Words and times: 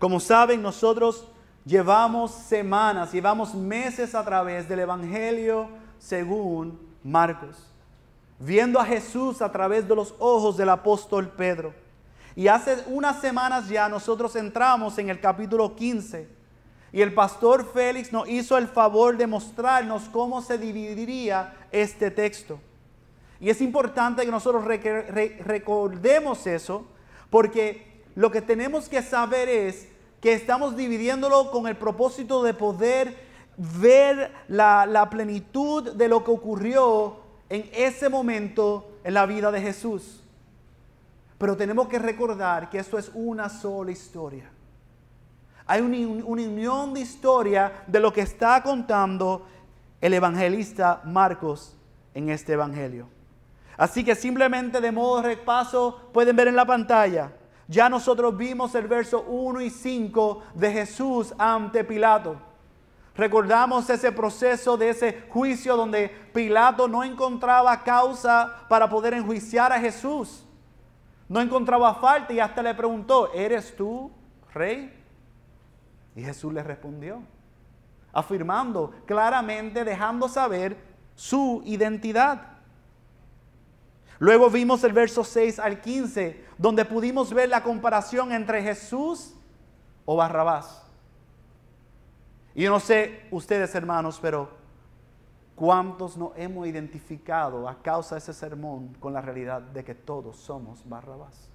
Como 0.00 0.18
saben, 0.18 0.62
nosotros 0.62 1.28
llevamos 1.66 2.30
semanas, 2.30 3.12
llevamos 3.12 3.54
meses 3.54 4.14
a 4.14 4.24
través 4.24 4.66
del 4.66 4.78
Evangelio 4.78 5.68
según 5.98 6.80
Marcos, 7.04 7.70
viendo 8.38 8.80
a 8.80 8.86
Jesús 8.86 9.42
a 9.42 9.52
través 9.52 9.86
de 9.86 9.94
los 9.94 10.14
ojos 10.18 10.56
del 10.56 10.70
apóstol 10.70 11.28
Pedro. 11.28 11.74
Y 12.34 12.48
hace 12.48 12.82
unas 12.86 13.20
semanas 13.20 13.68
ya 13.68 13.90
nosotros 13.90 14.34
entramos 14.36 14.96
en 14.96 15.10
el 15.10 15.20
capítulo 15.20 15.76
15 15.76 16.26
y 16.92 17.02
el 17.02 17.12
pastor 17.12 17.70
Félix 17.70 18.10
nos 18.10 18.26
hizo 18.26 18.56
el 18.56 18.68
favor 18.68 19.18
de 19.18 19.26
mostrarnos 19.26 20.08
cómo 20.08 20.40
se 20.40 20.56
dividiría 20.56 21.52
este 21.70 22.10
texto. 22.10 22.58
Y 23.38 23.50
es 23.50 23.60
importante 23.60 24.24
que 24.24 24.30
nosotros 24.30 24.64
recordemos 24.64 26.46
eso 26.46 26.86
porque 27.28 27.89
lo 28.14 28.30
que 28.30 28.42
tenemos 28.42 28.88
que 28.88 29.02
saber 29.02 29.48
es 29.48 29.88
que 30.20 30.34
estamos 30.34 30.76
dividiéndolo 30.76 31.50
con 31.50 31.66
el 31.66 31.76
propósito 31.76 32.42
de 32.42 32.54
poder 32.54 33.16
ver 33.56 34.32
la, 34.48 35.08
plenitud 35.10 35.92
de 35.92 36.08
lo 36.08 36.24
que 36.24 36.30
ocurrió 36.30 37.16
en 37.48 37.68
ese 37.72 38.08
momento 38.08 38.92
en 39.04 39.14
la 39.14 39.26
vida 39.26 39.50
de 39.50 39.60
Jesús. 39.60 40.22
Pero 41.38 41.56
tenemos 41.56 41.88
que 41.88 41.98
recordar 41.98 42.68
que 42.68 42.78
esto 42.78 42.98
es 42.98 43.10
una 43.14 43.48
sola 43.48 43.90
historia. 43.90 44.50
Hay 45.66 45.80
una, 45.80 46.24
unión 46.24 46.92
de 46.94 47.00
historia 47.00 47.84
de 47.86 48.00
lo 48.00 48.12
que 48.12 48.22
está 48.22 48.62
contando 48.62 49.46
el 50.00 50.14
evangelista 50.14 51.00
Marcos 51.04 51.76
en 52.14 52.28
este 52.28 52.54
evangelio. 52.54 53.08
Así 53.76 54.04
que 54.04 54.14
simplemente 54.14 54.80
de 54.80 54.92
modo 54.92 55.22
repaso 55.22 56.10
pueden 56.12 56.36
ver 56.36 56.48
en 56.48 56.56
la 56.56 56.66
pantalla. 56.66 57.32
Ya 57.70 57.88
nosotros 57.88 58.36
vimos 58.36 58.74
el 58.74 58.88
verso 58.88 59.22
1 59.22 59.60
y 59.60 59.70
5 59.70 60.42
de 60.54 60.72
Jesús 60.72 61.32
ante 61.38 61.84
Pilato. 61.84 62.34
Recordamos 63.14 63.88
ese 63.88 64.10
proceso 64.10 64.76
de 64.76 64.88
ese 64.88 65.22
juicio 65.28 65.76
donde 65.76 66.08
Pilato 66.34 66.88
no 66.88 67.04
encontraba 67.04 67.84
causa 67.84 68.66
para 68.68 68.90
poder 68.90 69.14
enjuiciar 69.14 69.72
a 69.72 69.78
Jesús. 69.78 70.44
No 71.28 71.40
encontraba 71.40 71.94
falta 71.94 72.32
y 72.32 72.40
hasta 72.40 72.60
le 72.60 72.74
preguntó, 72.74 73.32
¿eres 73.32 73.76
tú 73.76 74.10
rey? 74.52 74.92
Y 76.16 76.22
Jesús 76.22 76.52
le 76.52 76.64
respondió, 76.64 77.22
afirmando 78.12 78.92
claramente, 79.06 79.84
dejando 79.84 80.28
saber 80.28 80.76
su 81.14 81.62
identidad. 81.64 82.49
Luego 84.20 84.50
vimos 84.50 84.84
el 84.84 84.92
verso 84.92 85.24
6 85.24 85.58
al 85.58 85.80
15, 85.80 86.44
donde 86.58 86.84
pudimos 86.84 87.32
ver 87.32 87.48
la 87.48 87.62
comparación 87.62 88.32
entre 88.32 88.62
Jesús 88.62 89.34
o 90.04 90.14
Barrabás. 90.14 90.84
Y 92.54 92.64
yo 92.64 92.70
no 92.70 92.80
sé 92.80 93.26
ustedes 93.30 93.74
hermanos, 93.74 94.18
pero 94.20 94.50
¿cuántos 95.56 96.18
nos 96.18 96.36
hemos 96.36 96.66
identificado 96.66 97.66
a 97.66 97.80
causa 97.80 98.16
de 98.16 98.18
ese 98.18 98.34
sermón 98.34 98.94
con 99.00 99.14
la 99.14 99.22
realidad 99.22 99.62
de 99.62 99.82
que 99.82 99.94
todos 99.94 100.36
somos 100.36 100.86
Barrabás? 100.86 101.48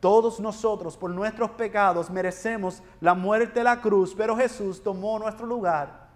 Todos 0.00 0.40
nosotros 0.40 0.96
por 0.96 1.10
nuestros 1.10 1.50
pecados 1.50 2.08
merecemos 2.08 2.82
la 2.98 3.12
muerte 3.12 3.60
de 3.60 3.64
la 3.64 3.82
cruz, 3.82 4.14
pero 4.16 4.38
Jesús 4.38 4.82
tomó 4.82 5.18
nuestro 5.18 5.46
lugar. 5.46 6.06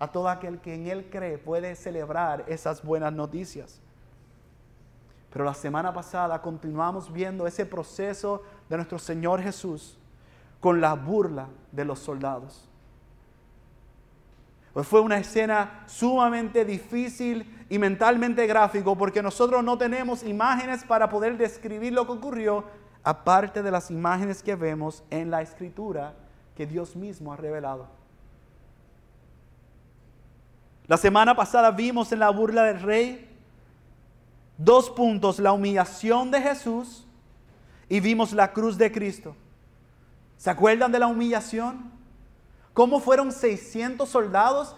A 0.00 0.10
todo 0.10 0.28
aquel 0.28 0.60
que 0.60 0.74
en 0.74 0.88
Él 0.88 1.08
cree 1.08 1.38
puede 1.38 1.76
celebrar 1.76 2.44
esas 2.48 2.82
buenas 2.82 3.12
noticias. 3.12 3.80
Pero 5.30 5.44
la 5.44 5.54
semana 5.54 5.92
pasada 5.92 6.40
continuamos 6.40 7.12
viendo 7.12 7.46
ese 7.46 7.66
proceso 7.66 8.42
de 8.68 8.76
nuestro 8.76 8.98
Señor 8.98 9.42
Jesús 9.42 9.98
con 10.60 10.80
la 10.80 10.94
burla 10.94 11.48
de 11.70 11.84
los 11.84 11.98
soldados. 11.98 12.68
Pues 14.72 14.86
fue 14.86 15.00
una 15.00 15.18
escena 15.18 15.82
sumamente 15.86 16.64
difícil 16.64 17.66
y 17.68 17.78
mentalmente 17.78 18.46
gráfico 18.46 18.96
porque 18.96 19.22
nosotros 19.22 19.62
no 19.64 19.76
tenemos 19.76 20.22
imágenes 20.22 20.84
para 20.84 21.08
poder 21.08 21.36
describir 21.36 21.92
lo 21.92 22.06
que 22.06 22.12
ocurrió 22.12 22.64
aparte 23.02 23.62
de 23.62 23.70
las 23.70 23.90
imágenes 23.90 24.42
que 24.42 24.54
vemos 24.54 25.02
en 25.10 25.30
la 25.30 25.42
escritura 25.42 26.14
que 26.56 26.66
Dios 26.66 26.96
mismo 26.96 27.32
ha 27.32 27.36
revelado. 27.36 27.86
La 30.86 30.96
semana 30.96 31.34
pasada 31.34 31.70
vimos 31.70 32.12
en 32.12 32.20
la 32.20 32.30
burla 32.30 32.62
del 32.64 32.80
rey 32.80 33.27
dos 34.58 34.90
puntos, 34.90 35.38
la 35.38 35.52
humillación 35.52 36.30
de 36.30 36.42
Jesús 36.42 37.06
y 37.88 38.00
vimos 38.00 38.32
la 38.32 38.52
cruz 38.52 38.76
de 38.76 38.92
Cristo. 38.92 39.34
¿Se 40.36 40.50
acuerdan 40.50 40.92
de 40.92 40.98
la 40.98 41.06
humillación? 41.06 41.90
¿Cómo 42.74 43.00
fueron 43.00 43.32
600 43.32 44.08
soldados 44.08 44.76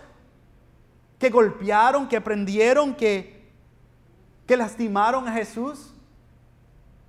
que 1.19 1.31
golpearon, 1.31 2.09
que 2.09 2.21
prendieron, 2.21 2.95
que, 2.95 3.51
que 4.47 4.57
lastimaron 4.57 5.27
a 5.27 5.33
Jesús? 5.33 5.93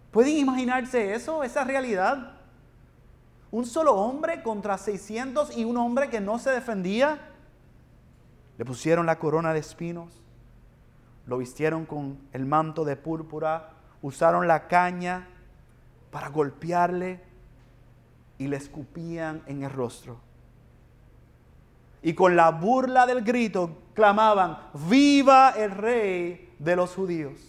¿Pueden 0.10 0.38
imaginarse 0.38 1.14
eso, 1.14 1.44
esa 1.44 1.64
realidad? 1.64 2.34
Un 3.52 3.66
solo 3.66 3.96
hombre 3.96 4.42
contra 4.44 4.78
600 4.78 5.56
y 5.58 5.66
un 5.66 5.78
hombre 5.78 6.10
que 6.10 6.20
no 6.20 6.40
se 6.40 6.50
defendía. 6.52 7.30
Le 8.58 8.66
pusieron 8.66 9.06
la 9.06 9.20
corona 9.20 9.54
de 9.54 9.60
espinos 9.60 10.22
lo 11.32 11.38
vistieron 11.38 11.86
con 11.86 12.20
el 12.34 12.46
manto 12.46 12.84
de 12.84 12.98
púrpura, 12.98 13.70
usaron 14.02 14.50
la 14.50 14.68
caña 14.68 15.30
para 16.12 16.28
golpearle 16.28 17.22
y 18.38 18.48
le 18.48 18.58
escupían 18.58 19.42
en 19.46 19.64
el 19.64 19.70
rostro. 19.70 20.20
Y 22.02 22.16
con 22.16 22.36
la 22.36 22.52
burla 22.52 23.06
del 23.06 23.24
grito 23.24 23.78
clamaban, 23.94 24.58
viva 24.90 25.52
el 25.52 25.72
rey 25.72 26.54
de 26.60 26.76
los 26.76 26.94
judíos. 26.94 27.40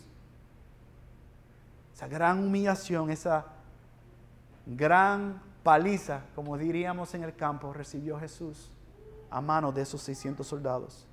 Esa 1.93 2.07
gran 2.07 2.39
humillación, 2.39 3.11
esa 3.11 3.47
gran 4.65 5.43
paliza, 5.65 6.21
como 6.37 6.57
diríamos 6.57 7.15
en 7.15 7.25
el 7.25 7.35
campo, 7.35 7.73
recibió 7.73 8.17
Jesús 8.21 8.71
a 9.29 9.41
manos 9.41 9.75
de 9.75 9.83
esos 9.83 10.01
600 10.03 10.47
soldados. 10.47 11.05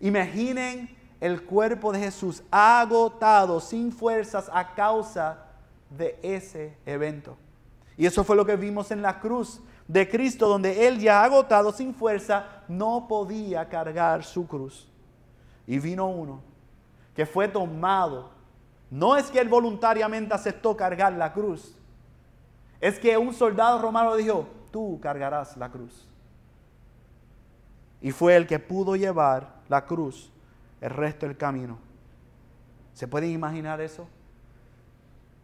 Imaginen 0.00 0.98
el 1.20 1.42
cuerpo 1.42 1.92
de 1.92 2.00
Jesús 2.00 2.42
agotado, 2.50 3.60
sin 3.60 3.92
fuerzas 3.92 4.50
a 4.52 4.74
causa 4.74 5.44
de 5.90 6.18
ese 6.22 6.76
evento. 6.86 7.36
Y 7.96 8.06
eso 8.06 8.24
fue 8.24 8.36
lo 8.36 8.46
que 8.46 8.56
vimos 8.56 8.90
en 8.90 9.02
la 9.02 9.20
cruz 9.20 9.60
de 9.86 10.08
Cristo, 10.08 10.48
donde 10.48 10.86
Él 10.88 10.98
ya 10.98 11.22
agotado, 11.22 11.72
sin 11.72 11.94
fuerza, 11.94 12.62
no 12.68 13.06
podía 13.06 13.68
cargar 13.68 14.24
su 14.24 14.46
cruz. 14.46 14.88
Y 15.66 15.78
vino 15.78 16.06
uno 16.06 16.40
que 17.14 17.26
fue 17.26 17.48
tomado. 17.48 18.30
No 18.90 19.16
es 19.16 19.30
que 19.30 19.40
Él 19.40 19.48
voluntariamente 19.48 20.32
aceptó 20.32 20.76
cargar 20.76 21.12
la 21.12 21.32
cruz. 21.32 21.76
Es 22.80 22.98
que 22.98 23.18
un 23.18 23.34
soldado 23.34 23.82
romano 23.82 24.16
dijo, 24.16 24.46
tú 24.70 24.98
cargarás 25.02 25.56
la 25.56 25.68
cruz. 25.68 26.08
Y 28.00 28.12
fue 28.12 28.36
el 28.36 28.46
que 28.46 28.58
pudo 28.58 28.96
llevar 28.96 29.60
la 29.68 29.84
cruz 29.84 30.32
el 30.80 30.90
resto 30.90 31.26
del 31.26 31.36
camino. 31.36 31.78
¿Se 32.94 33.06
pueden 33.08 33.30
imaginar 33.30 33.80
eso? 33.80 34.06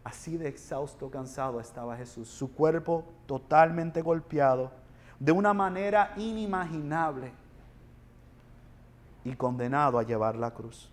Así 0.03 0.37
de 0.37 0.47
exhausto, 0.47 1.09
cansado 1.09 1.59
estaba 1.59 1.97
Jesús, 1.97 2.29
su 2.29 2.53
cuerpo 2.53 3.03
totalmente 3.25 4.01
golpeado, 4.01 4.71
de 5.19 5.31
una 5.31 5.53
manera 5.53 6.13
inimaginable 6.15 7.31
y 9.25 9.35
condenado 9.35 9.99
a 9.99 10.03
llevar 10.03 10.35
la 10.35 10.51
cruz. 10.51 10.89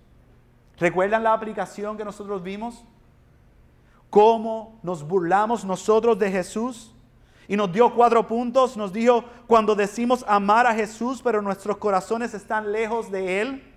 ¿Recuerdan 0.78 1.22
la 1.22 1.32
aplicación 1.32 1.96
que 1.96 2.04
nosotros 2.04 2.42
vimos? 2.42 2.84
¿Cómo 4.10 4.78
nos 4.82 5.06
burlamos 5.06 5.64
nosotros 5.64 6.18
de 6.18 6.30
Jesús? 6.30 6.92
Y 7.46 7.56
nos 7.56 7.72
dio 7.72 7.94
cuatro 7.94 8.26
puntos. 8.26 8.76
Nos 8.76 8.92
dijo, 8.92 9.24
cuando 9.46 9.74
decimos 9.74 10.24
amar 10.26 10.66
a 10.66 10.74
Jesús, 10.74 11.20
pero 11.22 11.42
nuestros 11.42 11.76
corazones 11.76 12.34
están 12.34 12.72
lejos 12.72 13.10
de 13.10 13.40
Él. 13.40 13.73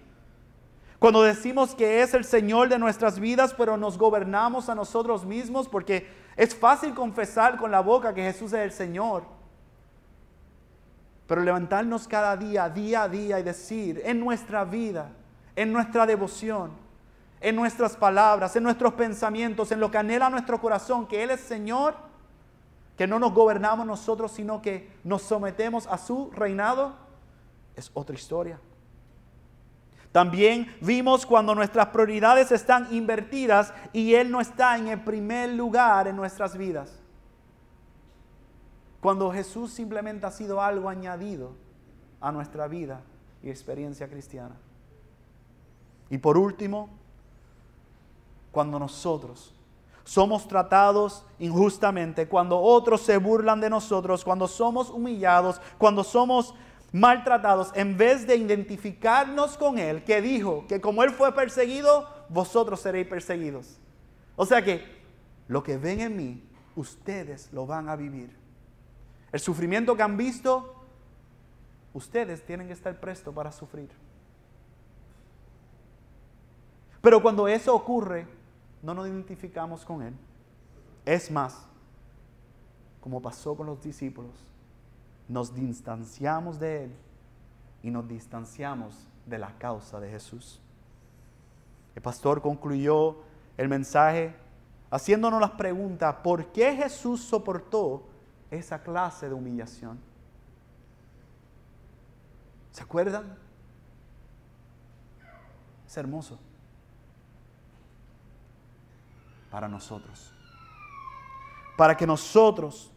Cuando 1.00 1.22
decimos 1.22 1.76
que 1.76 2.02
es 2.02 2.14
el 2.14 2.26
Señor 2.26 2.70
de 2.70 2.80
nuestras 2.80 3.20
vidas, 3.20 3.54
pero 3.54 3.78
nos 3.78 3.98
gobernamos 3.98 4.68
a 4.68 4.76
nosotros 4.76 5.26
mismos, 5.26 5.68
porque 5.68 6.08
es 6.36 6.56
fácil 6.56 6.96
confesar 6.96 7.58
con 7.58 7.70
la 7.70 7.82
boca 7.82 8.14
que 8.14 8.24
Jesús 8.24 8.52
es 8.54 8.60
el 8.60 8.72
Señor. 8.72 9.24
Pero 11.28 11.42
levantarnos 11.42 12.08
cada 12.08 12.36
día, 12.36 12.68
día 12.70 13.04
a 13.04 13.10
día 13.10 13.40
y 13.40 13.44
decir 13.44 14.02
en 14.06 14.20
nuestra 14.20 14.64
vida, 14.64 15.12
en 15.56 15.72
nuestra 15.72 16.06
devoción, 16.08 16.72
en 17.42 17.56
nuestras 17.56 17.96
palabras, 17.96 18.56
en 18.56 18.64
nuestros 18.64 18.94
pensamientos, 18.94 19.72
en 19.72 19.80
lo 19.80 19.92
que 19.92 20.00
anhela 20.00 20.30
nuestro 20.32 20.60
corazón, 20.60 21.06
que 21.06 21.22
Él 21.22 21.30
es 21.30 21.42
Señor, 21.42 21.96
que 22.98 23.06
no 23.06 23.20
nos 23.20 23.34
gobernamos 23.34 23.86
nosotros, 23.86 24.32
sino 24.32 24.64
que 24.64 24.92
nos 25.04 25.22
sometemos 25.22 25.86
a 25.86 26.00
su 26.00 26.32
reinado, 26.32 26.96
es 27.76 27.92
otra 27.94 28.16
historia. 28.16 28.60
También 30.12 30.74
vimos 30.82 31.26
cuando 31.26 31.54
nuestras 31.54 31.88
prioridades 31.88 32.52
están 32.52 32.88
invertidas 32.92 33.74
y 33.94 34.14
Él 34.16 34.32
no 34.32 34.42
está 34.42 34.78
en 34.78 34.88
el 34.88 35.02
primer 35.02 35.50
lugar 35.52 36.08
en 36.08 36.16
nuestras 36.16 36.58
vidas. 36.58 37.00
cuando 39.00 39.32
Jesús 39.32 39.72
simplemente 39.72 40.26
ha 40.26 40.32
sido 40.32 40.62
algo 40.62 40.90
añadido 40.90 41.54
a 42.20 42.32
nuestra 42.32 42.68
vida 42.68 43.02
y 43.44 43.50
experiencia 43.50 44.10
cristiana. 44.10 44.56
Y 46.10 46.18
por 46.18 46.38
último, 46.38 46.90
cuando 48.52 48.80
nosotros 48.80 49.54
somos 50.04 50.48
tratados 50.48 51.24
injustamente, 51.38 52.28
cuando 52.28 52.60
otros 52.60 53.02
se 53.02 53.18
burlan 53.18 53.62
de 53.62 53.70
nosotros, 53.70 54.24
cuando 54.24 54.48
somos 54.48 54.90
humillados, 54.90 55.62
cuando 55.78 56.04
somos 56.04 56.54
maltratados, 57.00 57.72
en 57.76 57.98
vez 57.98 58.28
de 58.28 58.36
identificarnos 58.36 59.58
con 59.58 59.78
Él, 59.78 60.04
que 60.04 60.22
dijo 60.22 60.66
que 60.68 60.82
como 60.82 61.04
Él 61.04 61.12
fue 61.12 61.34
perseguido, 61.34 62.08
vosotros 62.30 62.80
seréis 62.80 63.08
perseguidos. 63.08 63.80
O 64.36 64.46
sea 64.46 64.64
que 64.64 64.84
lo 65.48 65.64
que 65.64 65.78
ven 65.78 66.02
en 66.02 66.16
mí, 66.16 66.44
ustedes 66.76 67.52
lo 67.52 67.66
van 67.66 67.90
a 67.90 67.96
vivir. 67.96 68.36
El 69.32 69.40
sufrimiento 69.40 69.96
que 69.96 70.04
han 70.04 70.18
visto, 70.18 70.76
ustedes 71.94 72.46
tienen 72.46 72.68
que 72.68 72.74
estar 72.74 73.00
prestos 73.00 73.34
para 73.34 73.52
sufrir. 73.52 73.90
Pero 77.02 77.22
cuando 77.22 77.48
eso 77.48 77.74
ocurre, 77.74 78.28
no 78.82 78.94
nos 78.94 79.08
identificamos 79.08 79.86
con 79.86 80.02
Él. 80.02 80.14
Es 81.06 81.32
más, 81.32 81.66
como 83.02 83.22
pasó 83.22 83.56
con 83.56 83.68
los 83.68 83.82
discípulos, 83.82 84.34
nos 85.28 85.54
distanciamos 85.54 86.60
de 86.60 86.86
Él 86.86 86.96
y 87.84 87.92
nos 87.92 88.08
distanciamos 88.08 89.08
de 89.26 89.38
la 89.38 89.58
causa 89.58 90.00
de 90.00 90.10
Jesús. 90.10 90.60
El 91.96 92.02
pastor 92.02 92.42
concluyó 92.42 93.18
el 93.58 93.68
mensaje 93.68 94.36
haciéndonos 94.90 95.42
las 95.42 95.52
preguntas, 95.52 96.16
¿por 96.24 96.52
qué 96.52 96.76
Jesús 96.76 97.22
soportó 97.22 98.04
esa 98.50 98.82
clase 98.82 99.28
de 99.28 99.34
humillación? 99.34 100.00
¿Se 102.72 102.84
acuerdan? 102.84 103.38
Es 105.88 105.98
hermoso 105.98 106.38
para 109.50 109.68
nosotros. 109.68 110.32
Para 111.76 111.96
que 111.96 112.06
nosotros, 112.06 112.92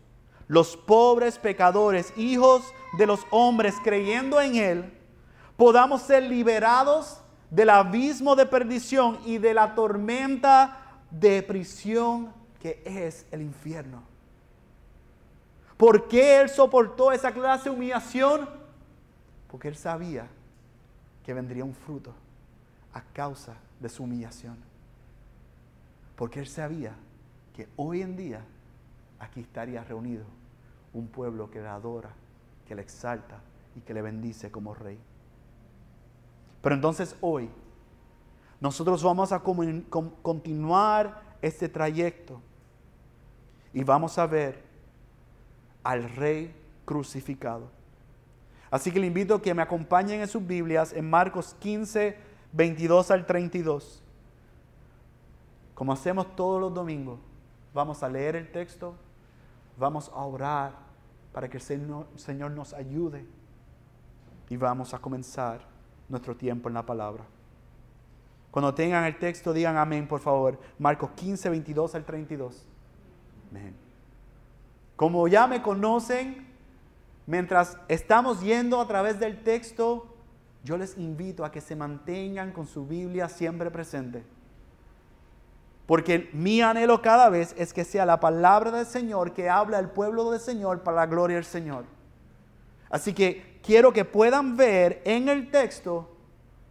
los 0.50 0.76
pobres 0.76 1.38
pecadores, 1.38 2.12
hijos 2.16 2.64
de 2.98 3.06
los 3.06 3.24
hombres, 3.30 3.76
creyendo 3.84 4.40
en 4.40 4.56
Él, 4.56 4.98
podamos 5.56 6.02
ser 6.02 6.24
liberados 6.24 7.20
del 7.52 7.70
abismo 7.70 8.34
de 8.34 8.46
perdición 8.46 9.20
y 9.24 9.38
de 9.38 9.54
la 9.54 9.76
tormenta 9.76 10.98
de 11.08 11.44
prisión 11.44 12.32
que 12.60 12.82
es 12.84 13.26
el 13.30 13.42
infierno. 13.42 14.02
¿Por 15.76 16.08
qué 16.08 16.40
Él 16.40 16.48
soportó 16.48 17.12
esa 17.12 17.30
clase 17.30 17.70
de 17.70 17.76
humillación? 17.76 18.48
Porque 19.48 19.68
Él 19.68 19.76
sabía 19.76 20.26
que 21.24 21.32
vendría 21.32 21.64
un 21.64 21.74
fruto 21.74 22.12
a 22.92 23.02
causa 23.02 23.54
de 23.78 23.88
su 23.88 24.02
humillación. 24.02 24.56
Porque 26.16 26.40
Él 26.40 26.48
sabía 26.48 26.96
que 27.54 27.68
hoy 27.76 28.02
en 28.02 28.16
día 28.16 28.44
aquí 29.20 29.42
estaría 29.42 29.84
reunido 29.84 30.24
un 30.92 31.08
pueblo 31.08 31.50
que 31.50 31.60
le 31.60 31.68
adora, 31.68 32.10
que 32.66 32.74
le 32.74 32.82
exalta 32.82 33.40
y 33.76 33.80
que 33.80 33.94
le 33.94 34.02
bendice 34.02 34.50
como 34.50 34.74
rey. 34.74 34.98
Pero 36.62 36.74
entonces 36.74 37.16
hoy 37.20 37.48
nosotros 38.60 39.02
vamos 39.02 39.32
a 39.32 39.40
continuar 39.40 41.22
este 41.40 41.68
trayecto 41.68 42.40
y 43.72 43.84
vamos 43.84 44.18
a 44.18 44.26
ver 44.26 44.62
al 45.82 46.08
rey 46.10 46.54
crucificado. 46.84 47.70
Así 48.70 48.92
que 48.92 49.00
le 49.00 49.06
invito 49.06 49.34
a 49.34 49.42
que 49.42 49.54
me 49.54 49.62
acompañen 49.62 50.20
en 50.20 50.28
sus 50.28 50.46
Biblias 50.46 50.92
en 50.92 51.08
Marcos 51.08 51.56
15, 51.58 52.16
22 52.52 53.10
al 53.10 53.26
32. 53.26 54.02
Como 55.74 55.92
hacemos 55.92 56.36
todos 56.36 56.60
los 56.60 56.74
domingos, 56.74 57.18
vamos 57.72 58.02
a 58.02 58.08
leer 58.08 58.36
el 58.36 58.52
texto, 58.52 58.94
vamos 59.80 60.12
a 60.14 60.22
orar 60.24 60.72
para 61.32 61.48
que 61.48 61.56
el 61.56 61.62
Señor, 61.62 62.50
nos 62.52 62.74
ayude 62.74 63.26
y 64.48 64.56
vamos 64.56 64.94
a 64.94 64.98
comenzar 64.98 65.60
nuestro 66.08 66.36
tiempo 66.36 66.68
en 66.68 66.74
la 66.74 66.84
palabra. 66.84 67.24
Cuando 68.50 68.74
tengan 68.74 69.04
el 69.04 69.18
texto, 69.18 69.52
digan 69.52 69.76
amén, 69.76 70.06
por 70.06 70.20
favor. 70.20 70.58
Marcos 70.78 71.10
15, 71.16 71.50
22 71.50 71.94
al 71.94 72.04
32. 72.04 72.66
Amén. 73.50 73.74
Como 74.96 75.26
ya 75.28 75.46
me 75.46 75.62
conocen, 75.62 76.46
mientras 77.26 77.78
estamos 77.88 78.42
yendo 78.42 78.80
a 78.80 78.86
través 78.86 79.18
del 79.18 79.42
texto, 79.42 80.14
yo 80.62 80.76
les 80.76 80.98
invito 80.98 81.44
a 81.44 81.50
que 81.50 81.60
se 81.60 81.74
mantengan 81.74 82.52
con 82.52 82.66
su 82.66 82.86
Biblia 82.86 83.28
siempre 83.28 83.70
presente. 83.70 84.24
Porque 85.90 86.30
mi 86.32 86.62
anhelo 86.62 87.02
cada 87.02 87.28
vez 87.30 87.52
es 87.58 87.72
que 87.72 87.84
sea 87.84 88.06
la 88.06 88.20
palabra 88.20 88.70
del 88.70 88.86
Señor 88.86 89.32
que 89.32 89.50
habla 89.50 89.80
el 89.80 89.88
pueblo 89.88 90.30
del 90.30 90.38
Señor 90.38 90.84
para 90.84 90.98
la 90.98 91.06
gloria 91.06 91.34
del 91.34 91.44
Señor. 91.44 91.84
Así 92.90 93.12
que 93.12 93.58
quiero 93.60 93.92
que 93.92 94.04
puedan 94.04 94.56
ver 94.56 95.02
en 95.04 95.28
el 95.28 95.50
texto 95.50 96.16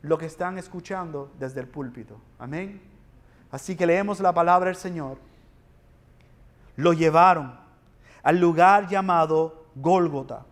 lo 0.04 0.18
que 0.18 0.26
están 0.26 0.58
escuchando 0.58 1.34
desde 1.38 1.60
el 1.60 1.68
púlpito. 1.68 2.16
Amén. 2.40 2.82
Así 3.52 3.76
que 3.76 3.86
leemos 3.86 4.22
la 4.22 4.34
palabra 4.34 4.68
del 4.68 4.78
Señor. 4.78 5.18
Lo 6.78 6.94
llevaron 6.94 7.60
al 8.24 8.40
lugar 8.40 8.88
llamado 8.88 9.66
Gólgota, 9.76 10.46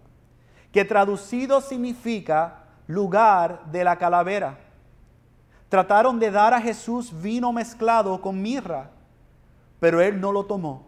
que 0.73 0.83
traducido 0.83 1.61
significa 1.61 2.65
lugar 2.87 3.71
de 3.71 3.85
la 3.85 3.97
calavera. 3.97 4.57
Trataron 5.69 6.17
de 6.17 6.31
dar 6.31 6.53
a 6.53 6.61
Jesús 6.61 7.11
vino 7.21 7.51
mezclado 7.51 8.21
con 8.21 8.41
mirra, 8.41 8.89
pero 9.79 10.01
él 10.01 10.21
no 10.21 10.31
lo 10.31 10.45
tomó. 10.45 10.85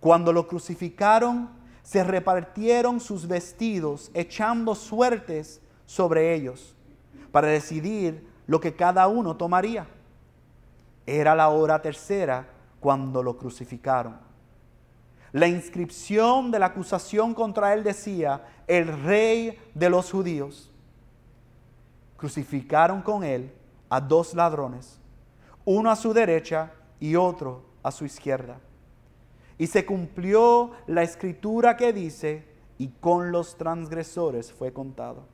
Cuando 0.00 0.32
lo 0.32 0.48
crucificaron, 0.48 1.50
se 1.82 2.02
repartieron 2.02 3.00
sus 3.00 3.28
vestidos, 3.28 4.10
echando 4.12 4.74
suertes 4.74 5.60
sobre 5.86 6.34
ellos, 6.34 6.74
para 7.30 7.48
decidir 7.48 8.26
lo 8.46 8.60
que 8.60 8.74
cada 8.74 9.06
uno 9.06 9.36
tomaría. 9.36 9.86
Era 11.06 11.34
la 11.34 11.48
hora 11.48 11.80
tercera 11.80 12.48
cuando 12.80 13.22
lo 13.22 13.36
crucificaron. 13.36 14.18
La 15.32 15.46
inscripción 15.46 16.50
de 16.50 16.58
la 16.58 16.66
acusación 16.66 17.34
contra 17.34 17.72
él 17.72 17.84
decía, 17.84 18.44
el 18.66 18.88
rey 19.04 19.56
de 19.74 19.90
los 19.90 20.10
judíos. 20.10 20.72
Crucificaron 22.16 23.00
con 23.02 23.22
él 23.22 23.52
a 23.90 24.00
dos 24.00 24.34
ladrones, 24.34 24.98
uno 25.66 25.90
a 25.90 25.96
su 25.96 26.14
derecha 26.14 26.72
y 26.98 27.16
otro 27.16 27.64
a 27.82 27.90
su 27.90 28.06
izquierda. 28.06 28.58
Y 29.58 29.66
se 29.66 29.84
cumplió 29.84 30.70
la 30.86 31.02
escritura 31.02 31.76
que 31.76 31.92
dice, 31.92 32.48
y 32.78 32.88
con 32.88 33.30
los 33.30 33.58
transgresores 33.58 34.50
fue 34.50 34.72
contado. 34.72 35.26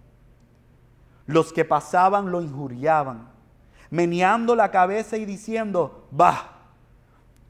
Los 1.27 1.53
que 1.53 1.65
pasaban 1.65 2.33
lo 2.33 2.43
injuriaban, 2.43 3.29
meneando 3.91 4.57
la 4.57 4.73
cabeza 4.73 5.17
y 5.17 5.25
diciendo, 5.25 6.09
bah, 6.11 6.57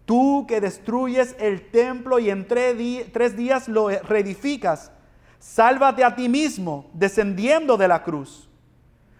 tú 0.04 0.44
que 0.46 0.60
destruyes 0.60 1.34
el 1.38 1.70
templo 1.70 2.18
y 2.18 2.30
en 2.30 2.46
tres, 2.46 3.36
días 3.36 3.68
lo 3.68 3.88
reedificas, 3.88 4.90
sálvate 5.38 6.04
a 6.04 6.14
ti 6.14 6.28
mismo 6.28 6.90
descendiendo 6.92 7.76
de 7.76 7.88
la 7.88 8.02
cruz. 8.02 8.45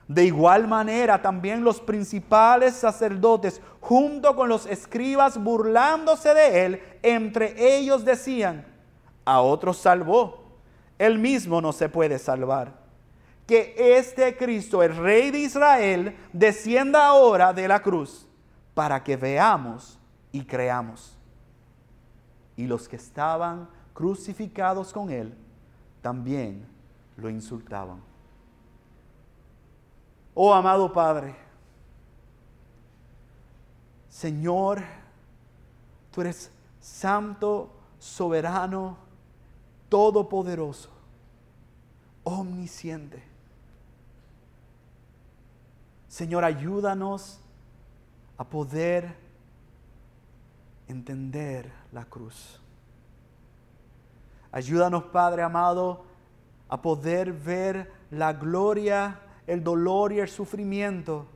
De 0.09 0.25
igual 0.25 0.69
manera 0.69 1.21
también 1.21 1.65
los 1.65 1.81
principales 1.81 2.75
sacerdotes, 2.75 3.61
junto 3.81 4.37
con 4.37 4.49
los 4.49 4.67
escribas, 4.67 5.43
burlándose 5.43 6.33
de 6.33 6.65
él, 6.65 6.83
entre 7.03 7.77
ellos 7.77 8.05
decían, 8.05 8.67
a 9.25 9.41
otros 9.41 9.79
salvó, 9.79 10.45
él 10.99 11.19
mismo 11.19 11.61
no 11.61 11.73
se 11.73 11.89
puede 11.89 12.19
salvar. 12.19 12.87
Que 13.47 13.75
este 13.99 14.37
Cristo, 14.37 14.83
el 14.83 14.97
Rey 14.97 15.31
de 15.31 15.41
Israel, 15.41 16.17
descienda 16.33 17.07
ahora 17.07 17.53
de 17.53 17.67
la 17.69 17.81
cruz 17.83 18.29
para 18.75 19.03
que 19.03 19.17
veamos 19.17 19.99
y 20.31 20.45
creamos. 20.45 21.17
Y 22.57 22.67
los 22.67 22.89
que 22.89 22.97
estaban 22.97 23.69
crucificados 23.93 24.93
con 24.93 25.11
él 25.11 25.35
también 26.01 26.67
lo 27.17 27.29
insultaban. 27.29 28.06
Oh 30.39 30.53
amado 30.53 30.93
Padre, 30.93 31.35
Señor, 34.11 34.83
tú 36.13 36.21
eres 36.21 36.51
santo, 36.79 37.71
soberano, 37.99 38.99
todopoderoso, 39.89 40.91
omnisciente. 42.23 43.23
Señor, 46.07 46.45
ayúdanos 46.45 47.41
a 48.37 48.45
poder 48.45 49.17
entender 50.87 51.73
la 51.93 52.05
cruz. 52.05 52.61
Ayúdanos, 54.53 55.05
Padre 55.05 55.43
amado, 55.43 56.05
a 56.69 56.83
poder 56.83 57.33
ver 57.33 57.91
la 58.11 58.35
gloria, 58.35 59.19
el 59.47 59.63
dolor 59.63 60.13
y 60.13 60.21
el 60.21 60.29
sufrimiento 60.29 61.27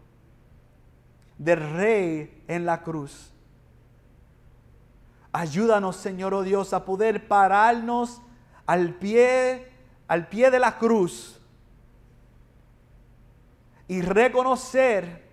del 1.38 1.72
Rey 1.72 2.44
en 2.48 2.66
la 2.66 2.82
cruz. 2.82 3.32
Ayúdanos, 5.32 5.96
Señor 5.96 6.34
oh 6.34 6.42
Dios, 6.42 6.72
a 6.72 6.84
poder 6.84 7.28
pararnos 7.28 8.20
al 8.66 8.94
pie, 8.94 9.68
al 10.08 10.28
pie 10.28 10.50
de 10.50 10.58
la 10.58 10.76
cruz 10.76 11.40
y 13.86 14.02
reconocer 14.02 15.28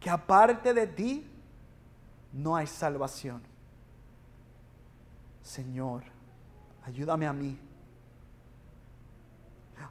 que 0.00 0.10
aparte 0.10 0.72
de 0.72 0.86
ti 0.86 1.30
no 2.32 2.56
hay 2.56 2.66
salvación. 2.66 3.42
Señor, 5.42 6.04
ayúdame 6.84 7.26
a 7.26 7.32
mí 7.32 7.58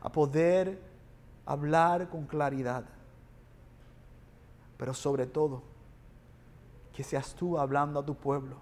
a 0.01 0.11
poder 0.11 0.86
hablar 1.47 2.09
con 2.09 2.25
claridad, 2.25 2.83
pero 4.77 4.93
sobre 4.93 5.25
todo 5.25 5.63
que 6.93 7.03
seas 7.03 7.33
tú 7.33 7.57
hablando 7.57 7.99
a 7.99 8.05
tu 8.05 8.15
pueblo, 8.15 8.57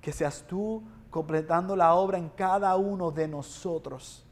que 0.00 0.12
seas 0.12 0.44
tú 0.46 0.82
completando 1.10 1.74
la 1.74 1.94
obra 1.94 2.18
en 2.18 2.28
cada 2.28 2.76
uno 2.76 3.10
de 3.10 3.26
nosotros 3.26 4.24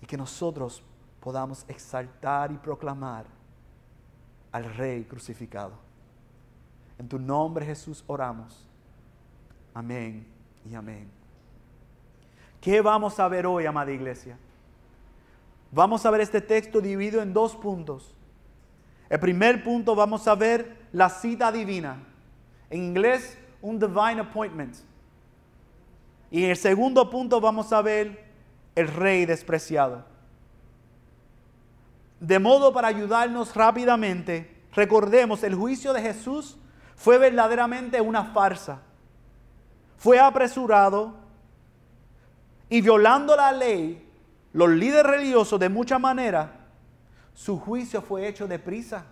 y 0.00 0.06
que 0.06 0.16
nosotros 0.16 0.82
podamos 1.20 1.64
exaltar 1.68 2.50
y 2.50 2.56
proclamar 2.56 3.26
al 4.50 4.64
Rey 4.74 5.04
crucificado. 5.04 5.72
En 6.98 7.08
tu 7.08 7.18
nombre 7.18 7.66
Jesús 7.66 8.02
oramos. 8.06 8.66
Amén 9.74 10.26
y 10.68 10.74
amén. 10.74 11.10
¿Qué 12.60 12.80
vamos 12.80 13.18
a 13.18 13.28
ver 13.28 13.46
hoy, 13.46 13.66
amada 13.66 13.90
iglesia? 13.90 14.38
Vamos 15.72 16.04
a 16.04 16.10
ver 16.10 16.20
este 16.20 16.42
texto 16.42 16.82
dividido 16.82 17.22
en 17.22 17.32
dos 17.32 17.56
puntos. 17.56 18.14
El 19.08 19.18
primer 19.18 19.64
punto 19.64 19.94
vamos 19.94 20.28
a 20.28 20.34
ver 20.34 20.76
la 20.92 21.08
cita 21.08 21.50
divina. 21.50 22.04
En 22.68 22.84
inglés, 22.84 23.38
un 23.62 23.78
divine 23.78 24.20
appointment. 24.20 24.76
Y 26.30 26.44
en 26.44 26.50
el 26.50 26.56
segundo 26.56 27.08
punto 27.08 27.40
vamos 27.40 27.72
a 27.72 27.80
ver 27.80 28.24
el 28.74 28.88
rey 28.88 29.24
despreciado. 29.24 30.04
De 32.20 32.38
modo 32.38 32.72
para 32.72 32.88
ayudarnos 32.88 33.54
rápidamente, 33.54 34.62
recordemos, 34.74 35.42
el 35.42 35.54
juicio 35.54 35.94
de 35.94 36.02
Jesús 36.02 36.56
fue 36.96 37.16
verdaderamente 37.16 38.00
una 38.00 38.26
farsa. 38.26 38.82
Fue 39.96 40.18
apresurado 40.18 41.14
y 42.68 42.80
violando 42.80 43.34
la 43.36 43.52
ley, 43.52 44.08
los 44.52 44.68
líderes 44.70 45.10
religiosos 45.10 45.58
de 45.58 45.68
mucha 45.68 45.98
manera, 45.98 46.52
su 47.34 47.58
juicio 47.58 48.02
fue 48.02 48.28
hecho 48.28 48.46
deprisa, 48.46 49.04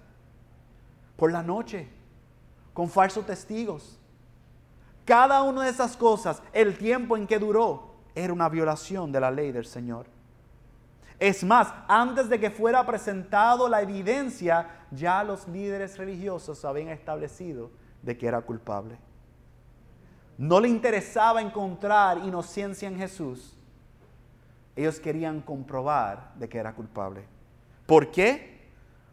por 1.16 1.32
la 1.32 1.42
noche, 1.42 1.88
con 2.72 2.88
falsos 2.88 3.26
testigos. 3.26 3.98
Cada 5.04 5.42
una 5.42 5.64
de 5.64 5.70
esas 5.70 5.96
cosas, 5.96 6.42
el 6.52 6.76
tiempo 6.76 7.16
en 7.16 7.26
que 7.26 7.38
duró, 7.38 7.94
era 8.14 8.32
una 8.32 8.48
violación 8.48 9.12
de 9.12 9.20
la 9.20 9.30
ley 9.30 9.52
del 9.52 9.66
Señor. 9.66 10.06
Es 11.18 11.44
más, 11.44 11.72
antes 11.86 12.28
de 12.28 12.40
que 12.40 12.50
fuera 12.50 12.84
presentado 12.86 13.68
la 13.68 13.82
evidencia, 13.82 14.86
ya 14.90 15.22
los 15.22 15.46
líderes 15.48 15.98
religiosos 15.98 16.64
habían 16.64 16.88
establecido 16.88 17.70
de 18.02 18.16
que 18.16 18.26
era 18.26 18.40
culpable. 18.40 18.98
No 20.38 20.58
le 20.58 20.68
interesaba 20.68 21.42
encontrar 21.42 22.18
inocencia 22.18 22.88
en 22.88 22.96
Jesús. 22.96 23.58
Ellos 24.80 24.98
querían 24.98 25.42
comprobar 25.42 26.32
de 26.36 26.48
que 26.48 26.56
era 26.56 26.72
culpable. 26.72 27.26
¿Por 27.84 28.10
qué? 28.10 28.66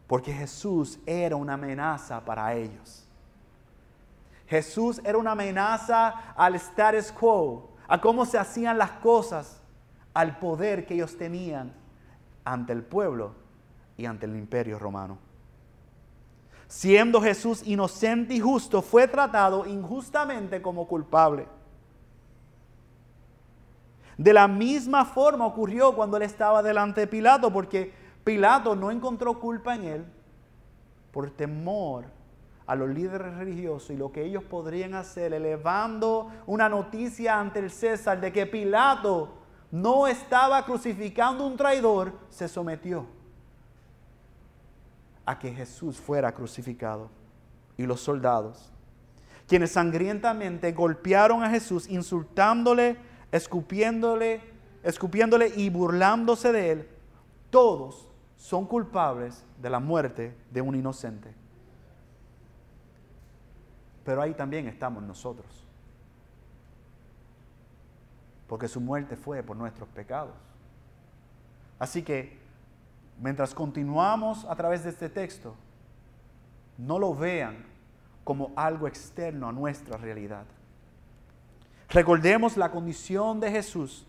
Porque 0.08 0.32
Jesús 0.32 0.98
era 1.06 1.36
una 1.36 1.56
amenaza 1.56 2.24
para 2.24 2.54
ellos. 2.54 3.06
Jesús 4.46 5.02
era 5.04 5.18
una 5.18 5.34
amenaza 5.34 6.32
al 6.38 6.56
status 6.56 7.12
quo, 7.12 7.76
a 7.86 8.00
cómo 8.00 8.26
se 8.26 8.38
hacían 8.38 8.78
las 8.78 8.92
cosas, 8.92 9.62
al 10.14 10.40
poder 10.40 10.86
que 10.86 10.94
ellos 10.94 11.18
tenían 11.18 11.74
ante 12.46 12.72
el 12.72 12.82
pueblo 12.82 13.36
y 13.98 14.06
ante 14.06 14.26
el 14.26 14.38
imperio 14.38 14.80
romano. 14.80 15.18
Siendo 16.70 17.22
Jesús 17.22 17.62
inocente 17.68 18.36
y 18.36 18.40
justo, 18.40 18.82
fue 18.82 19.06
tratado 19.10 19.66
injustamente 19.66 20.62
como 20.62 20.88
culpable. 20.88 21.46
De 24.18 24.34
la 24.34 24.48
misma 24.48 25.06
forma 25.06 25.46
ocurrió 25.46 25.94
cuando 25.96 26.18
él 26.18 26.24
estaba 26.24 26.64
delante 26.64 27.02
de 27.02 27.08
Pilato, 27.08 27.54
porque 27.54 27.94
Pilato 28.24 28.76
no 28.76 28.90
encontró 28.90 29.40
culpa 29.40 29.76
en 29.76 29.84
él 29.84 30.06
por 31.12 31.30
temor 31.32 32.06
a 32.66 32.76
los 32.76 32.90
líderes 32.90 33.36
religiosos 33.36 33.92
y 33.92 33.98
lo 33.98 34.12
que 34.12 34.26
ellos 34.26 34.44
podrían 34.44 34.94
hacer, 34.94 35.34
elevando 35.34 36.30
una 36.46 36.68
noticia 36.68 37.40
ante 37.40 37.60
el 37.60 37.72
César 37.72 38.20
de 38.20 38.34
que 38.34 38.46
Pilato 38.46 39.34
no 39.72 40.08
estaba 40.08 40.66
crucificando 40.66 41.46
un 41.46 41.56
traidor, 41.56 42.14
se 42.30 42.48
sometió 42.48 43.06
a 45.26 45.38
que 45.38 45.54
Jesús 45.54 45.98
fuera 45.98 46.32
crucificado. 46.34 47.10
Y 47.78 47.86
los 47.86 48.02
soldados, 48.02 48.72
quienes 49.48 49.72
sangrientamente 49.72 50.72
golpearon 50.72 51.44
a 51.44 51.50
Jesús, 51.50 51.88
insultándole, 51.88 52.98
escupiéndole, 53.38 54.42
escupiéndole 54.84 55.54
y 55.56 55.70
burlándose 55.70 56.52
de 56.52 56.72
él, 56.72 56.90
todos 57.50 58.10
son 58.36 58.66
culpables 58.66 59.46
de 59.62 59.70
la 59.70 59.80
muerte 59.80 60.36
de 60.52 60.62
un 60.62 60.76
inocente. 60.76 61.34
Pero 64.04 64.22
ahí 64.22 64.34
también 64.34 64.68
estamos 64.68 65.04
nosotros 65.04 65.68
porque 68.48 68.68
su 68.68 68.80
muerte 68.80 69.16
fue 69.16 69.44
por 69.44 69.58
nuestros 69.58 69.88
pecados. 69.90 70.34
Así 71.78 72.02
que, 72.02 72.40
mientras 73.20 73.54
continuamos 73.54 74.46
a 74.46 74.56
través 74.56 74.84
de 74.84 74.90
este 74.90 75.10
texto, 75.10 75.54
no 76.78 76.98
lo 76.98 77.14
vean 77.14 77.66
como 78.24 78.52
algo 78.56 78.88
externo 78.88 79.50
a 79.50 79.52
nuestra 79.52 79.98
realidad. 79.98 80.46
Recordemos 81.90 82.58
la 82.58 82.70
condición 82.70 83.40
de 83.40 83.52
Jesús. 83.52 84.06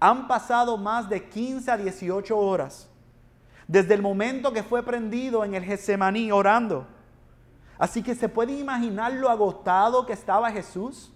Han 0.00 0.26
pasado 0.26 0.76
más 0.76 1.08
de 1.08 1.28
15 1.28 1.70
a 1.70 1.76
18 1.76 2.36
horas 2.36 2.88
desde 3.68 3.94
el 3.94 4.02
momento 4.02 4.52
que 4.52 4.64
fue 4.64 4.82
prendido 4.82 5.44
en 5.44 5.54
el 5.54 5.62
Getsemaní 5.62 6.32
orando. 6.32 6.88
Así 7.78 8.02
que 8.02 8.16
se 8.16 8.28
puede 8.28 8.58
imaginar 8.58 9.12
lo 9.12 9.28
agotado 9.28 10.04
que 10.06 10.12
estaba 10.12 10.50
Jesús. 10.50 11.12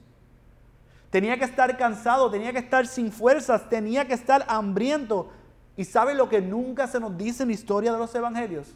Tenía 1.11 1.37
que 1.37 1.45
estar 1.45 1.77
cansado, 1.77 2.31
tenía 2.31 2.53
que 2.53 2.61
estar 2.61 2.87
sin 2.87 3.11
fuerzas, 3.11 3.69
tenía 3.69 4.07
que 4.07 4.15
estar 4.15 4.45
hambriento. 4.47 5.31
¿Y 5.77 5.85
sabe 5.85 6.15
lo 6.15 6.29
que 6.29 6.41
nunca 6.41 6.87
se 6.87 7.01
nos 7.01 7.17
dice 7.19 7.43
en 7.43 7.49
la 7.49 7.55
historia 7.55 7.93
de 7.93 7.99
los 7.99 8.15
evangelios? 8.15 8.73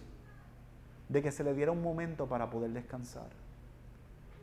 De 1.09 1.23
que 1.23 1.31
se 1.31 1.45
le 1.45 1.55
diera 1.55 1.71
un 1.71 1.81
momento 1.81 2.27
para 2.27 2.51
poder 2.51 2.71
descansar. 2.73 3.29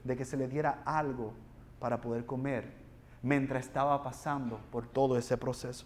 De 0.06 0.16
que 0.16 0.24
se 0.24 0.38
le 0.38 0.48
diera 0.48 0.82
algo 0.86 1.34
para 1.80 2.02
poder 2.02 2.26
comer 2.26 2.74
mientras 3.22 3.66
estaba 3.66 4.02
pasando 4.04 4.60
por 4.72 4.88
todo 4.88 5.18
ese 5.18 5.38
proceso. 5.38 5.86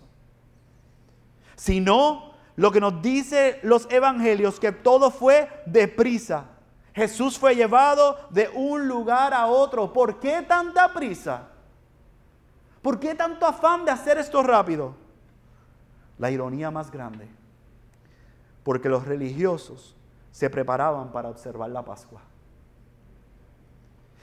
Si 1.55 1.79
no, 1.79 2.33
lo 2.55 2.71
que 2.71 2.81
nos 2.81 3.01
dice 3.01 3.59
los 3.63 3.89
evangelios, 3.89 4.59
que 4.59 4.71
todo 4.71 5.11
fue 5.11 5.49
deprisa. 5.65 6.45
Jesús 6.93 7.39
fue 7.39 7.55
llevado 7.55 8.17
de 8.29 8.49
un 8.53 8.87
lugar 8.87 9.33
a 9.33 9.47
otro. 9.47 9.93
¿Por 9.93 10.19
qué 10.19 10.41
tanta 10.41 10.93
prisa? 10.93 11.47
¿Por 12.81 12.99
qué 12.99 13.15
tanto 13.15 13.45
afán 13.45 13.85
de 13.85 13.91
hacer 13.91 14.17
esto 14.17 14.43
rápido? 14.43 14.95
La 16.17 16.31
ironía 16.31 16.71
más 16.71 16.91
grande, 16.91 17.29
porque 18.63 18.89
los 18.89 19.05
religiosos 19.05 19.95
se 20.31 20.49
preparaban 20.49 21.11
para 21.11 21.29
observar 21.29 21.69
la 21.69 21.83
Pascua. 21.83 22.21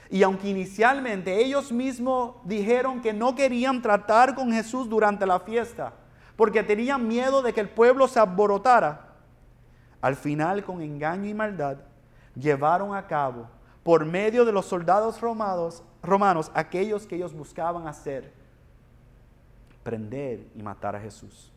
Y 0.09 0.23
aunque 0.23 0.49
inicialmente 0.49 1.43
ellos 1.43 1.71
mismos 1.71 2.35
dijeron 2.45 3.01
que 3.01 3.13
no 3.13 3.35
querían 3.35 3.81
tratar 3.81 4.35
con 4.35 4.51
Jesús 4.51 4.89
durante 4.89 5.25
la 5.25 5.39
fiesta, 5.39 5.93
porque 6.35 6.63
tenían 6.63 7.07
miedo 7.07 7.41
de 7.41 7.53
que 7.53 7.61
el 7.61 7.69
pueblo 7.69 8.07
se 8.07 8.19
aborotara, 8.19 9.15
al 10.01 10.15
final 10.15 10.63
con 10.63 10.81
engaño 10.81 11.27
y 11.27 11.33
maldad 11.33 11.77
llevaron 12.35 12.95
a 12.95 13.07
cabo 13.07 13.47
por 13.83 14.05
medio 14.05 14.45
de 14.45 14.51
los 14.51 14.65
soldados 14.65 15.19
romanos, 15.19 15.83
romanos 16.03 16.51
aquellos 16.53 17.07
que 17.07 17.15
ellos 17.15 17.33
buscaban 17.33 17.87
hacer 17.87 18.31
prender 19.83 20.45
y 20.53 20.61
matar 20.61 20.95
a 20.95 20.99
Jesús. 20.99 21.51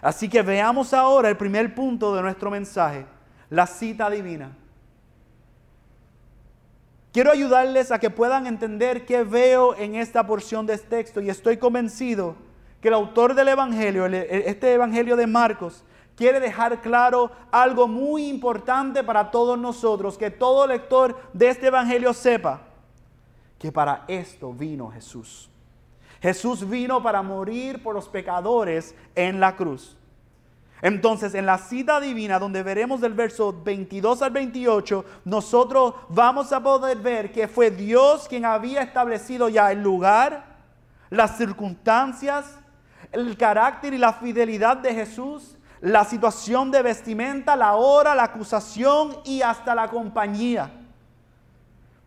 Así 0.00 0.28
que 0.28 0.42
veamos 0.42 0.94
ahora 0.94 1.28
el 1.28 1.36
primer 1.36 1.74
punto 1.74 2.14
de 2.14 2.22
nuestro 2.22 2.50
mensaje, 2.50 3.04
la 3.50 3.66
cita 3.66 4.08
divina. 4.08 4.56
Quiero 7.18 7.32
ayudarles 7.32 7.90
a 7.90 7.98
que 7.98 8.10
puedan 8.10 8.46
entender 8.46 9.04
qué 9.04 9.24
veo 9.24 9.74
en 9.74 9.96
esta 9.96 10.24
porción 10.24 10.66
de 10.66 10.74
este 10.74 10.86
texto 10.86 11.20
y 11.20 11.28
estoy 11.28 11.56
convencido 11.56 12.36
que 12.80 12.86
el 12.86 12.94
autor 12.94 13.34
del 13.34 13.48
Evangelio, 13.48 14.06
este 14.06 14.74
Evangelio 14.74 15.16
de 15.16 15.26
Marcos, 15.26 15.82
quiere 16.14 16.38
dejar 16.38 16.80
claro 16.80 17.32
algo 17.50 17.88
muy 17.88 18.28
importante 18.28 19.02
para 19.02 19.32
todos 19.32 19.58
nosotros, 19.58 20.16
que 20.16 20.30
todo 20.30 20.64
lector 20.68 21.20
de 21.32 21.48
este 21.48 21.66
Evangelio 21.66 22.14
sepa 22.14 22.60
que 23.58 23.72
para 23.72 24.04
esto 24.06 24.52
vino 24.52 24.88
Jesús. 24.88 25.50
Jesús 26.22 26.68
vino 26.68 27.02
para 27.02 27.20
morir 27.22 27.82
por 27.82 27.96
los 27.96 28.08
pecadores 28.08 28.94
en 29.16 29.40
la 29.40 29.56
cruz. 29.56 29.97
Entonces, 30.80 31.34
en 31.34 31.46
la 31.46 31.58
cita 31.58 32.00
divina, 32.00 32.38
donde 32.38 32.62
veremos 32.62 33.00
del 33.00 33.14
verso 33.14 33.52
22 33.64 34.22
al 34.22 34.30
28, 34.30 35.04
nosotros 35.24 35.94
vamos 36.08 36.52
a 36.52 36.62
poder 36.62 36.98
ver 36.98 37.32
que 37.32 37.48
fue 37.48 37.70
Dios 37.70 38.28
quien 38.28 38.44
había 38.44 38.82
establecido 38.82 39.48
ya 39.48 39.72
el 39.72 39.82
lugar, 39.82 40.56
las 41.10 41.36
circunstancias, 41.36 42.58
el 43.10 43.36
carácter 43.36 43.94
y 43.94 43.98
la 43.98 44.12
fidelidad 44.12 44.76
de 44.76 44.94
Jesús 44.94 45.58
la 45.80 46.04
situación 46.04 46.70
de 46.70 46.82
vestimenta, 46.82 47.54
la 47.54 47.74
hora, 47.74 48.14
la 48.14 48.24
acusación 48.24 49.18
y 49.24 49.42
hasta 49.42 49.74
la 49.74 49.88
compañía. 49.88 50.70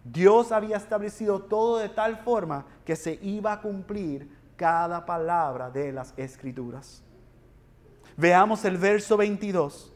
Dios 0.03 0.51
había 0.51 0.77
establecido 0.77 1.39
todo 1.39 1.77
de 1.77 1.89
tal 1.89 2.17
forma 2.17 2.65
que 2.83 2.95
se 2.95 3.19
iba 3.21 3.53
a 3.53 3.61
cumplir 3.61 4.29
cada 4.55 5.05
palabra 5.05 5.69
de 5.69 5.91
las 5.91 6.13
escrituras. 6.17 7.03
Veamos 8.17 8.65
el 8.65 8.77
verso 8.77 9.17
22, 9.17 9.91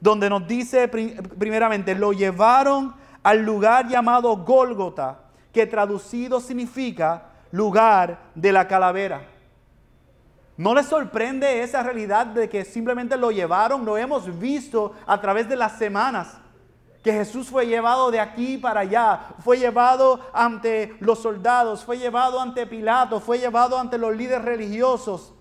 donde 0.00 0.30
nos 0.30 0.46
dice 0.46 0.88
primeramente, 0.88 1.94
lo 1.94 2.12
llevaron 2.12 2.94
al 3.22 3.42
lugar 3.42 3.88
llamado 3.88 4.36
Gólgota, 4.36 5.20
que 5.52 5.66
traducido 5.66 6.40
significa 6.40 7.32
lugar 7.50 8.30
de 8.34 8.52
la 8.52 8.68
calavera. 8.68 9.22
¿No 10.56 10.74
les 10.74 10.86
sorprende 10.86 11.62
esa 11.62 11.84
realidad 11.84 12.26
de 12.26 12.48
que 12.48 12.64
simplemente 12.64 13.16
lo 13.16 13.30
llevaron? 13.30 13.84
Lo 13.84 13.96
hemos 13.96 14.38
visto 14.40 14.92
a 15.06 15.20
través 15.20 15.48
de 15.48 15.54
las 15.54 15.78
semanas. 15.78 16.36
Que 17.02 17.12
Jesús 17.12 17.48
fue 17.48 17.66
llevado 17.66 18.10
de 18.10 18.18
aquí 18.18 18.58
para 18.58 18.80
allá, 18.80 19.20
fue 19.44 19.56
llevado 19.56 20.18
ante 20.32 20.96
los 20.98 21.20
soldados, 21.20 21.84
fue 21.84 21.96
llevado 21.96 22.40
ante 22.40 22.66
Pilato, 22.66 23.20
fue 23.20 23.38
llevado 23.38 23.78
ante 23.78 23.98
los 23.98 24.16
líderes 24.16 24.44
religiosos. 24.44 25.32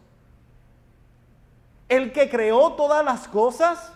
El 1.89 2.11
que 2.11 2.29
creó 2.29 2.73
todas 2.73 3.03
las 3.03 3.27
cosas, 3.27 3.93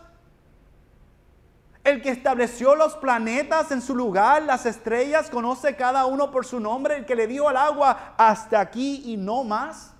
el 1.83 2.01
que 2.01 2.09
estableció 2.09 2.75
los 2.75 2.95
planetas 2.95 3.71
en 3.71 3.81
su 3.81 3.95
lugar, 3.95 4.43
las 4.43 4.65
estrellas, 4.65 5.29
conoce 5.29 5.75
cada 5.75 6.05
uno 6.05 6.31
por 6.31 6.45
su 6.45 6.59
nombre, 6.59 6.97
el 6.97 7.05
que 7.05 7.15
le 7.15 7.27
dio 7.27 7.49
al 7.49 7.57
agua 7.57 8.13
hasta 8.17 8.59
aquí 8.59 9.01
y 9.05 9.17
no 9.17 9.43
más 9.43 9.91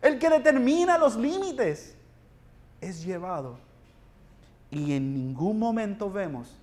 el 0.00 0.18
que 0.18 0.30
determina 0.30 0.98
los 0.98 1.16
límites, 1.16 1.96
es 2.80 3.04
llevado. 3.04 3.58
Y 4.70 4.92
en 4.92 5.14
ningún 5.14 5.58
momento 5.58 6.10
vemos 6.10 6.54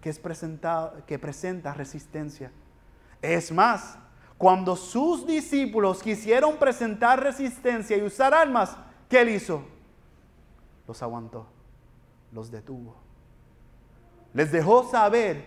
que, 0.00 0.10
es 0.10 0.18
presentado, 0.18 0.94
que 1.06 1.18
presenta 1.18 1.72
resistencia. 1.72 2.50
Es 3.22 3.52
más, 3.52 3.96
cuando 4.36 4.76
sus 4.76 5.26
discípulos 5.26 6.02
quisieron 6.02 6.56
presentar 6.56 7.22
resistencia 7.22 7.96
y 7.96 8.02
usar 8.02 8.34
armas, 8.34 8.76
¿qué 9.12 9.20
él 9.20 9.28
hizo? 9.28 9.62
Los 10.88 11.02
aguantó, 11.02 11.46
los 12.32 12.50
detuvo. 12.50 12.94
Les 14.32 14.50
dejó 14.50 14.88
saber, 14.90 15.44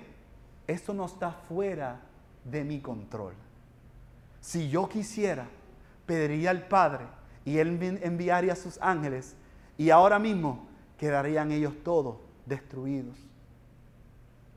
esto 0.68 0.94
no 0.94 1.06
está 1.06 1.32
fuera 1.32 2.00
de 2.44 2.64
mi 2.64 2.80
control. 2.80 3.34
Si 4.40 4.70
yo 4.70 4.88
quisiera, 4.88 5.48
pediría 6.06 6.52
al 6.52 6.68
Padre 6.68 7.08
y 7.44 7.58
Él 7.58 8.00
enviaría 8.04 8.54
a 8.54 8.56
sus 8.56 8.80
ángeles 8.80 9.36
y 9.80 9.90
ahora 9.90 10.20
mismo 10.20 10.68
quedarían 11.00 11.52
ellos 11.52 11.74
todos 11.84 12.18
destruidos. 12.46 13.18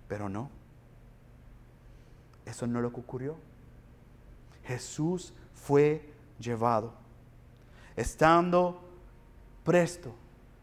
Pero 0.07 0.29
no. 0.29 0.51
Eso 2.45 2.67
no 2.67 2.81
es 2.81 2.83
lo 2.83 2.93
que 2.93 3.01
ocurrió. 3.01 3.37
Jesús 4.65 5.33
fue 5.55 6.13
llevado, 6.39 6.93
estando 7.97 8.88
presto 9.69 10.15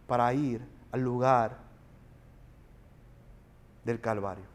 para 0.08 0.34
ir 0.34 0.66
al 0.92 1.00
lugar 1.00 1.58
del 3.84 4.02
Calvario. 4.02 4.46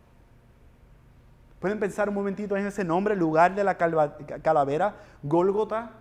¿Pueden 1.61 1.79
pensar 1.79 2.09
un 2.09 2.17
momentito 2.17 2.57
en 2.57 2.67
ese 2.67 2.83
nombre, 2.83 3.15
lugar 3.15 3.55
de 3.55 3.63
la 3.63 3.77
calavera, 3.77 4.97
Gólgota? 5.23 5.93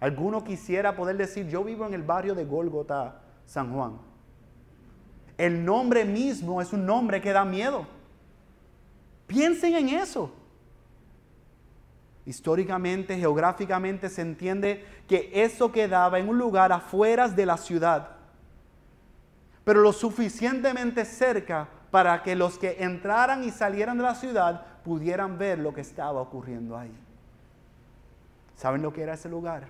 Alguno 0.00 0.42
quisiera 0.42 0.96
poder 0.96 1.16
decir, 1.16 1.46
yo 1.46 1.62
vivo 1.62 1.86
en 1.86 1.94
el 1.94 2.02
barrio 2.02 2.34
de 2.34 2.44
Gólgota, 2.44 3.20
San 3.46 3.72
Juan. 3.72 3.98
El 5.38 5.64
nombre 5.64 6.04
mismo 6.04 6.60
es 6.60 6.72
un 6.72 6.84
nombre 6.84 7.20
que 7.20 7.32
da 7.32 7.44
miedo. 7.44 7.86
Piensen 9.28 9.76
en 9.76 9.90
eso. 9.90 10.32
Históricamente, 12.26 13.18
geográficamente 13.18 14.08
se 14.08 14.22
entiende 14.22 14.84
que 15.06 15.30
eso 15.34 15.70
quedaba 15.70 16.18
en 16.18 16.28
un 16.28 16.38
lugar 16.38 16.72
afuera 16.72 17.28
de 17.28 17.44
la 17.44 17.58
ciudad, 17.58 18.10
pero 19.64 19.80
lo 19.80 19.92
suficientemente 19.92 21.04
cerca 21.04 21.68
para 21.90 22.22
que 22.22 22.34
los 22.34 22.58
que 22.58 22.82
entraran 22.82 23.44
y 23.44 23.50
salieran 23.50 23.98
de 23.98 24.04
la 24.04 24.14
ciudad 24.14 24.64
pudieran 24.84 25.38
ver 25.38 25.58
lo 25.58 25.72
que 25.72 25.82
estaba 25.82 26.20
ocurriendo 26.20 26.76
ahí. 26.76 26.94
¿Saben 28.56 28.82
lo 28.82 28.92
que 28.92 29.02
era 29.02 29.14
ese 29.14 29.28
lugar? 29.28 29.68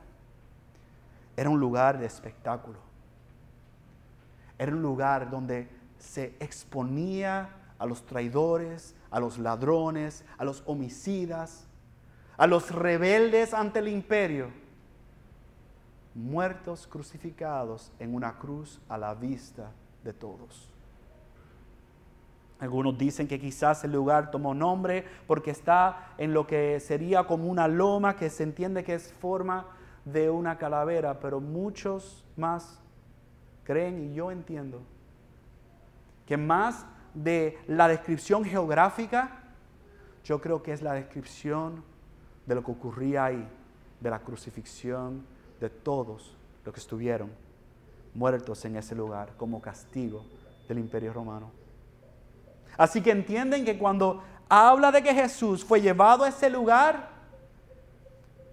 Era 1.36 1.50
un 1.50 1.58
lugar 1.58 1.98
de 1.98 2.06
espectáculo. 2.06 2.78
Era 4.58 4.72
un 4.72 4.82
lugar 4.82 5.30
donde 5.30 5.68
se 5.98 6.36
exponía 6.38 7.50
a 7.78 7.86
los 7.86 8.06
traidores, 8.06 8.94
a 9.10 9.20
los 9.20 9.38
ladrones, 9.38 10.24
a 10.38 10.44
los 10.44 10.62
homicidas, 10.66 11.66
a 12.36 12.46
los 12.46 12.70
rebeldes 12.70 13.54
ante 13.54 13.78
el 13.78 13.88
imperio, 13.88 14.50
muertos 16.14 16.86
crucificados 16.86 17.92
en 17.98 18.14
una 18.14 18.38
cruz 18.38 18.80
a 18.88 18.98
la 18.98 19.14
vista 19.14 19.72
de 20.02 20.12
todos. 20.12 20.70
Algunos 22.60 22.96
dicen 22.96 23.26
que 23.26 23.40
quizás 23.40 23.84
el 23.84 23.92
lugar 23.92 24.30
tomó 24.30 24.54
nombre 24.54 25.04
porque 25.26 25.50
está 25.50 26.14
en 26.18 26.32
lo 26.32 26.46
que 26.46 26.78
sería 26.80 27.24
como 27.24 27.46
una 27.46 27.68
loma 27.68 28.16
que 28.16 28.30
se 28.30 28.44
entiende 28.44 28.84
que 28.84 28.94
es 28.94 29.12
forma 29.12 29.66
de 30.04 30.30
una 30.30 30.56
calavera, 30.56 31.18
pero 31.18 31.40
muchos 31.40 32.24
más 32.36 32.80
creen 33.64 33.98
y 33.98 34.14
yo 34.14 34.30
entiendo 34.30 34.82
que 36.26 36.36
más 36.36 36.86
de 37.12 37.58
la 37.66 37.88
descripción 37.88 38.44
geográfica, 38.44 39.42
yo 40.24 40.40
creo 40.40 40.62
que 40.62 40.72
es 40.72 40.80
la 40.80 40.94
descripción 40.94 41.82
de 42.46 42.54
lo 42.54 42.64
que 42.64 42.72
ocurría 42.72 43.26
ahí, 43.26 43.48
de 44.00 44.10
la 44.10 44.18
crucifixión 44.18 45.24
de 45.60 45.70
todos 45.70 46.36
los 46.64 46.74
que 46.74 46.80
estuvieron 46.80 47.30
muertos 48.14 48.64
en 48.64 48.76
ese 48.76 48.94
lugar 48.94 49.34
como 49.36 49.60
castigo 49.60 50.24
del 50.68 50.78
imperio 50.78 51.12
romano. 51.12 51.50
Así 52.76 53.02
que 53.02 53.10
entienden 53.10 53.64
que 53.64 53.78
cuando 53.78 54.22
habla 54.48 54.90
de 54.90 55.02
que 55.02 55.14
Jesús 55.14 55.64
fue 55.64 55.80
llevado 55.80 56.24
a 56.24 56.28
ese 56.28 56.50
lugar, 56.50 57.08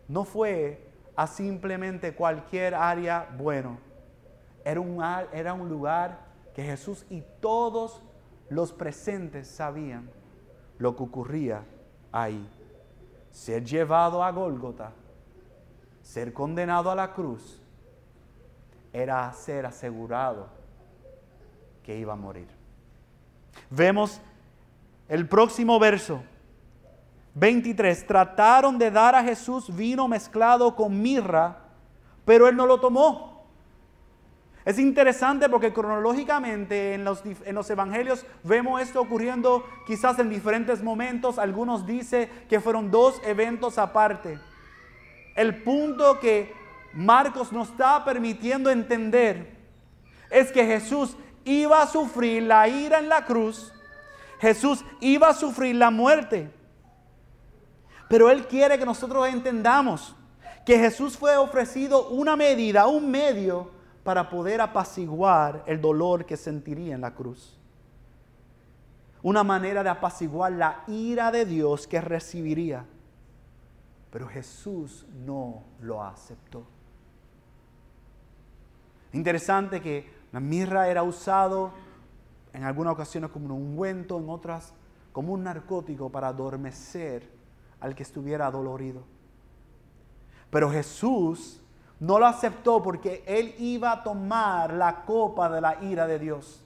no 0.08 0.24
fue 0.26 0.88
a 1.16 1.28
simplemente 1.28 2.14
cualquier 2.14 2.76
área 2.76 3.28
bueno. 3.38 3.78
Era 4.64 4.80
un, 4.80 5.04
era 5.34 5.54
un 5.54 5.70
lugar 5.70 6.20
que 6.54 6.64
Jesús 6.64 7.06
y 7.10 7.24
todos 7.40 8.02
los 8.50 8.74
presentes 8.74 9.48
sabían 9.48 10.10
lo 10.78 10.96
que 10.96 11.04
ocurría 11.04 11.64
ahí. 12.12 12.48
Ser 13.32 13.64
llevado 13.64 14.24
a 14.24 14.32
Gólgota, 14.32 14.92
ser 16.02 16.34
condenado 16.34 16.92
a 16.92 16.96
la 16.96 17.14
cruz, 17.14 17.62
era 18.94 19.32
ser 19.34 19.66
asegurado 19.66 20.48
que 21.84 21.98
iba 21.98 22.14
a 22.14 22.18
morir. 22.18 22.48
Vemos 23.70 24.22
el 25.08 25.28
próximo 25.28 25.80
verso, 25.80 26.22
23, 27.36 28.06
trataron 28.06 28.78
de 28.78 28.92
dar 28.92 29.16
a 29.16 29.24
Jesús 29.24 29.74
vino 29.74 30.08
mezclado 30.08 30.76
con 30.76 31.02
mirra, 31.02 31.58
pero 32.26 32.48
él 32.48 32.56
no 32.56 32.66
lo 32.66 32.80
tomó. 32.80 33.31
Es 34.64 34.78
interesante 34.78 35.50
porque 35.50 35.74
cronológicamente 35.74 36.94
en 36.94 37.04
los, 37.04 37.24
en 37.26 37.56
los, 37.56 37.70
evangelios 37.70 38.26
vemos 38.44 38.82
esto 38.82 39.02
ocurriendo 39.02 39.66
quizás 39.88 40.20
en 40.20 40.30
diferentes 40.30 40.84
momentos. 40.84 41.40
Algunos 41.40 41.86
dicen 41.86 42.30
que 42.48 42.60
fueron 42.60 42.92
dos 42.92 43.20
eventos 43.26 43.78
aparte. 43.78 44.40
El 45.36 45.64
punto 45.64 46.20
que 46.20 46.54
Marcos 46.94 47.52
nos 47.52 47.70
está 47.70 48.04
permitiendo 48.06 48.70
entender 48.70 49.58
es 50.30 50.52
que 50.52 50.66
Jesús 50.66 51.18
iba 51.44 51.82
a 51.82 51.88
sufrir 51.88 52.44
la 52.44 52.68
ira 52.68 53.00
en 53.00 53.10
la 53.10 53.26
cruz 53.26 53.74
Jesús 54.42 54.84
iba 55.00 55.30
a 55.30 55.36
sufrir 55.36 55.76
la 55.76 55.92
muerte. 55.92 56.50
Pero 58.10 58.32
Él 58.32 58.48
quiere 58.48 58.80
que 58.80 58.86
nosotros 58.88 59.28
entendamos 59.28 60.16
que 60.66 60.80
Jesús 60.80 61.16
fue 61.16 61.38
ofrecido 61.38 62.10
una 62.10 62.36
medida, 62.36 62.88
un 62.88 63.10
medio 63.12 63.70
para 64.04 64.30
poder 64.30 64.62
apaciguar 64.62 65.64
el 65.68 65.80
dolor 65.80 66.26
que 66.26 66.38
sentiría 66.38 66.96
en 66.96 67.02
la 67.02 67.14
cruz. 67.14 67.58
Una 69.24 69.44
manera 69.44 69.84
de 69.84 69.90
apaciguar 69.90 70.52
la 70.52 70.84
ira 70.88 71.32
de 71.32 71.46
Dios 71.46 71.86
que 71.86 72.02
recibiría. 72.02 72.86
Pero 74.10 74.28
Jesús 74.28 75.06
no 75.26 75.64
lo 75.80 76.04
aceptó. 76.04 76.66
Interesante 79.14 79.82
que 79.82 80.10
la 80.32 80.40
mirra 80.40 80.88
era 80.88 81.04
usado 81.04 81.72
en 82.54 82.64
algunas 82.64 82.94
ocasiones 82.94 83.30
como 83.30 83.46
un 83.46 83.52
ungüento, 83.52 84.18
en 84.18 84.30
otras 84.30 84.74
como 85.12 85.34
un 85.34 85.44
narcótico 85.44 86.10
para 86.10 86.30
adormecer 86.30 87.30
al 87.80 87.96
que 87.96 88.04
estuviera 88.04 88.50
dolorido. 88.50 89.04
Pero 90.50 90.70
Jesús 90.72 91.61
no 92.02 92.18
lo 92.18 92.26
aceptó 92.26 92.82
porque 92.82 93.24
él 93.28 93.54
iba 93.60 93.92
a 93.92 94.04
tomar 94.04 94.74
la 94.74 95.06
copa 95.06 95.48
de 95.50 95.62
la 95.62 95.84
ira 95.84 96.08
de 96.08 96.18
Dios. 96.18 96.60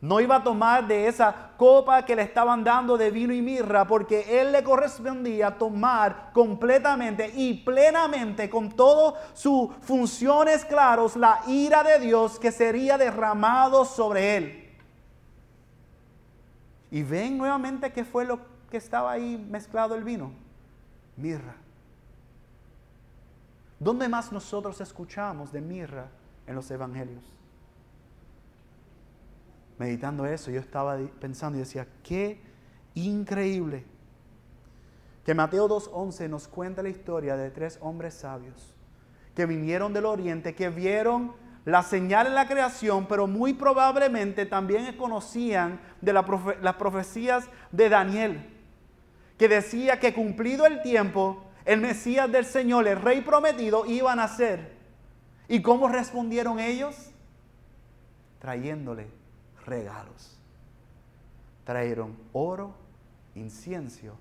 No 0.00 0.20
iba 0.20 0.36
a 0.36 0.44
tomar 0.44 0.86
de 0.86 1.08
esa 1.08 1.50
copa 1.56 2.04
que 2.04 2.14
le 2.14 2.22
estaban 2.22 2.62
dando 2.62 2.96
de 2.96 3.10
vino 3.10 3.34
y 3.34 3.42
mirra, 3.42 3.84
porque 3.84 4.40
él 4.40 4.52
le 4.52 4.62
correspondía 4.62 5.58
tomar 5.58 6.30
completamente 6.32 7.32
y 7.34 7.54
plenamente, 7.54 8.48
con 8.48 8.70
todas 8.70 9.14
sus 9.34 9.74
funciones 9.80 10.64
claros, 10.64 11.16
la 11.16 11.40
ira 11.48 11.82
de 11.82 11.98
Dios 11.98 12.38
que 12.38 12.52
sería 12.52 12.96
derramado 12.96 13.84
sobre 13.84 14.36
él. 14.36 14.70
Y 16.92 17.02
ven 17.02 17.36
nuevamente 17.36 17.92
qué 17.92 18.04
fue 18.04 18.24
lo 18.24 18.38
que 18.70 18.76
estaba 18.76 19.10
ahí 19.10 19.36
mezclado 19.50 19.96
el 19.96 20.04
vino. 20.04 20.32
Mirra. 21.16 21.56
¿Dónde 23.80 24.08
más 24.08 24.30
nosotros 24.30 24.80
escuchamos 24.80 25.50
de 25.50 25.60
mirra 25.60 26.06
en 26.46 26.54
los 26.54 26.70
evangelios? 26.70 27.40
meditando 29.80 30.26
eso, 30.26 30.50
yo 30.50 30.60
estaba 30.60 30.98
pensando 31.20 31.56
y 31.56 31.60
decía, 31.60 31.88
qué 32.02 32.38
increíble 32.94 33.86
que 35.24 35.34
Mateo 35.34 35.66
2.11 35.66 36.28
nos 36.28 36.48
cuenta 36.48 36.82
la 36.82 36.90
historia 36.90 37.34
de 37.34 37.50
tres 37.50 37.78
hombres 37.80 38.12
sabios 38.12 38.74
que 39.34 39.46
vinieron 39.46 39.94
del 39.94 40.04
oriente, 40.04 40.54
que 40.54 40.68
vieron 40.68 41.32
la 41.64 41.82
señal 41.82 42.26
en 42.26 42.34
la 42.34 42.46
creación, 42.46 43.06
pero 43.08 43.26
muy 43.26 43.54
probablemente 43.54 44.44
también 44.44 44.94
conocían 44.98 45.80
de 46.02 46.12
las 46.12 46.74
profecías 46.74 47.48
de 47.72 47.88
Daniel, 47.88 48.50
que 49.38 49.48
decía 49.48 49.98
que 49.98 50.12
cumplido 50.12 50.66
el 50.66 50.82
tiempo, 50.82 51.42
el 51.70 51.80
Mesías 51.80 52.30
del 52.32 52.44
Señor, 52.44 52.88
el 52.88 53.00
Rey 53.00 53.20
prometido, 53.20 53.86
iba 53.86 54.10
a 54.10 54.16
nacer. 54.16 54.72
¿Y 55.46 55.62
cómo 55.62 55.86
respondieron 55.86 56.58
ellos? 56.58 57.12
Trayéndole 58.40 59.06
regalos. 59.64 60.36
Trajeron 61.62 62.16
oro, 62.32 62.74
incienso 63.36 64.18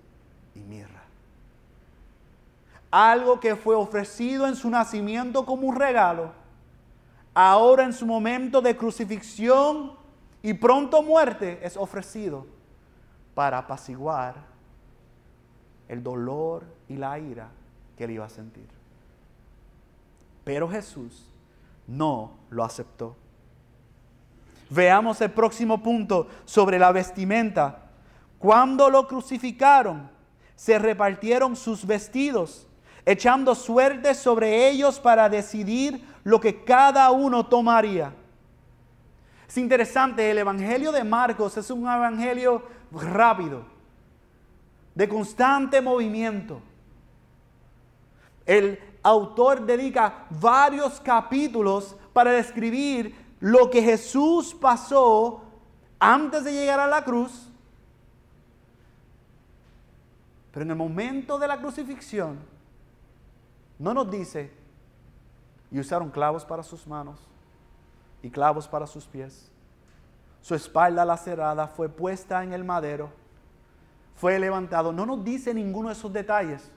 y 0.54 0.60
mirra. 0.60 1.02
Algo 2.92 3.40
que 3.40 3.56
fue 3.56 3.76
ofrecido 3.76 4.46
en 4.46 4.56
su 4.56 4.70
nacimiento 4.70 5.44
como 5.44 5.66
un 5.70 5.76
regalo, 5.76 6.32
ahora 7.34 7.84
en 7.84 7.94
su 7.94 8.06
momento 8.06 8.62
de 8.62 8.78
crucifixión 8.78 9.94
y 10.44 10.54
pronto 10.54 11.02
muerte 11.02 11.60
es 11.64 11.78
ofrecido 11.78 12.46
para 13.34 13.58
apaciguar 13.58 14.36
el 15.88 16.04
dolor 16.04 16.78
y 16.90 16.98
la 16.98 17.18
ira 17.18 17.50
que 17.98 18.04
él 18.04 18.12
iba 18.12 18.26
a 18.26 18.30
sentir. 18.30 18.68
Pero 20.44 20.68
Jesús 20.68 21.26
no 21.88 22.32
lo 22.50 22.64
aceptó. 22.64 23.16
Veamos 24.70 25.22
el 25.22 25.32
próximo 25.32 25.82
punto 25.82 26.28
sobre 26.46 26.78
la 26.78 26.92
vestimenta. 26.92 27.90
Cuando 28.38 28.90
lo 28.90 29.08
crucificaron, 29.08 30.10
se 30.56 30.78
repartieron 30.78 31.56
sus 31.56 31.86
vestidos, 31.86 32.68
echando 33.06 33.56
suerte 33.56 34.14
sobre 34.14 34.70
ellos 34.70 35.00
para 35.00 35.30
decidir 35.30 36.04
lo 36.24 36.40
que 36.40 36.64
cada 36.64 37.10
uno 37.12 37.46
tomaría. 37.46 38.14
Es 39.48 39.58
interesante, 39.58 40.30
el 40.30 40.38
Evangelio 40.38 40.92
de 40.92 41.04
Marcos 41.04 41.58
es 41.58 41.72
un 41.72 41.82
evangelio 41.82 42.62
rápido, 42.92 43.64
de 44.94 45.10
constante 45.10 45.82
movimiento. 45.82 46.62
El 48.50 48.80
autor 49.04 49.64
dedica 49.64 50.26
varios 50.32 51.00
capítulos 51.00 51.96
para 52.14 52.32
describir 52.32 53.16
lo 53.40 53.70
que 53.70 53.80
Jesús 53.80 54.56
pasó 54.56 55.44
antes 56.00 56.44
de 56.44 56.54
llegar 56.54 56.80
a 56.80 56.88
la 56.88 57.04
cruz, 57.04 57.48
pero 60.52 60.64
en 60.64 60.72
el 60.72 60.78
momento 60.78 61.38
de 61.38 61.48
la 61.48 61.60
crucifixión, 61.60 62.40
no 63.78 63.94
nos 63.94 64.10
dice, 64.10 64.52
y 65.70 65.80
usaron 65.80 66.10
clavos 66.10 66.44
para 66.44 66.64
sus 66.64 66.88
manos 66.88 67.20
y 68.24 68.32
clavos 68.32 68.68
para 68.68 68.88
sus 68.88 69.06
pies. 69.06 69.52
Su 70.42 70.56
espalda 70.56 71.06
lacerada 71.06 71.68
fue 71.68 71.88
puesta 71.88 72.44
en 72.44 72.54
el 72.54 72.64
madero, 72.64 73.12
fue 74.16 74.40
levantado. 74.40 74.92
No 74.92 75.06
nos 75.06 75.24
dice 75.24 75.54
ninguno 75.54 75.90
de 75.90 75.94
esos 75.94 76.12
detalles. 76.12 76.72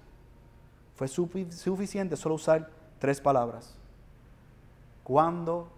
Fue 1.03 1.09
suficiente 1.09 2.17
solo 2.17 2.37
usar 2.37 2.71
tres 3.01 3.21
palabras. 3.21 3.75
Cuando 5.03 5.69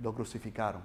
lo 0.00 0.12
crucificaron. 0.12 0.82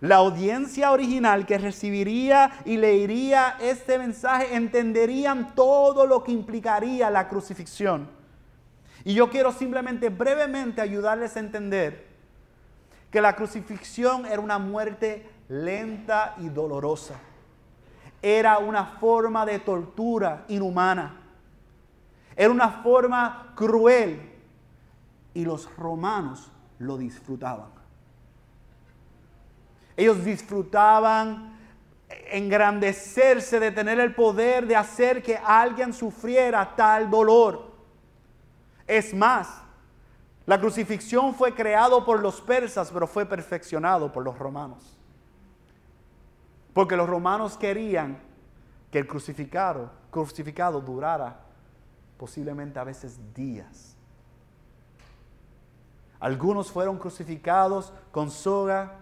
La 0.00 0.16
audiencia 0.16 0.90
original 0.90 1.44
que 1.44 1.58
recibiría 1.58 2.50
y 2.64 2.78
leería 2.78 3.58
este 3.60 3.98
mensaje 3.98 4.56
entenderían 4.56 5.54
todo 5.54 6.06
lo 6.06 6.24
que 6.24 6.32
implicaría 6.32 7.10
la 7.10 7.28
crucifixión. 7.28 8.08
Y 9.04 9.12
yo 9.12 9.28
quiero 9.28 9.52
simplemente 9.52 10.08
brevemente 10.08 10.80
ayudarles 10.80 11.36
a 11.36 11.40
entender 11.40 12.06
que 13.10 13.20
la 13.20 13.36
crucifixión 13.36 14.24
era 14.24 14.40
una 14.40 14.58
muerte 14.58 15.28
lenta 15.50 16.36
y 16.38 16.48
dolorosa. 16.48 17.16
Era 18.22 18.56
una 18.60 18.86
forma 18.86 19.44
de 19.44 19.58
tortura 19.58 20.46
inhumana. 20.48 21.24
Era 22.36 22.50
una 22.50 22.68
forma 22.68 23.52
cruel. 23.54 24.34
Y 25.32 25.44
los 25.44 25.74
romanos 25.76 26.50
lo 26.78 26.96
disfrutaban. 26.96 27.70
Ellos 29.96 30.22
disfrutaban 30.24 31.56
engrandecerse 32.30 33.58
de 33.58 33.70
tener 33.70 33.98
el 33.98 34.14
poder 34.14 34.66
de 34.66 34.76
hacer 34.76 35.22
que 35.22 35.36
alguien 35.36 35.92
sufriera 35.92 36.74
tal 36.76 37.10
dolor. 37.10 37.72
Es 38.86 39.14
más, 39.14 39.62
la 40.44 40.60
crucifixión 40.60 41.34
fue 41.34 41.54
creado 41.54 42.04
por 42.04 42.20
los 42.20 42.40
persas, 42.40 42.90
pero 42.92 43.06
fue 43.06 43.26
perfeccionado 43.26 44.12
por 44.12 44.22
los 44.22 44.38
romanos. 44.38 44.96
Porque 46.72 46.96
los 46.96 47.08
romanos 47.08 47.56
querían 47.56 48.18
que 48.90 48.98
el 48.98 49.06
crucificado, 49.06 49.90
crucificado 50.10 50.80
durara 50.80 51.45
posiblemente 52.18 52.78
a 52.78 52.84
veces 52.84 53.18
días. 53.34 53.96
Algunos 56.18 56.70
fueron 56.70 56.98
crucificados 56.98 57.92
con 58.10 58.30
soga. 58.30 59.00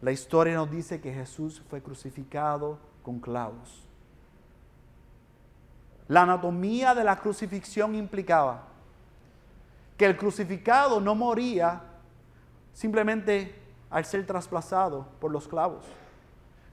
La 0.00 0.12
historia 0.12 0.54
nos 0.54 0.70
dice 0.70 1.00
que 1.00 1.12
Jesús 1.12 1.62
fue 1.68 1.82
crucificado 1.82 2.78
con 3.02 3.20
clavos. 3.20 3.84
La 6.08 6.22
anatomía 6.22 6.94
de 6.94 7.04
la 7.04 7.16
crucifixión 7.16 7.94
implicaba 7.94 8.64
que 9.96 10.06
el 10.06 10.16
crucificado 10.16 11.00
no 11.00 11.14
moría 11.14 11.82
simplemente 12.72 13.54
al 13.90 14.04
ser 14.04 14.26
trasplazado 14.26 15.06
por 15.20 15.30
los 15.30 15.46
clavos. 15.46 15.84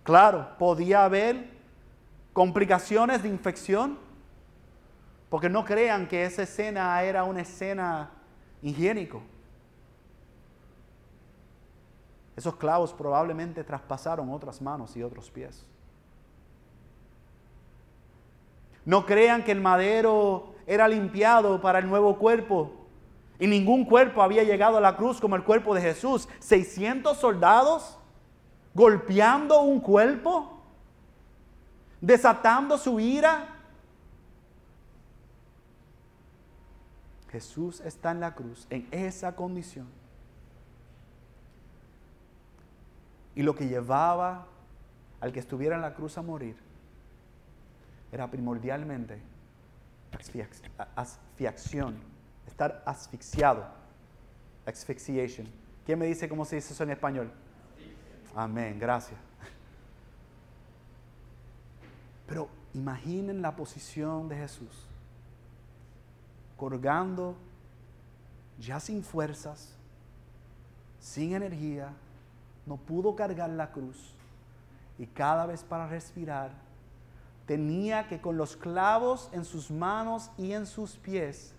Claro, 0.04 0.48
podía 0.58 1.04
haber 1.04 1.50
complicaciones 2.32 3.24
de 3.24 3.30
infección, 3.30 4.00
porque 5.30 5.50
no 5.50 5.66
crean 5.66 6.08
que 6.08 6.24
esa 6.24 6.44
escena 6.44 7.02
era 7.04 7.24
una 7.24 7.42
escena 7.42 8.12
higiénico. 8.62 9.22
Esos 12.36 12.56
clavos 12.56 12.94
probablemente 12.94 13.64
traspasaron 13.64 14.30
otras 14.30 14.62
manos 14.62 14.96
y 14.96 15.04
otros 15.04 15.32
pies. 15.32 15.66
No 18.86 19.06
crean 19.06 19.44
que 19.44 19.52
el 19.52 19.60
madero 19.60 20.56
era 20.66 20.88
limpiado 20.88 21.60
para 21.60 21.80
el 21.80 21.90
nuevo 21.90 22.18
cuerpo. 22.18 22.72
Y 23.40 23.48
ningún 23.48 23.86
cuerpo 23.86 24.22
había 24.22 24.44
llegado 24.44 24.78
a 24.78 24.82
la 24.82 24.96
cruz 24.96 25.20
como 25.20 25.36
el 25.36 25.44
cuerpo 25.44 25.76
de 25.76 25.82
Jesús. 25.82 26.30
600 26.40 27.18
soldados 27.18 27.98
golpeando 28.74 29.62
un 29.62 29.80
cuerpo, 29.80 30.62
desatando 32.00 32.78
su 32.78 33.00
ira. 33.00 33.57
Jesús 37.32 37.82
está 37.82 38.12
en 38.12 38.20
la 38.20 38.34
cruz 38.36 38.68
en 38.70 38.88
esa 38.92 39.36
condición. 39.36 39.88
Y 43.36 43.44
lo 43.44 43.56
que 43.56 43.68
llevaba 43.68 44.48
al 45.20 45.32
que 45.32 45.40
estuviera 45.40 45.76
en 45.76 45.82
la 45.82 45.94
cruz 45.94 46.18
a 46.18 46.22
morir 46.22 46.56
era 48.12 48.30
primordialmente 48.30 49.20
asfixiación, 50.96 51.98
estar 52.48 52.82
asfixiado, 52.86 53.66
asphyxiation. 54.66 55.48
¿Quién 55.86 56.00
me 56.00 56.06
dice 56.06 56.28
cómo 56.28 56.46
se 56.46 56.56
dice 56.56 56.74
eso 56.74 56.84
en 56.84 56.92
español? 56.92 57.32
Amén, 58.36 58.80
gracias. 58.80 59.20
Pero 62.28 62.50
imaginen 62.74 63.42
la 63.42 63.56
posición 63.56 64.28
de 64.28 64.38
Jesús, 64.38 64.87
colgando, 66.58 67.36
ya 68.60 68.80
sin 68.80 69.04
fuerzas, 69.04 69.74
sin 71.00 71.34
energía, 71.34 71.94
no 72.66 72.76
pudo 72.76 73.16
cargar 73.16 73.50
la 73.50 73.72
cruz 73.72 74.14
y 74.98 75.06
cada 75.06 75.46
vez 75.46 75.64
para 75.64 75.88
respirar 75.88 76.52
tenía 77.46 78.08
que 78.08 78.20
con 78.20 78.36
los 78.36 78.58
clavos 78.58 79.30
en 79.32 79.46
sus 79.46 79.72
manos 79.72 80.30
y 80.38 80.52
en 80.52 80.66
sus 80.66 80.98
pies 80.98 81.54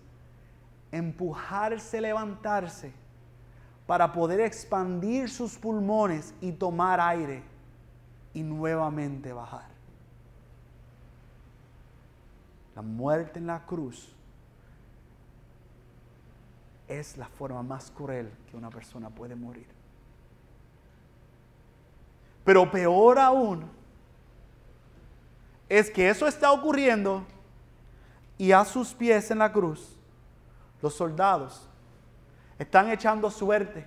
empujarse, 0.91 1.99
levantarse 1.99 2.93
para 3.87 4.13
poder 4.13 4.39
expandir 4.41 5.29
sus 5.29 5.57
pulmones 5.57 6.33
y 6.41 6.51
tomar 6.51 6.99
aire 6.99 7.41
y 8.35 8.43
nuevamente 8.43 9.33
bajar. 9.33 9.67
La 12.75 12.83
muerte 12.83 13.39
en 13.39 13.47
la 13.47 13.65
cruz 13.65 14.15
es 16.89 17.15
la 17.17 17.27
forma 17.27 17.61
más 17.63 17.91
cruel 17.91 18.29
que 18.49 18.57
una 18.57 18.69
persona 18.69 19.09
puede 19.09 19.35
morir. 19.35 19.67
Pero 22.43 22.69
peor 22.69 23.19
aún 23.19 23.69
es 25.69 25.91
que 25.91 26.09
eso 26.09 26.27
está 26.27 26.51
ocurriendo 26.51 27.23
y 28.39 28.51
a 28.51 28.65
sus 28.65 28.93
pies 28.93 29.29
en 29.29 29.37
la 29.37 29.51
cruz 29.53 29.95
los 30.81 30.95
soldados 30.95 31.69
están 32.57 32.89
echando 32.89 33.29
suerte 33.29 33.85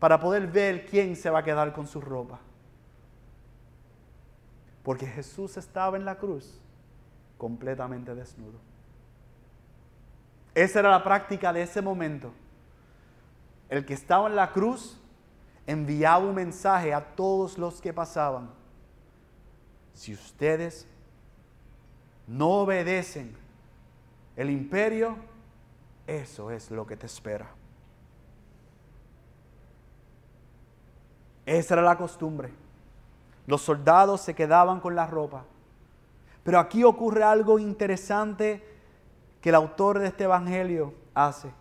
para 0.00 0.18
poder 0.18 0.48
ver 0.48 0.86
quién 0.86 1.14
se 1.14 1.30
va 1.30 1.38
a 1.38 1.44
quedar 1.44 1.72
con 1.72 1.86
su 1.86 2.00
ropa. 2.00 2.40
Porque 4.82 5.06
Jesús 5.06 5.56
estaba 5.56 5.96
en 5.96 6.04
la 6.04 6.16
cruz 6.16 6.60
completamente 7.38 8.14
desnudo. 8.14 8.58
Esa 10.56 10.78
era 10.78 10.90
la 10.90 11.04
práctica 11.04 11.52
de 11.52 11.60
ese 11.60 11.82
momento. 11.82 12.32
El 13.68 13.84
que 13.84 13.92
estaba 13.92 14.26
en 14.26 14.36
la 14.36 14.52
cruz 14.52 14.98
enviaba 15.66 16.24
un 16.24 16.34
mensaje 16.34 16.94
a 16.94 17.14
todos 17.14 17.58
los 17.58 17.82
que 17.82 17.92
pasaban. 17.92 18.48
Si 19.92 20.14
ustedes 20.14 20.88
no 22.26 22.62
obedecen 22.62 23.36
el 24.34 24.48
imperio, 24.48 25.18
eso 26.06 26.50
es 26.50 26.70
lo 26.70 26.86
que 26.86 26.96
te 26.96 27.04
espera. 27.04 27.50
Esa 31.44 31.74
era 31.74 31.82
la 31.82 31.98
costumbre. 31.98 32.50
Los 33.46 33.60
soldados 33.60 34.22
se 34.22 34.34
quedaban 34.34 34.80
con 34.80 34.94
la 34.94 35.06
ropa. 35.06 35.44
Pero 36.42 36.58
aquí 36.58 36.82
ocurre 36.82 37.24
algo 37.24 37.58
interesante 37.58 38.75
que 39.46 39.50
el 39.50 39.54
autor 39.54 40.00
de 40.00 40.08
este 40.08 40.24
evangelio 40.24 40.92
hace. 41.14 41.52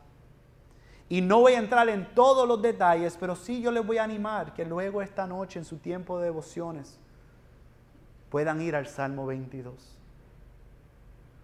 Y 1.07 1.21
no 1.21 1.41
voy 1.41 1.53
a 1.53 1.59
entrar 1.59 1.87
en 1.87 2.15
todos 2.15 2.47
los 2.47 2.59
detalles, 2.59 3.15
pero 3.19 3.35
sí 3.35 3.61
yo 3.61 3.69
les 3.69 3.85
voy 3.85 3.99
a 3.99 4.03
animar 4.03 4.55
que 4.55 4.65
luego 4.65 5.03
esta 5.03 5.27
noche 5.27 5.59
en 5.59 5.65
su 5.65 5.77
tiempo 5.77 6.17
de 6.17 6.25
devociones 6.25 6.97
puedan 8.31 8.59
ir 8.59 8.75
al 8.75 8.87
Salmo 8.87 9.27
22. 9.27 9.75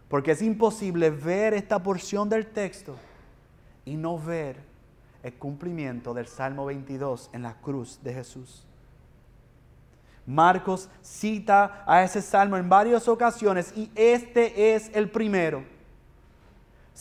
Porque 0.10 0.32
es 0.32 0.42
imposible 0.42 1.12
ver 1.12 1.54
esta 1.54 1.78
porción 1.84 2.28
del 2.28 2.48
texto 2.48 2.96
y 3.86 3.96
no 3.96 4.18
ver 4.18 4.64
el 5.22 5.36
cumplimiento 5.36 6.12
del 6.12 6.26
Salmo 6.26 6.66
22 6.66 7.30
en 7.34 7.44
la 7.44 7.54
cruz 7.62 8.00
de 8.02 8.16
Jesús. 8.16 8.66
Marcos 10.26 10.90
cita 11.04 11.84
a 11.86 12.02
ese 12.04 12.20
salmo 12.20 12.58
en 12.58 12.68
varias 12.68 13.08
ocasiones 13.08 13.72
y 13.78 13.92
este 13.94 14.74
es 14.74 14.90
el 14.96 15.12
primero, 15.12 15.71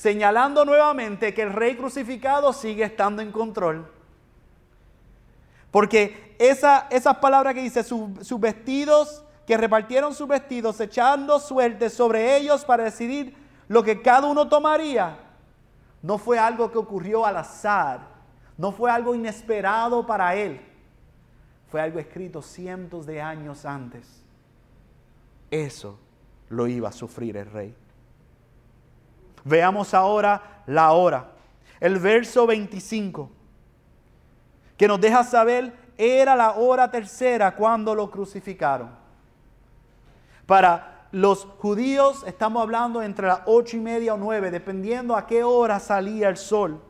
señalando 0.01 0.65
nuevamente 0.65 1.35
que 1.35 1.43
el 1.43 1.53
rey 1.53 1.77
crucificado 1.77 2.55
sigue 2.55 2.85
estando 2.85 3.21
en 3.21 3.31
control. 3.31 3.87
Porque 5.71 6.35
esa, 6.39 6.87
esas 6.89 7.19
palabras 7.19 7.53
que 7.53 7.61
dice, 7.61 7.85
sus 7.85 8.41
vestidos 8.41 9.23
que 9.47 9.59
repartieron 9.59 10.15
sus 10.15 10.27
vestidos 10.27 10.81
echando 10.81 11.39
suerte 11.39 11.91
sobre 11.91 12.39
ellos 12.39 12.65
para 12.65 12.85
decidir 12.85 13.37
lo 13.69 13.83
que 13.83 14.01
cada 14.01 14.27
uno 14.27 14.49
tomaría, 14.49 15.19
no 16.01 16.17
fue 16.17 16.39
algo 16.39 16.73
que 16.73 16.79
ocurrió 16.79 17.27
al 17.27 17.37
azar, 17.37 18.01
no 18.57 18.73
fue 18.73 18.91
algo 18.91 19.15
inesperado 19.15 20.07
para 20.07 20.35
él, 20.35 20.63
fue 21.71 21.83
algo 21.83 21.99
escrito 21.99 22.41
cientos 22.41 23.05
de 23.05 23.21
años 23.21 23.67
antes. 23.67 24.25
Eso 25.51 25.99
lo 26.49 26.67
iba 26.69 26.89
a 26.89 26.93
sufrir 26.93 27.37
el 27.37 27.51
rey. 27.51 27.75
Veamos 29.44 29.94
ahora 29.94 30.62
la 30.66 30.92
hora. 30.92 31.33
El 31.81 31.98
verso 31.98 32.46
25, 32.46 33.31
que 34.76 34.87
nos 34.87 35.00
deja 35.00 35.24
saber, 35.24 35.72
era 35.96 36.37
la 36.37 36.53
hora 36.53 36.90
tercera 36.90 37.55
cuando 37.55 37.94
lo 37.94 38.11
crucificaron. 38.11 38.90
Para 40.46 41.07
los 41.12 41.46
judíos 41.59 42.22
estamos 42.26 42.62
hablando 42.62 43.03
entre 43.03 43.26
las 43.26 43.40
ocho 43.46 43.76
y 43.76 43.81
media 43.81 44.14
o 44.14 44.16
nueve, 44.16 44.50
dependiendo 44.50 45.16
a 45.16 45.26
qué 45.26 45.42
hora 45.42 45.81
salía 45.81 46.29
el 46.29 46.37
sol. 46.37 46.81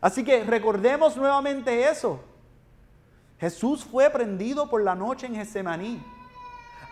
Así 0.00 0.24
que 0.24 0.44
recordemos 0.44 1.16
nuevamente 1.16 1.88
eso. 1.88 2.20
Jesús 3.38 3.84
fue 3.84 4.10
prendido 4.10 4.68
por 4.68 4.82
la 4.82 4.94
noche 4.94 5.26
en 5.26 5.34
Getsemaní. 5.34 6.02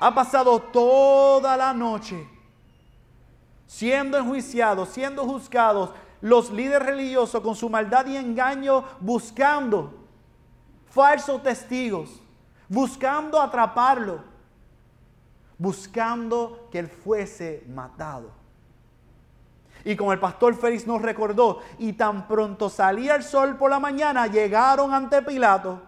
Ha 0.00 0.14
pasado 0.14 0.60
toda 0.60 1.56
la 1.56 1.72
noche 1.72 2.26
siendo 3.70 4.18
enjuiciados, 4.18 4.88
siendo 4.88 5.24
juzgados, 5.24 5.90
los 6.20 6.50
líderes 6.50 6.88
religiosos 6.88 7.40
con 7.40 7.54
su 7.54 7.70
maldad 7.70 8.04
y 8.06 8.16
engaño 8.16 8.83
buscando 8.98 9.94
falsos 10.88 11.40
testigos, 11.44 12.20
buscando 12.68 13.40
atraparlo 13.40 14.30
buscando 15.61 16.68
que 16.72 16.78
él 16.78 16.88
fuese 16.88 17.62
matado. 17.68 18.30
Y 19.85 19.94
como 19.94 20.11
el 20.14 20.18
pastor 20.18 20.54
Félix 20.54 20.87
nos 20.87 21.02
recordó, 21.02 21.61
y 21.78 21.92
tan 21.92 22.26
pronto 22.26 22.70
salía 22.70 23.14
el 23.14 23.22
sol 23.22 23.59
por 23.59 23.70
la 23.70 23.78
mañana, 23.78 24.26
llegaron 24.26 24.94
ante 24.94 25.20
Pilato. 25.20 25.83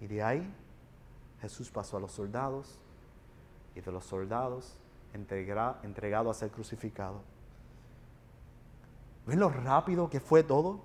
Y 0.00 0.06
de 0.06 0.22
ahí 0.22 0.54
Jesús 1.40 1.68
pasó 1.68 1.96
a 1.96 2.00
los 2.00 2.12
soldados 2.12 2.78
y 3.76 3.80
de 3.80 3.92
los 3.92 4.04
soldados 4.04 4.74
entregado 5.12 6.30
a 6.30 6.34
ser 6.34 6.50
crucificado. 6.50 7.20
¿Ven 9.26 9.38
lo 9.38 9.48
rápido 9.48 10.10
que 10.10 10.18
fue 10.18 10.42
todo? 10.42 10.80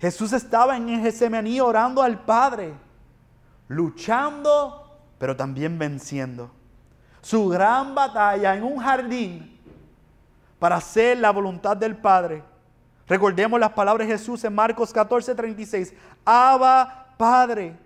Jesús 0.00 0.32
estaba 0.32 0.76
en 0.76 0.88
el 0.88 1.60
orando 1.60 2.02
al 2.02 2.24
Padre 2.24 2.74
luchando, 3.68 4.98
pero 5.18 5.36
también 5.36 5.78
venciendo. 5.78 6.50
Su 7.20 7.48
gran 7.48 7.94
batalla 7.94 8.56
en 8.56 8.64
un 8.64 8.78
jardín 8.78 9.58
para 10.58 10.76
hacer 10.76 11.18
la 11.18 11.30
voluntad 11.30 11.76
del 11.76 11.96
Padre. 11.96 12.42
Recordemos 13.06 13.60
las 13.60 13.72
palabras 13.72 14.06
de 14.06 14.14
Jesús 14.14 14.42
en 14.44 14.54
Marcos 14.54 14.92
14, 14.92 15.34
36. 15.34 15.94
Abba, 16.24 17.14
Padre, 17.16 17.76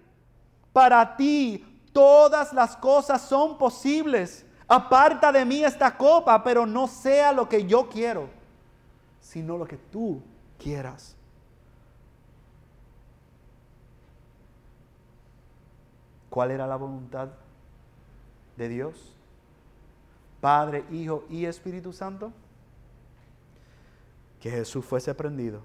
para 0.73 1.17
ti 1.17 1.76
todas 1.97 2.53
las 2.53 2.77
cosas 2.77 3.23
son 3.23 3.57
posibles. 3.57 4.45
Aparta 4.69 5.33
de 5.33 5.47
mí 5.47 5.65
esta 5.65 5.97
copa, 5.97 6.45
pero 6.45 6.67
no 6.67 6.87
sea 6.87 7.33
lo 7.33 7.49
que 7.49 7.65
yo 7.65 7.89
quiero, 7.89 8.29
sino 9.19 9.57
lo 9.57 9.67
que 9.67 9.79
tú 9.79 10.21
quieras. 10.59 11.17
¿Cuál 16.29 16.51
era 16.51 16.67
la 16.67 16.77
voluntad 16.77 17.31
de 18.59 18.69
Dios? 18.69 19.17
Padre, 20.43 20.85
Hijo 20.91 21.25
y 21.31 21.47
Espíritu 21.47 21.95
Santo. 21.95 22.31
Que 24.39 24.51
Jesús 24.51 24.85
fuese 24.85 25.15
prendido, 25.15 25.63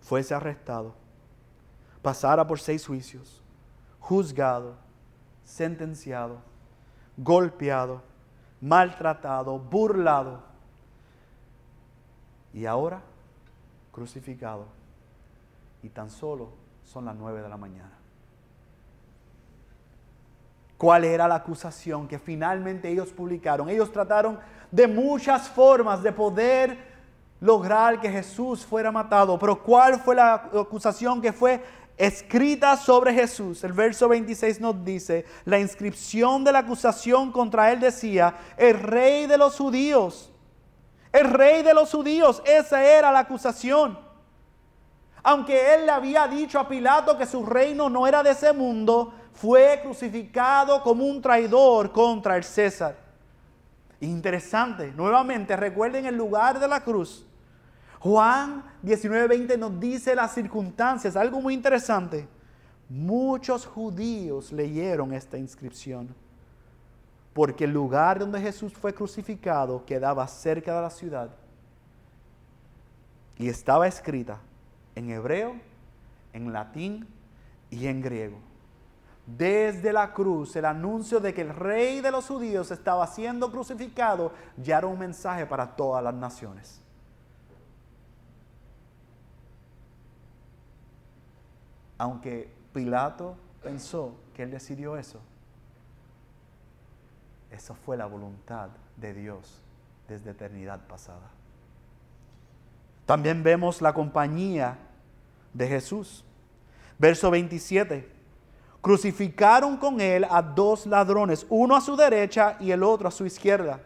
fuese 0.00 0.34
arrestado, 0.34 0.92
pasara 2.02 2.44
por 2.44 2.58
seis 2.58 2.84
juicios, 2.84 3.40
juzgado, 4.00 4.83
sentenciado, 5.44 6.38
golpeado, 7.16 8.02
maltratado, 8.60 9.58
burlado 9.58 10.42
y 12.52 12.66
ahora 12.66 13.02
crucificado. 13.92 14.66
Y 15.82 15.90
tan 15.90 16.10
solo 16.10 16.50
son 16.84 17.04
las 17.04 17.14
nueve 17.14 17.42
de 17.42 17.48
la 17.48 17.56
mañana. 17.56 17.92
¿Cuál 20.78 21.04
era 21.04 21.28
la 21.28 21.36
acusación 21.36 22.08
que 22.08 22.18
finalmente 22.18 22.88
ellos 22.88 23.10
publicaron? 23.10 23.68
Ellos 23.68 23.92
trataron 23.92 24.38
de 24.70 24.88
muchas 24.88 25.48
formas 25.48 26.02
de 26.02 26.12
poder 26.12 26.94
lograr 27.40 28.00
que 28.00 28.10
Jesús 28.10 28.64
fuera 28.66 28.90
matado. 28.90 29.38
Pero 29.38 29.62
¿cuál 29.62 30.00
fue 30.00 30.14
la 30.14 30.34
acusación 30.34 31.20
que 31.20 31.32
fue 31.32 31.62
escrita 31.96 32.76
sobre 32.76 33.14
Jesús? 33.14 33.62
El 33.64 33.72
verso 33.72 34.08
26 34.08 34.60
nos 34.60 34.84
dice, 34.84 35.24
la 35.44 35.58
inscripción 35.58 36.44
de 36.44 36.52
la 36.52 36.60
acusación 36.60 37.32
contra 37.32 37.72
él 37.72 37.80
decía, 37.80 38.36
el 38.56 38.80
rey 38.80 39.26
de 39.26 39.38
los 39.38 39.56
judíos. 39.56 40.30
El 41.12 41.30
rey 41.30 41.62
de 41.62 41.74
los 41.74 41.90
judíos, 41.92 42.42
esa 42.44 42.84
era 42.84 43.12
la 43.12 43.20
acusación. 43.20 43.98
Aunque 45.22 45.74
él 45.74 45.86
le 45.86 45.92
había 45.92 46.26
dicho 46.26 46.58
a 46.58 46.68
Pilato 46.68 47.16
que 47.16 47.24
su 47.24 47.46
reino 47.46 47.88
no 47.88 48.06
era 48.06 48.22
de 48.22 48.30
ese 48.30 48.52
mundo, 48.52 49.14
fue 49.32 49.80
crucificado 49.82 50.82
como 50.82 51.04
un 51.04 51.22
traidor 51.22 51.92
contra 51.92 52.36
el 52.36 52.44
César. 52.44 52.96
Interesante, 54.00 54.92
nuevamente 54.92 55.56
recuerden 55.56 56.04
el 56.06 56.16
lugar 56.16 56.58
de 56.58 56.68
la 56.68 56.80
cruz. 56.80 57.24
Juan 58.00 58.73
19:20 58.84 59.56
nos 59.56 59.80
dice 59.80 60.14
las 60.14 60.34
circunstancias, 60.34 61.16
algo 61.16 61.40
muy 61.40 61.54
interesante. 61.54 62.28
Muchos 62.88 63.64
judíos 63.64 64.52
leyeron 64.52 65.14
esta 65.14 65.38
inscripción, 65.38 66.14
porque 67.32 67.64
el 67.64 67.72
lugar 67.72 68.18
donde 68.18 68.40
Jesús 68.40 68.74
fue 68.74 68.92
crucificado 68.92 69.84
quedaba 69.86 70.26
cerca 70.28 70.76
de 70.76 70.82
la 70.82 70.90
ciudad 70.90 71.30
y 73.38 73.48
estaba 73.48 73.88
escrita 73.88 74.38
en 74.94 75.10
hebreo, 75.10 75.56
en 76.34 76.52
latín 76.52 77.06
y 77.70 77.86
en 77.86 78.02
griego. 78.02 78.38
Desde 79.26 79.94
la 79.94 80.12
cruz, 80.12 80.54
el 80.56 80.66
anuncio 80.66 81.18
de 81.18 81.32
que 81.32 81.40
el 81.40 81.54
rey 81.54 82.02
de 82.02 82.10
los 82.10 82.26
judíos 82.26 82.70
estaba 82.70 83.06
siendo 83.06 83.50
crucificado 83.50 84.32
ya 84.58 84.76
era 84.76 84.86
un 84.86 84.98
mensaje 84.98 85.46
para 85.46 85.74
todas 85.74 86.04
las 86.04 86.14
naciones. 86.14 86.83
Aunque 91.98 92.52
Pilato 92.72 93.36
pensó 93.62 94.14
que 94.34 94.42
él 94.42 94.50
decidió 94.50 94.96
eso, 94.96 95.20
esa 97.50 97.74
fue 97.74 97.96
la 97.96 98.06
voluntad 98.06 98.68
de 98.96 99.14
Dios 99.14 99.60
desde 100.08 100.30
eternidad 100.30 100.80
pasada. 100.86 101.30
También 103.06 103.42
vemos 103.42 103.80
la 103.80 103.92
compañía 103.92 104.78
de 105.52 105.68
Jesús. 105.68 106.24
Verso 106.98 107.30
27. 107.30 108.10
Crucificaron 108.80 109.76
con 109.76 110.00
él 110.00 110.26
a 110.28 110.42
dos 110.42 110.86
ladrones, 110.86 111.46
uno 111.48 111.76
a 111.76 111.80
su 111.80 111.96
derecha 111.96 112.56
y 112.60 112.70
el 112.70 112.82
otro 112.82 113.08
a 113.08 113.10
su 113.10 113.24
izquierda. 113.24 113.80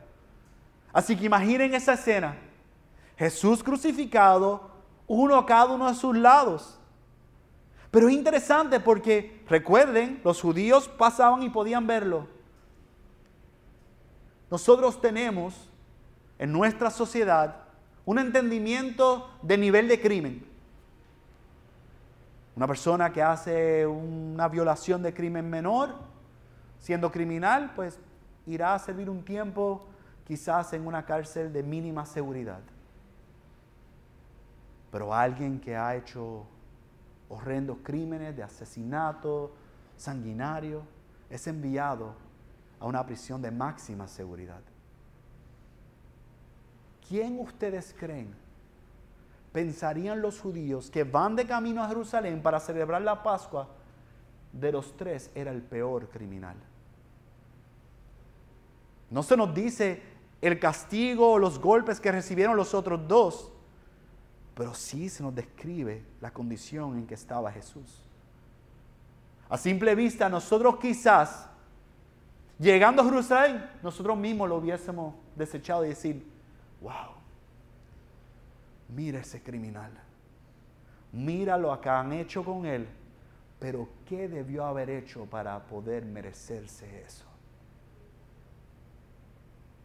Así 0.93 1.17
que 1.17 1.27
imaginen 1.27 1.75
esa 1.75 1.93
escena. 1.93 2.37
Jesús 3.17 3.63
crucificado, 3.63 4.71
uno 5.07 5.37
a 5.37 5.47
cada 5.47 5.75
uno 5.75 5.89
de 5.89 5.95
sus 5.95 6.17
lados. 6.17 6.78
Pero 7.91 8.09
es 8.09 8.15
interesante 8.15 8.81
porque, 8.81 9.43
recuerden, 9.49 10.21
los 10.25 10.41
judíos 10.41 10.89
pasaban 10.89 11.43
y 11.43 11.49
podían 11.49 11.87
verlo. 11.87 12.27
Nosotros 14.51 15.01
tenemos 15.01 15.69
en 16.39 16.53
nuestra 16.53 16.91
sociedad 16.91 17.57
un 18.05 18.19
entendimiento 18.19 19.31
de 19.43 19.59
nivel 19.59 19.89
de 19.89 20.01
crimen. 20.01 20.47
Una 22.57 22.67
persona 22.67 23.13
que 23.13 23.23
hace 23.23 23.87
una 23.87 24.49
violación 24.49 25.03
de 25.03 25.15
crimen 25.15 25.49
menor, 25.49 25.95
siendo 26.81 27.11
criminal, 27.13 27.73
pues 27.75 27.99
irá 28.47 28.75
a 28.75 28.79
servir 28.79 29.09
un 29.09 29.23
tiempo 29.23 29.87
quizás 30.27 30.73
en 30.73 30.87
una 30.87 31.05
cárcel 31.05 31.53
de 31.53 31.63
mínima 31.63 32.05
seguridad. 32.05 32.61
Pero 34.91 35.15
alguien 35.15 35.61
que 35.61 35.77
ha 35.77 35.95
hecho 35.95 36.47
horrendos 37.29 37.79
crímenes 37.83 38.37
de 38.37 38.43
asesinato 38.43 39.53
sanguinario, 39.97 40.83
es 41.29 41.47
enviado 41.47 42.15
a 42.81 42.87
una 42.87 43.05
prisión 43.05 43.43
de 43.43 43.51
máxima 43.51 44.07
seguridad. 44.07 44.61
¿Quién 47.09 47.41
ustedes 47.41 47.95
creen 47.99 48.35
pensarían 49.53 50.21
los 50.21 50.41
judíos 50.41 50.91
que 50.91 51.05
van 51.05 51.37
de 51.37 51.47
camino 51.47 51.83
a 51.83 51.89
Jerusalén 51.89 52.43
para 52.43 52.61
celebrar 52.61 53.03
la 53.03 53.23
Pascua? 53.23 53.69
De 54.53 54.73
los 54.73 54.97
tres 54.97 55.31
era 55.35 55.51
el 55.51 55.63
peor 55.63 56.09
criminal. 56.09 56.57
No 59.11 59.23
se 59.23 59.37
nos 59.37 59.55
dice 59.55 60.03
el 60.41 60.59
castigo 60.59 61.33
o 61.33 61.39
los 61.39 61.59
golpes 61.59 62.01
que 62.01 62.13
recibieron 62.13 62.57
los 62.57 62.75
otros 62.75 63.09
dos, 63.09 63.53
pero 64.59 64.75
sí 64.75 65.09
se 65.09 65.23
nos 65.23 65.33
describe 65.33 66.03
la 66.21 66.33
condición 66.33 66.99
en 66.99 67.07
que 67.07 67.15
estaba 67.15 67.53
Jesús. 67.53 68.03
A 69.49 69.57
simple 69.57 69.95
vista, 69.95 70.29
nosotros 70.29 70.79
quizás, 70.81 71.49
llegando 72.59 73.03
a 73.03 73.05
Jerusalén, 73.05 73.71
nosotros 73.85 74.19
mismos 74.19 74.49
lo 74.49 74.57
hubiésemos 74.57 75.15
desechado 75.37 75.85
y 75.85 75.91
decir, 75.91 76.27
wow, 76.81 77.15
mira 78.89 79.21
ese 79.21 79.41
criminal, 79.41 79.93
mira 81.13 81.57
lo 81.57 81.81
que 81.81 81.89
han 81.89 82.13
hecho 82.15 82.45
con 82.45 82.67
él, 82.67 82.89
pero 83.61 83.89
¿qué 84.07 84.27
debió 84.27 84.65
haber 84.65 84.91
hecho 84.91 85.25
para 85.27 85.57
poder 85.69 86.05
merecerse 86.05 87.03
eso? 87.03 87.27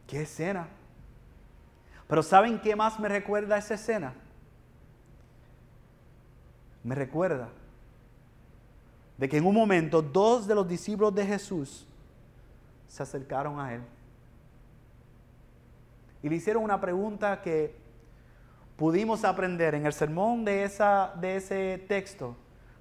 ¿Qué 0.08 0.24
escena? 0.24 0.68
Pero 2.08 2.24
¿saben 2.24 2.60
qué 2.60 2.76
más 2.76 3.00
me 3.00 3.08
recuerda 3.08 3.60
esa 3.60 3.76
escena? 3.76 4.16
Me 6.84 6.96
recuerda 6.96 7.50
de 9.18 9.30
que 9.30 9.38
en 9.38 9.46
un 9.46 9.56
momento 9.56 10.02
dos 10.02 10.48
de 10.48 10.56
los 10.56 10.68
discípulos 10.68 11.14
de 11.16 11.26
Jesús 11.26 11.86
se 12.88 13.04
acercaron 13.04 13.60
a 13.60 13.74
él 13.74 13.82
y 16.22 16.30
le 16.30 16.36
hicieron 16.36 16.64
una 16.64 16.80
pregunta 16.80 17.42
que 17.42 17.76
pudimos 18.78 19.24
aprender 19.24 19.76
en 19.76 19.86
el 19.86 19.94
sermón 19.94 20.46
de, 20.46 20.64
esa, 20.64 21.14
de 21.20 21.36
ese 21.36 21.86
texto. 21.88 22.36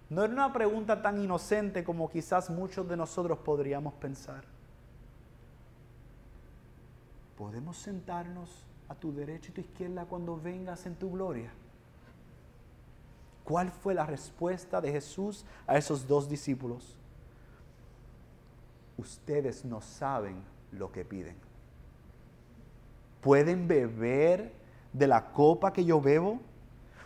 No 0.08 0.24
era 0.24 0.32
una 0.32 0.52
pregunta 0.52 1.02
tan 1.02 1.20
inocente 1.20 1.82
como 1.82 2.08
quizás 2.08 2.50
muchos 2.50 2.88
de 2.88 2.96
nosotros 2.96 3.38
podríamos 3.38 3.94
pensar. 3.94 4.44
¿Podemos 7.36 7.76
sentarnos 7.76 8.64
a 8.88 8.94
tu 8.94 9.12
derecha 9.12 9.50
y 9.50 9.54
tu 9.54 9.60
izquierda 9.60 10.04
cuando 10.04 10.38
vengas 10.38 10.86
en 10.86 10.94
tu 10.94 11.10
gloria? 11.10 11.50
¿Cuál 13.44 13.70
fue 13.70 13.94
la 13.94 14.07
respuesta 14.07 14.81
de 14.81 14.92
Jesús 14.92 15.44
a 15.66 15.76
esos 15.76 16.07
dos 16.07 16.28
discípulos? 16.28 16.96
Ustedes 18.96 19.64
no 19.64 19.81
saben 19.81 20.42
lo 20.71 20.92
que 20.92 21.04
piden. 21.04 21.37
¿Pueden 23.21 23.66
beber 23.66 24.52
de 24.92 25.06
la 25.06 25.33
copa 25.33 25.73
que 25.73 25.85
yo 25.85 26.00
bebo? 26.00 26.40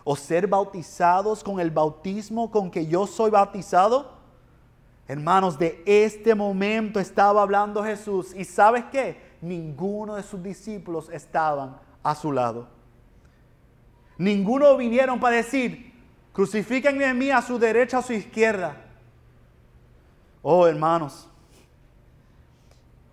¿O 0.04 0.16
ser 0.16 0.46
bautizados 0.46 1.42
con 1.42 1.58
el 1.58 1.70
bautismo 1.70 2.50
con 2.50 2.70
que 2.70 2.86
yo 2.86 3.06
soy 3.06 3.30
bautizado? 3.30 4.16
Hermanos, 5.08 5.58
de 5.58 5.82
este 5.86 6.34
momento 6.34 6.98
estaba 6.98 7.42
hablando 7.42 7.82
Jesús. 7.82 8.34
¿Y 8.34 8.44
sabes 8.44 8.84
qué? 8.90 9.20
Ninguno 9.40 10.16
de 10.16 10.22
sus 10.22 10.42
discípulos 10.42 11.08
estaban 11.10 11.76
a 12.02 12.14
su 12.14 12.32
lado. 12.32 12.68
Ninguno 14.18 14.76
vinieron 14.76 15.20
para 15.20 15.36
decir, 15.36 15.85
Crucifíquenme 16.36 17.06
en 17.06 17.16
mí 17.16 17.30
a 17.30 17.40
su 17.40 17.58
derecha, 17.58 17.96
a 17.96 18.02
su 18.02 18.12
izquierda. 18.12 18.76
Oh, 20.42 20.66
hermanos. 20.66 21.26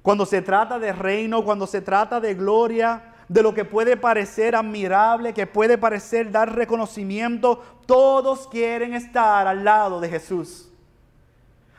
Cuando 0.01 0.25
se 0.25 0.41
trata 0.41 0.77
de 0.77 0.91
reino, 0.91 1.41
cuando 1.45 1.65
se 1.65 1.79
trata 1.79 2.19
de 2.19 2.33
gloria, 2.33 3.13
de 3.29 3.41
lo 3.41 3.53
que 3.53 3.63
puede 3.63 3.95
parecer 3.95 4.57
admirable, 4.57 5.33
que 5.33 5.47
puede 5.47 5.77
parecer 5.77 6.31
dar 6.31 6.53
reconocimiento, 6.53 7.63
todos 7.85 8.45
quieren 8.49 8.93
estar 8.93 9.47
al 9.47 9.63
lado 9.63 10.01
de 10.01 10.09
Jesús. 10.09 10.69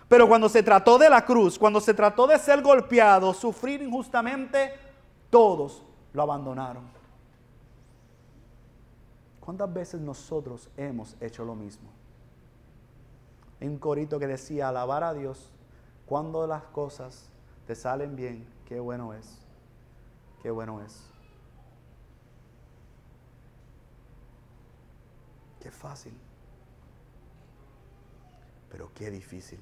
Pero 0.09 0.27
cuando 0.27 0.49
se 0.49 0.63
trató 0.63 0.97
de 0.97 1.11
la 1.11 1.27
cruz, 1.27 1.59
cuando 1.59 1.79
se 1.79 1.93
trató 1.93 2.27
de 2.27 2.39
ser 2.39 2.63
golpeado, 2.63 3.35
sufrir 3.35 3.83
injustamente, 3.83 4.73
todos 5.29 5.83
lo 6.15 6.23
abandonaron. 6.23 7.04
¿Cuántas 9.45 9.71
veces 9.75 10.01
nosotros 10.01 10.71
hemos 10.75 11.17
hecho 11.21 11.45
lo 11.45 11.55
mismo? 11.55 11.91
Hay 13.61 13.69
un 13.69 13.79
corito 13.79 14.19
que 14.19 14.27
decía, 14.27 14.71
alabar 14.71 15.05
a 15.05 15.13
Dios 15.13 15.51
cuando 16.07 16.47
las 16.47 16.63
cosas 16.65 17.29
te 17.67 17.75
salen 17.75 18.17
bien, 18.17 18.47
qué 18.65 18.81
bueno 18.81 19.13
es, 19.13 19.39
qué 20.43 20.51
bueno 20.51 20.81
es. 20.81 21.11
Qué 25.61 25.71
fácil, 25.71 26.15
pero 28.71 28.91
qué 28.95 29.11
difícil. 29.11 29.61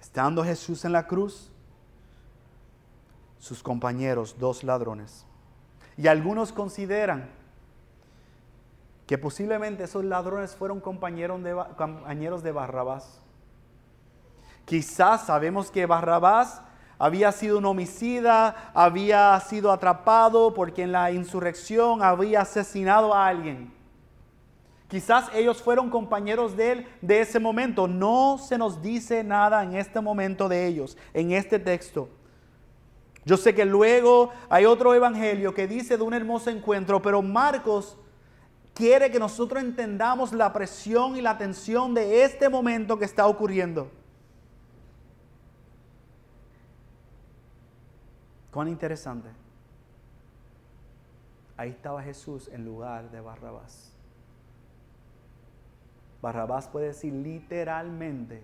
Estando 0.00 0.42
Jesús 0.42 0.84
en 0.84 0.92
la 0.92 1.06
cruz, 1.06 1.52
sus 3.38 3.62
compañeros, 3.62 4.36
dos 4.40 4.64
ladrones, 4.64 5.24
y 5.96 6.08
algunos 6.08 6.52
consideran 6.52 7.41
que 9.12 9.18
posiblemente 9.18 9.84
esos 9.84 10.06
ladrones 10.06 10.56
fueron 10.56 10.80
compañeros 10.80 11.42
de, 11.42 12.50
Barrabás. 12.50 13.20
Quizás 14.64 15.26
sabemos 15.26 15.70
que 15.70 15.84
Barrabás 15.84 16.62
había 16.98 17.30
sido 17.30 17.58
un 17.58 17.66
homicida, 17.66 18.70
había 18.72 19.38
sido 19.40 19.70
atrapado 19.70 20.54
porque 20.54 20.84
en 20.84 20.92
la 20.92 21.12
insurrección 21.12 22.02
había 22.02 22.40
asesinado 22.40 23.12
a 23.12 23.26
alguien. 23.26 23.70
Quizás 24.88 25.28
ellos 25.34 25.62
fueron 25.62 25.90
compañeros 25.90 26.56
de 26.56 26.72
él 26.72 26.86
de 27.02 27.20
ese 27.20 27.38
momento. 27.38 27.86
No 27.86 28.38
se 28.38 28.56
nos 28.56 28.80
dice 28.80 29.22
nada 29.22 29.62
en 29.62 29.74
este 29.74 30.00
momento 30.00 30.48
de 30.48 30.66
ellos, 30.66 30.96
en 31.12 31.32
este 31.32 31.58
texto. 31.58 32.08
Yo 33.26 33.36
sé 33.36 33.54
que 33.54 33.66
luego 33.66 34.30
hay 34.48 34.64
otro 34.64 34.94
evangelio 34.94 35.52
que 35.52 35.68
dice 35.68 35.98
de 35.98 36.02
un 36.02 36.14
hermoso 36.14 36.48
encuentro, 36.48 37.02
pero 37.02 37.20
Marcos 37.20 37.98
quiere 38.74 39.10
que 39.10 39.18
nosotros 39.18 39.62
entendamos 39.62 40.32
la 40.32 40.52
presión 40.52 41.16
y 41.16 41.20
la 41.20 41.36
tensión 41.36 41.94
de 41.94 42.24
este 42.24 42.48
momento 42.48 42.98
que 42.98 43.04
está 43.04 43.26
ocurriendo. 43.26 43.90
Cuán 48.50 48.68
interesante. 48.68 49.28
Ahí 51.56 51.70
estaba 51.70 52.02
Jesús 52.02 52.48
en 52.48 52.64
lugar 52.64 53.10
de 53.10 53.20
Barrabás. 53.20 53.92
Barrabás 56.20 56.68
puede 56.68 56.88
decir 56.88 57.12
literalmente, 57.12 58.42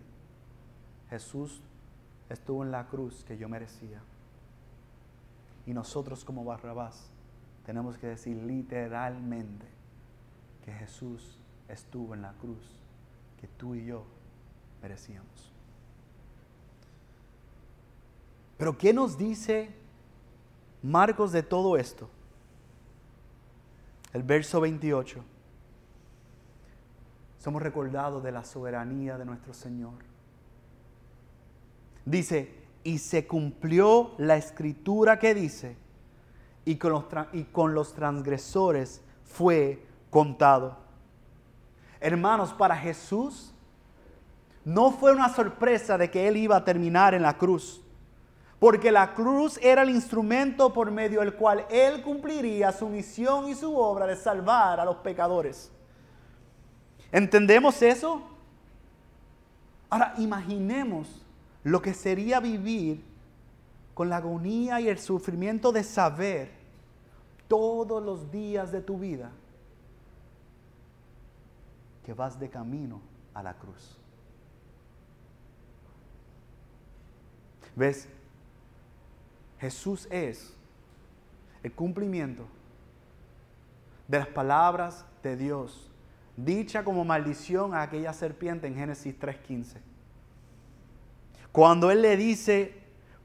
Jesús 1.11 1.63
estuvo 2.29 2.65
en 2.65 2.71
la 2.71 2.87
cruz 2.89 3.25
que 3.25 3.39
yo 3.39 3.49
merecía. 3.49 4.03
Y 5.67 5.75
nosotros 5.75 6.25
como 6.25 6.45
Barrabás 6.45 7.11
tenemos 7.65 7.99
que 7.99 8.09
decir 8.09 8.37
literalmente 8.37 9.78
que 10.69 10.75
Jesús 10.75 11.39
estuvo 11.67 12.13
en 12.13 12.21
la 12.21 12.33
cruz 12.35 12.79
que 13.41 13.49
tú 13.49 13.75
y 13.75 13.87
yo 13.87 14.05
merecíamos. 14.83 15.51
Pero 18.59 18.77
¿qué 18.77 18.93
nos 18.93 19.17
dice 19.17 19.71
Marcos 20.83 21.33
de 21.33 21.43
todo 21.43 21.79
esto? 21.79 22.11
El 24.13 24.23
verso 24.23 24.61
28. 24.61 25.25
Somos 27.39 27.63
recordados 27.63 28.23
de 28.23 28.33
la 28.33 28.45
soberanía 28.45 29.17
de 29.17 29.25
nuestro 29.25 29.55
Señor. 29.55 29.95
Dice, 32.05 32.55
y 32.85 32.99
se 32.99 33.27
cumplió 33.27 34.13
la 34.19 34.37
escritura 34.37 35.19
que 35.19 35.35
dice, 35.35 35.79
y 36.67 36.77
con 36.77 36.93
los, 36.93 37.05
y 37.33 37.45
con 37.45 37.73
los 37.73 37.95
transgresores 37.95 39.01
fue 39.25 39.88
contado. 40.11 40.77
Hermanos, 42.01 42.53
para 42.53 42.77
Jesús 42.77 43.53
no 44.65 44.91
fue 44.91 45.13
una 45.13 45.29
sorpresa 45.35 45.99
de 45.99 46.11
que 46.11 46.29
Él 46.29 46.37
iba 46.37 46.57
a 46.57 46.65
terminar 46.65 47.15
en 47.15 47.23
la 47.23 47.37
cruz, 47.37 47.83
porque 48.59 48.93
la 48.93 49.15
cruz 49.15 49.59
era 49.63 49.83
el 49.83 49.91
instrumento 49.91 50.73
por 50.73 50.91
medio 50.91 51.21
del 51.21 51.35
cual 51.35 51.67
Él 51.71 52.03
cumpliría 52.03 52.73
su 52.73 52.89
misión 52.89 53.49
y 53.49 53.55
su 53.55 53.77
obra 53.77 54.07
de 54.07 54.17
salvar 54.17 54.81
a 54.81 54.85
los 54.85 54.97
pecadores. 54.97 55.71
¿Entendemos 57.11 57.81
eso? 57.83 58.23
Ahora 59.91 60.15
imaginemos 60.19 61.25
lo 61.65 61.81
que 61.81 61.95
sería 61.95 62.41
vivir 62.41 63.03
con 63.95 64.11
la 64.11 64.19
agonía 64.19 64.81
y 64.81 64.89
el 64.89 64.99
sufrimiento 64.99 65.73
de 65.73 65.83
saber 65.83 66.53
todos 67.49 68.03
los 68.03 68.31
días 68.31 68.71
de 68.71 68.83
tu 68.83 68.99
vida 68.99 69.31
que 72.09 72.15
vas 72.15 72.41
de 72.41 72.49
camino 72.49 73.03
a 73.35 73.43
la 73.43 73.53
cruz. 73.53 73.99
¿Ves? 77.77 78.09
Jesús 79.61 80.09
es 80.11 80.57
el 81.63 81.71
cumplimiento 81.71 82.47
de 84.07 84.21
las 84.21 84.29
palabras 84.29 85.05
de 85.23 85.37
Dios, 85.37 85.91
dicha 86.35 86.83
como 86.83 87.05
maldición 87.05 87.75
a 87.75 87.83
aquella 87.83 88.15
serpiente 88.15 88.67
en 88.67 88.75
Génesis 88.75 89.15
3.15. 89.21 89.77
Cuando 91.53 91.91
Él 91.91 92.01
le 92.01 92.17
dice, 92.17 92.73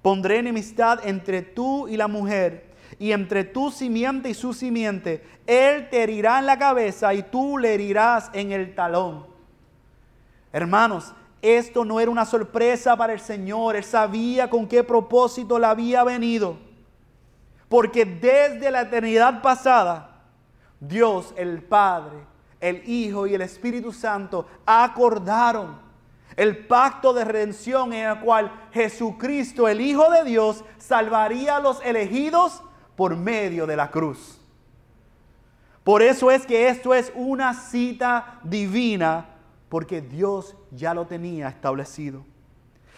pondré 0.01 0.39
enemistad 0.39 1.07
entre 1.07 1.41
tú 1.41 1.87
y 1.87 1.95
la 1.95 2.09
mujer, 2.09 2.72
y 2.99 3.11
entre 3.11 3.43
tu 3.43 3.71
simiente 3.71 4.29
y 4.29 4.33
su 4.33 4.53
simiente, 4.53 5.23
Él 5.45 5.89
te 5.89 6.03
herirá 6.03 6.39
en 6.39 6.45
la 6.45 6.57
cabeza 6.57 7.13
y 7.13 7.23
tú 7.23 7.57
le 7.57 7.73
herirás 7.73 8.29
en 8.33 8.51
el 8.51 8.75
talón. 8.75 9.25
Hermanos, 10.51 11.13
esto 11.41 11.83
no 11.83 11.99
era 11.99 12.09
una 12.09 12.25
sorpresa 12.25 12.95
para 12.95 13.13
el 13.13 13.19
Señor, 13.19 13.75
Él 13.75 13.83
sabía 13.83 14.49
con 14.49 14.67
qué 14.67 14.83
propósito 14.83 15.59
le 15.59 15.67
había 15.67 16.03
venido. 16.03 16.57
Porque 17.67 18.05
desde 18.05 18.71
la 18.71 18.81
eternidad 18.81 19.41
pasada, 19.41 20.21
Dios, 20.79 21.33
el 21.35 21.61
Padre, 21.63 22.17
el 22.59 22.87
Hijo 22.87 23.27
y 23.27 23.33
el 23.33 23.41
Espíritu 23.41 23.91
Santo 23.91 24.47
acordaron 24.65 25.81
el 26.35 26.65
pacto 26.65 27.13
de 27.13 27.25
redención 27.25 27.93
en 27.93 28.09
el 28.09 28.19
cual 28.19 28.51
Jesucristo, 28.71 29.67
el 29.67 29.81
Hijo 29.81 30.09
de 30.11 30.23
Dios, 30.23 30.63
salvaría 30.77 31.57
a 31.57 31.59
los 31.59 31.81
elegidos 31.83 32.61
por 32.95 33.15
medio 33.15 33.65
de 33.65 33.75
la 33.75 33.89
cruz. 33.89 34.39
Por 35.83 36.01
eso 36.01 36.31
es 36.31 36.45
que 36.45 36.69
esto 36.69 36.93
es 36.93 37.11
una 37.15 37.53
cita 37.53 38.39
divina, 38.43 39.25
porque 39.69 40.01
Dios 40.01 40.55
ya 40.71 40.93
lo 40.93 41.05
tenía 41.05 41.49
establecido. 41.49 42.23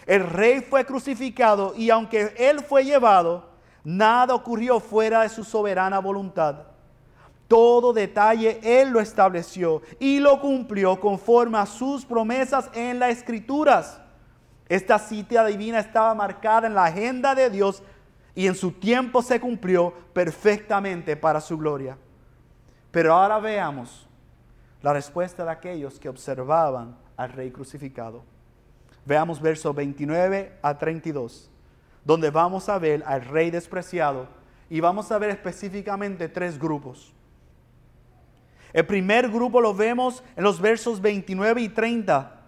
El 0.06 0.22
rey 0.24 0.60
fue 0.60 0.86
crucificado 0.86 1.74
y 1.76 1.90
aunque 1.90 2.32
él 2.38 2.60
fue 2.60 2.84
llevado, 2.84 3.50
nada 3.82 4.34
ocurrió 4.34 4.78
fuera 4.78 5.22
de 5.22 5.28
su 5.28 5.42
soberana 5.42 5.98
voluntad. 5.98 6.66
Todo 7.48 7.92
detalle 7.92 8.58
Él 8.62 8.90
lo 8.90 9.00
estableció 9.00 9.82
y 10.00 10.18
lo 10.18 10.40
cumplió 10.40 10.98
conforme 10.98 11.58
a 11.58 11.66
sus 11.66 12.04
promesas 12.04 12.68
en 12.74 12.98
las 12.98 13.10
escrituras. 13.10 14.00
Esta 14.68 14.98
cita 14.98 15.46
divina 15.46 15.78
estaba 15.78 16.12
marcada 16.14 16.66
en 16.66 16.74
la 16.74 16.86
agenda 16.86 17.36
de 17.36 17.50
Dios 17.50 17.84
y 18.36 18.46
en 18.46 18.54
su 18.54 18.70
tiempo 18.70 19.22
se 19.22 19.40
cumplió 19.40 19.92
perfectamente 20.12 21.16
para 21.16 21.40
su 21.40 21.56
gloria. 21.56 21.96
Pero 22.92 23.14
ahora 23.14 23.38
veamos 23.38 24.06
la 24.82 24.92
respuesta 24.92 25.42
de 25.42 25.50
aquellos 25.50 25.98
que 25.98 26.10
observaban 26.10 26.96
al 27.16 27.32
rey 27.32 27.50
crucificado. 27.50 28.22
Veamos 29.06 29.40
versos 29.40 29.74
29 29.74 30.58
a 30.60 30.76
32, 30.76 31.50
donde 32.04 32.30
vamos 32.30 32.68
a 32.68 32.78
ver 32.78 33.02
al 33.06 33.24
rey 33.24 33.50
despreciado 33.50 34.28
y 34.68 34.80
vamos 34.80 35.10
a 35.10 35.18
ver 35.18 35.30
específicamente 35.30 36.28
tres 36.28 36.58
grupos. 36.58 37.14
El 38.74 38.84
primer 38.84 39.30
grupo 39.30 39.62
lo 39.62 39.72
vemos 39.72 40.22
en 40.36 40.44
los 40.44 40.60
versos 40.60 41.00
29 41.00 41.62
y 41.62 41.68
30, 41.70 42.38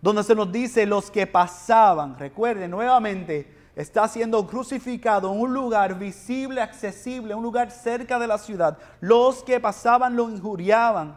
donde 0.00 0.22
se 0.22 0.36
nos 0.36 0.52
dice 0.52 0.86
los 0.86 1.10
que 1.10 1.26
pasaban. 1.26 2.16
Recuerden 2.16 2.70
nuevamente, 2.70 3.55
está 3.76 4.08
siendo 4.08 4.46
crucificado 4.46 5.30
en 5.30 5.38
un 5.38 5.52
lugar 5.52 5.98
visible, 5.98 6.62
accesible, 6.62 7.34
un 7.34 7.42
lugar 7.42 7.70
cerca 7.70 8.18
de 8.18 8.26
la 8.26 8.38
ciudad. 8.38 8.78
Los 9.00 9.44
que 9.44 9.60
pasaban 9.60 10.16
lo 10.16 10.30
injuriaban, 10.30 11.16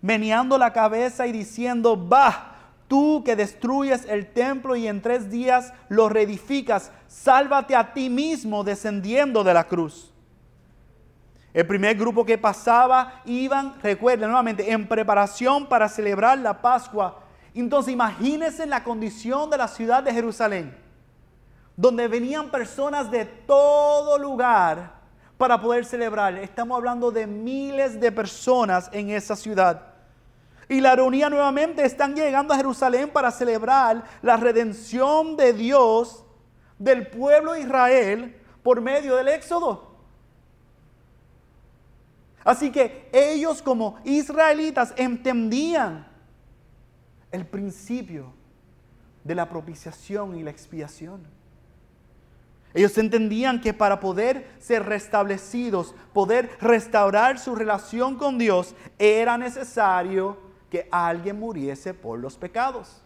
meneando 0.00 0.56
la 0.56 0.72
cabeza 0.72 1.26
y 1.26 1.32
diciendo, 1.32 1.94
bah, 1.96 2.56
tú 2.88 3.22
que 3.24 3.36
destruyes 3.36 4.06
el 4.06 4.32
templo 4.32 4.74
y 4.74 4.88
en 4.88 5.02
tres 5.02 5.30
días 5.30 5.74
lo 5.90 6.08
reedificas, 6.08 6.90
sálvate 7.06 7.76
a 7.76 7.92
ti 7.92 8.08
mismo 8.08 8.64
descendiendo 8.64 9.44
de 9.44 9.52
la 9.52 9.64
cruz. 9.64 10.12
El 11.52 11.66
primer 11.66 11.96
grupo 11.96 12.24
que 12.24 12.38
pasaba 12.38 13.20
iban, 13.26 13.74
recuerden 13.82 14.30
nuevamente, 14.30 14.72
en 14.72 14.88
preparación 14.88 15.66
para 15.66 15.90
celebrar 15.90 16.38
la 16.38 16.62
Pascua. 16.62 17.20
Entonces 17.54 17.92
imagínense 17.92 18.64
la 18.64 18.82
condición 18.82 19.50
de 19.50 19.58
la 19.58 19.68
ciudad 19.68 20.02
de 20.02 20.14
Jerusalén, 20.14 20.81
donde 21.76 22.08
venían 22.08 22.50
personas 22.50 23.10
de 23.10 23.24
todo 23.24 24.18
lugar 24.18 25.00
para 25.38 25.60
poder 25.60 25.84
celebrar. 25.84 26.34
Estamos 26.36 26.76
hablando 26.76 27.10
de 27.10 27.26
miles 27.26 28.00
de 28.00 28.12
personas 28.12 28.88
en 28.92 29.10
esa 29.10 29.34
ciudad. 29.34 29.88
Y 30.68 30.80
la 30.80 30.92
ironía 30.92 31.28
nuevamente 31.28 31.84
están 31.84 32.14
llegando 32.14 32.54
a 32.54 32.56
Jerusalén 32.56 33.10
para 33.10 33.30
celebrar 33.30 34.04
la 34.22 34.36
redención 34.36 35.36
de 35.36 35.52
Dios 35.52 36.24
del 36.78 37.08
pueblo 37.08 37.52
de 37.52 37.60
Israel 37.60 38.40
por 38.62 38.80
medio 38.80 39.16
del 39.16 39.28
Éxodo. 39.28 39.92
Así 42.44 42.72
que 42.72 43.08
ellos 43.12 43.62
como 43.62 43.98
israelitas 44.04 44.92
entendían 44.96 46.06
el 47.30 47.46
principio 47.46 48.32
de 49.24 49.34
la 49.34 49.48
propiciación 49.48 50.36
y 50.36 50.42
la 50.42 50.50
expiación. 50.50 51.22
Ellos 52.74 52.96
entendían 52.96 53.60
que 53.60 53.74
para 53.74 54.00
poder 54.00 54.50
ser 54.58 54.84
restablecidos, 54.84 55.94
poder 56.12 56.50
restaurar 56.60 57.38
su 57.38 57.54
relación 57.54 58.16
con 58.16 58.38
Dios, 58.38 58.74
era 58.98 59.36
necesario 59.36 60.38
que 60.70 60.88
alguien 60.90 61.38
muriese 61.38 61.92
por 61.92 62.18
los 62.18 62.36
pecados. 62.36 63.02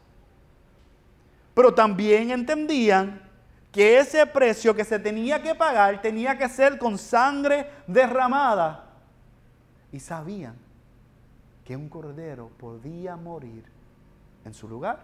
Pero 1.53 1.75
también 1.75 2.31
entendían 2.31 3.23
que 3.73 3.99
ese 3.99 4.25
precio 4.27 4.75
que 4.75 4.85
se 4.85 4.99
tenía 4.99 5.43
que 5.43 5.55
pagar 5.55 6.01
tenía 6.01 6.39
que 6.39 6.49
ser 6.49 6.79
con 6.79 6.97
sangre 6.97 7.69
derramada. 7.87 8.85
Y 9.91 9.99
sabían 9.99 10.57
que 11.64 11.77
un 11.77 11.89
cordero 11.89 12.51
podía 12.57 13.17
morir 13.17 13.64
en 14.45 14.55
su 14.55 14.69
lugar. 14.69 15.01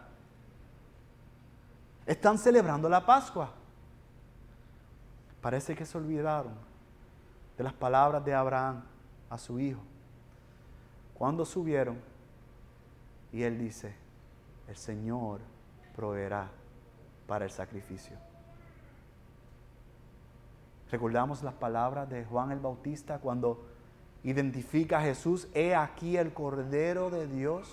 Están 2.06 2.38
celebrando 2.38 2.88
la 2.88 3.04
Pascua. 3.04 3.61
Parece 5.42 5.74
que 5.74 5.84
se 5.84 5.98
olvidaron 5.98 6.54
de 7.58 7.64
las 7.64 7.74
palabras 7.74 8.24
de 8.24 8.32
Abraham 8.32 8.84
a 9.28 9.36
su 9.36 9.58
hijo. 9.60 9.82
Cuando 11.14 11.44
subieron, 11.44 11.98
y 13.32 13.42
él 13.42 13.58
dice, 13.58 13.94
el 14.68 14.76
Señor 14.76 15.40
proveerá 15.94 16.48
para 17.26 17.44
el 17.44 17.50
sacrificio. 17.50 18.16
Recordamos 20.90 21.42
las 21.42 21.54
palabras 21.54 22.08
de 22.08 22.24
Juan 22.24 22.52
el 22.52 22.60
Bautista 22.60 23.18
cuando 23.18 23.64
identifica 24.24 24.98
a 24.98 25.02
Jesús, 25.02 25.48
he 25.54 25.74
aquí 25.74 26.16
el 26.16 26.32
Cordero 26.32 27.10
de 27.10 27.26
Dios 27.26 27.68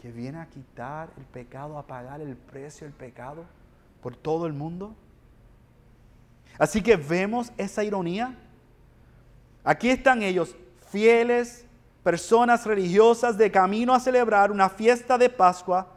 que 0.00 0.12
viene 0.12 0.38
a 0.38 0.46
quitar 0.46 1.10
el 1.16 1.24
pecado, 1.24 1.78
a 1.78 1.86
pagar 1.86 2.20
el 2.20 2.36
precio 2.36 2.86
del 2.86 2.94
pecado 2.94 3.44
por 4.02 4.16
todo 4.16 4.46
el 4.46 4.52
mundo. 4.52 4.94
Así 6.58 6.82
que 6.82 6.96
vemos 6.96 7.52
esa 7.56 7.84
ironía. 7.84 8.36
Aquí 9.64 9.90
están 9.90 10.22
ellos, 10.22 10.54
fieles, 10.90 11.66
personas 12.02 12.64
religiosas 12.64 13.36
de 13.36 13.50
camino 13.50 13.94
a 13.94 14.00
celebrar 14.00 14.52
una 14.52 14.68
fiesta 14.68 15.18
de 15.18 15.28
Pascua, 15.28 15.88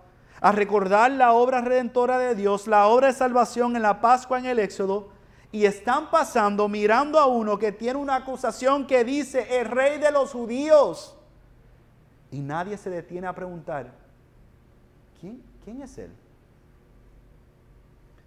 a 0.41 0.51
recordar 0.51 1.11
la 1.11 1.33
obra 1.33 1.61
redentora 1.61 2.17
de 2.17 2.33
Dios, 2.33 2.65
la 2.67 2.87
obra 2.87 3.07
de 3.07 3.13
salvación 3.13 3.75
en 3.75 3.83
la 3.83 4.01
Pascua 4.01 4.39
en 4.39 4.45
el 4.45 4.59
Éxodo, 4.59 5.09
y 5.51 5.65
están 5.65 6.09
pasando 6.09 6.67
mirando 6.67 7.19
a 7.19 7.25
uno 7.25 7.57
que 7.57 7.71
tiene 7.71 7.99
una 7.99 8.15
acusación 8.15 8.85
que 8.85 9.03
dice 9.03 9.59
el 9.59 9.65
rey 9.65 9.99
de 9.99 10.11
los 10.11 10.31
judíos. 10.31 11.15
Y 12.31 12.39
nadie 12.39 12.77
se 12.77 12.89
detiene 12.89 13.27
a 13.27 13.33
preguntar, 13.33 13.91
¿quién, 15.19 15.41
quién 15.63 15.81
es 15.81 15.97
él? 15.97 16.11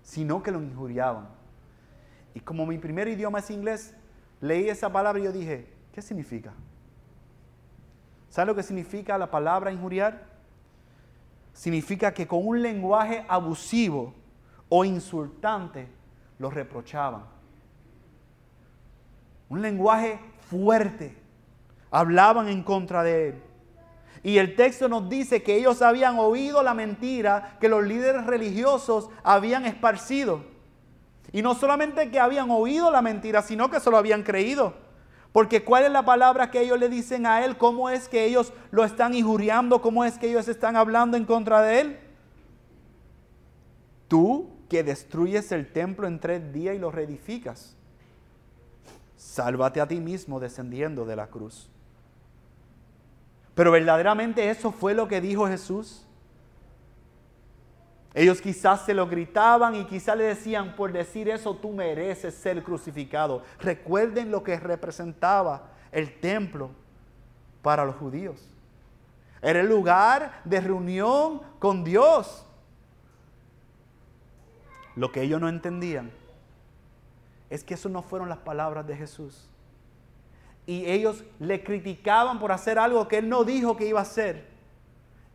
Sino 0.02 0.42
que 0.42 0.50
lo 0.50 0.60
injuriaban. 0.60 1.41
Y 2.34 2.40
como 2.40 2.66
mi 2.66 2.78
primer 2.78 3.08
idioma 3.08 3.40
es 3.40 3.50
inglés, 3.50 3.94
leí 4.40 4.68
esa 4.68 4.90
palabra 4.90 5.20
y 5.20 5.24
yo 5.24 5.32
dije, 5.32 5.66
¿qué 5.92 6.02
significa? 6.02 6.52
¿Sabe 8.28 8.46
lo 8.46 8.54
que 8.54 8.62
significa 8.62 9.18
la 9.18 9.30
palabra 9.30 9.72
injuriar? 9.72 10.24
Significa 11.52 12.14
que 12.14 12.26
con 12.26 12.46
un 12.46 12.62
lenguaje 12.62 13.24
abusivo 13.28 14.14
o 14.68 14.84
insultante 14.84 15.86
los 16.38 16.54
reprochaban. 16.54 17.24
Un 19.50 19.60
lenguaje 19.60 20.18
fuerte. 20.48 21.14
Hablaban 21.90 22.48
en 22.48 22.62
contra 22.62 23.02
de 23.02 23.28
él. 23.28 23.42
Y 24.22 24.38
el 24.38 24.56
texto 24.56 24.88
nos 24.88 25.10
dice 25.10 25.42
que 25.42 25.56
ellos 25.56 25.82
habían 25.82 26.18
oído 26.18 26.62
la 26.62 26.72
mentira 26.72 27.58
que 27.60 27.68
los 27.68 27.84
líderes 27.84 28.24
religiosos 28.24 29.10
habían 29.22 29.66
esparcido. 29.66 30.51
Y 31.30 31.42
no 31.42 31.54
solamente 31.54 32.10
que 32.10 32.18
habían 32.18 32.50
oído 32.50 32.90
la 32.90 33.02
mentira, 33.02 33.42
sino 33.42 33.70
que 33.70 33.80
se 33.80 33.90
lo 33.90 33.96
habían 33.96 34.22
creído. 34.22 34.74
Porque 35.32 35.64
cuál 35.64 35.84
es 35.84 35.92
la 35.92 36.04
palabra 36.04 36.50
que 36.50 36.60
ellos 36.60 36.78
le 36.78 36.88
dicen 36.88 37.26
a 37.26 37.44
él, 37.44 37.56
cómo 37.56 37.88
es 37.88 38.08
que 38.08 38.24
ellos 38.24 38.52
lo 38.70 38.84
están 38.84 39.14
injuriando, 39.14 39.80
cómo 39.80 40.04
es 40.04 40.18
que 40.18 40.28
ellos 40.28 40.46
están 40.48 40.76
hablando 40.76 41.16
en 41.16 41.24
contra 41.24 41.62
de 41.62 41.80
él. 41.80 41.98
Tú 44.08 44.50
que 44.68 44.82
destruyes 44.82 45.50
el 45.52 45.72
templo 45.72 46.06
en 46.06 46.20
tres 46.20 46.52
días 46.52 46.74
y 46.74 46.78
lo 46.78 46.90
reedificas, 46.90 47.76
sálvate 49.16 49.80
a 49.80 49.88
ti 49.88 50.00
mismo 50.00 50.38
descendiendo 50.38 51.06
de 51.06 51.16
la 51.16 51.28
cruz. 51.28 51.70
Pero 53.54 53.70
verdaderamente 53.70 54.50
eso 54.50 54.70
fue 54.70 54.94
lo 54.94 55.08
que 55.08 55.20
dijo 55.20 55.46
Jesús. 55.46 56.06
Ellos 58.14 58.42
quizás 58.42 58.84
se 58.84 58.92
lo 58.92 59.06
gritaban 59.06 59.74
y 59.74 59.84
quizás 59.86 60.16
le 60.16 60.24
decían, 60.24 60.76
por 60.76 60.92
decir 60.92 61.28
eso 61.28 61.54
tú 61.56 61.72
mereces 61.72 62.34
ser 62.34 62.62
crucificado. 62.62 63.42
Recuerden 63.58 64.30
lo 64.30 64.42
que 64.42 64.58
representaba 64.60 65.70
el 65.90 66.20
templo 66.20 66.70
para 67.62 67.86
los 67.86 67.96
judíos. 67.96 68.46
Era 69.40 69.60
el 69.60 69.68
lugar 69.68 70.42
de 70.44 70.60
reunión 70.60 71.40
con 71.58 71.84
Dios. 71.84 72.46
Lo 74.94 75.10
que 75.10 75.22
ellos 75.22 75.40
no 75.40 75.48
entendían 75.48 76.10
es 77.48 77.64
que 77.64 77.74
eso 77.74 77.88
no 77.88 78.02
fueron 78.02 78.28
las 78.28 78.38
palabras 78.38 78.86
de 78.86 78.96
Jesús. 78.96 79.48
Y 80.66 80.84
ellos 80.84 81.24
le 81.40 81.64
criticaban 81.64 82.38
por 82.38 82.52
hacer 82.52 82.78
algo 82.78 83.08
que 83.08 83.18
él 83.18 83.28
no 83.28 83.44
dijo 83.44 83.74
que 83.76 83.86
iba 83.86 84.00
a 84.00 84.02
hacer. 84.02 84.46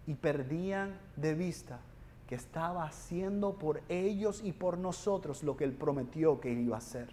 Y 0.06 0.14
perdían 0.14 0.98
de 1.16 1.34
vista 1.34 1.80
que 2.28 2.36
estaba 2.36 2.84
haciendo 2.84 3.54
por 3.54 3.82
ellos 3.88 4.42
y 4.44 4.52
por 4.52 4.78
nosotros 4.78 5.44
lo 5.44 5.56
que 5.56 5.64
Él 5.64 5.72
prometió 5.72 6.42
que 6.42 6.52
iba 6.52 6.76
a 6.76 6.80
hacer. 6.80 7.10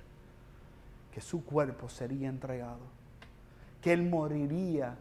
Que 1.13 1.21
su 1.21 1.45
cuerpo 1.45 1.89
sería 1.89 2.29
entregado, 2.29 2.81
que 3.81 3.93
Él 3.93 4.03
moriría 4.03 4.97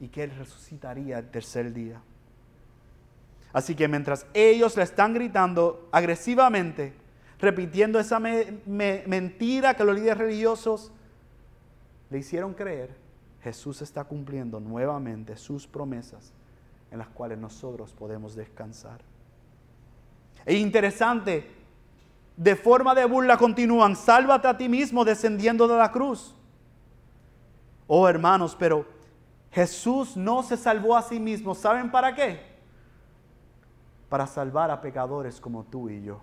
y 0.00 0.08
que 0.08 0.24
Él 0.24 0.32
resucitaría 0.36 1.18
el 1.18 1.30
tercer 1.30 1.74
día. 1.74 2.00
Así 3.52 3.74
que 3.74 3.86
mientras 3.86 4.26
ellos 4.32 4.78
le 4.78 4.82
están 4.82 5.12
gritando 5.12 5.88
agresivamente, 5.92 6.94
repitiendo 7.38 8.00
esa 8.00 8.18
mentira 8.18 9.74
que 9.74 9.84
los 9.84 9.94
líderes 9.94 10.16
religiosos 10.16 10.90
le 12.08 12.18
hicieron 12.18 12.54
creer, 12.54 12.96
Jesús 13.42 13.82
está 13.82 14.04
cumpliendo 14.04 14.58
nuevamente 14.58 15.36
sus 15.36 15.66
promesas 15.66 16.32
en 16.92 16.98
las 16.98 17.08
cuales 17.08 17.38
nosotros 17.38 17.92
podemos 17.92 18.36
descansar. 18.36 19.00
Es 20.44 20.56
interesante, 20.56 21.50
de 22.36 22.54
forma 22.54 22.94
de 22.94 23.06
burla 23.06 23.38
continúan, 23.38 23.96
sálvate 23.96 24.46
a 24.46 24.56
ti 24.58 24.68
mismo 24.68 25.04
descendiendo 25.04 25.66
de 25.66 25.76
la 25.78 25.90
cruz. 25.90 26.34
Oh 27.86 28.06
hermanos, 28.06 28.54
pero 28.58 28.86
Jesús 29.50 30.16
no 30.16 30.42
se 30.42 30.56
salvó 30.56 30.96
a 30.96 31.02
sí 31.02 31.18
mismo. 31.18 31.54
¿Saben 31.54 31.90
para 31.90 32.14
qué? 32.14 32.40
Para 34.10 34.26
salvar 34.26 34.70
a 34.70 34.80
pecadores 34.80 35.40
como 35.40 35.64
tú 35.64 35.88
y 35.88 36.02
yo. 36.02 36.20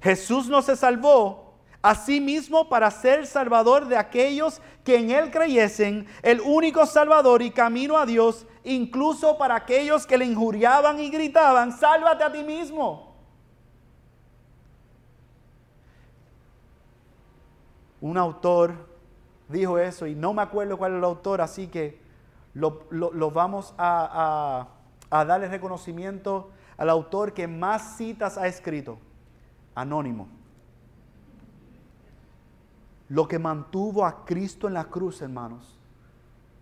Jesús 0.00 0.48
no 0.48 0.60
se 0.60 0.76
salvó 0.76 1.45
Asimismo, 1.86 2.68
para 2.68 2.90
ser 2.90 3.28
salvador 3.28 3.86
de 3.86 3.96
aquellos 3.96 4.60
que 4.82 4.96
en 4.96 5.12
Él 5.12 5.30
creyesen, 5.30 6.08
el 6.20 6.40
único 6.40 6.84
salvador 6.84 7.42
y 7.42 7.52
camino 7.52 7.96
a 7.96 8.04
Dios, 8.04 8.44
incluso 8.64 9.38
para 9.38 9.54
aquellos 9.54 10.04
que 10.04 10.18
le 10.18 10.24
injuriaban 10.24 10.98
y 10.98 11.10
gritaban, 11.10 11.70
sálvate 11.70 12.24
a 12.24 12.32
ti 12.32 12.42
mismo. 12.42 13.14
Un 18.00 18.18
autor 18.18 18.74
dijo 19.48 19.78
eso 19.78 20.08
y 20.08 20.16
no 20.16 20.34
me 20.34 20.42
acuerdo 20.42 20.76
cuál 20.76 20.94
es 20.94 20.98
el 20.98 21.04
autor, 21.04 21.40
así 21.40 21.68
que 21.68 22.00
lo, 22.52 23.30
vamos 23.30 23.76
a 23.78 24.66
darle 25.08 25.46
reconocimiento 25.46 26.50
al 26.78 26.90
autor 26.90 27.32
que 27.32 27.46
más 27.46 27.96
citas 27.96 28.38
ha 28.38 28.48
escrito, 28.48 28.98
anónimo. 29.76 30.26
Lo 33.08 33.28
que 33.28 33.38
mantuvo 33.38 34.04
a 34.04 34.24
Cristo 34.24 34.66
en 34.66 34.74
la 34.74 34.84
cruz, 34.84 35.22
hermanos, 35.22 35.78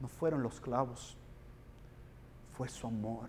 no 0.00 0.08
fueron 0.08 0.42
los 0.42 0.60
clavos, 0.60 1.16
fue 2.56 2.68
su 2.68 2.86
amor. 2.86 3.28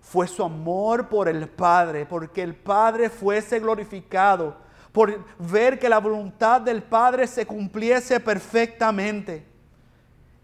Fue 0.00 0.26
su 0.26 0.44
amor 0.44 1.08
por 1.08 1.28
el 1.28 1.48
Padre, 1.48 2.06
porque 2.06 2.42
el 2.42 2.54
Padre 2.54 3.08
fuese 3.08 3.60
glorificado, 3.60 4.56
por 4.92 5.24
ver 5.38 5.78
que 5.78 5.88
la 5.88 5.98
voluntad 5.98 6.60
del 6.60 6.82
Padre 6.82 7.26
se 7.26 7.46
cumpliese 7.46 8.20
perfectamente. 8.20 9.46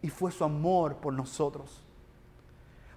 Y 0.01 0.09
fue 0.11 0.30
su 0.30 0.45
amor 0.45 0.97
por 0.97 1.12
nosotros. 1.12 1.84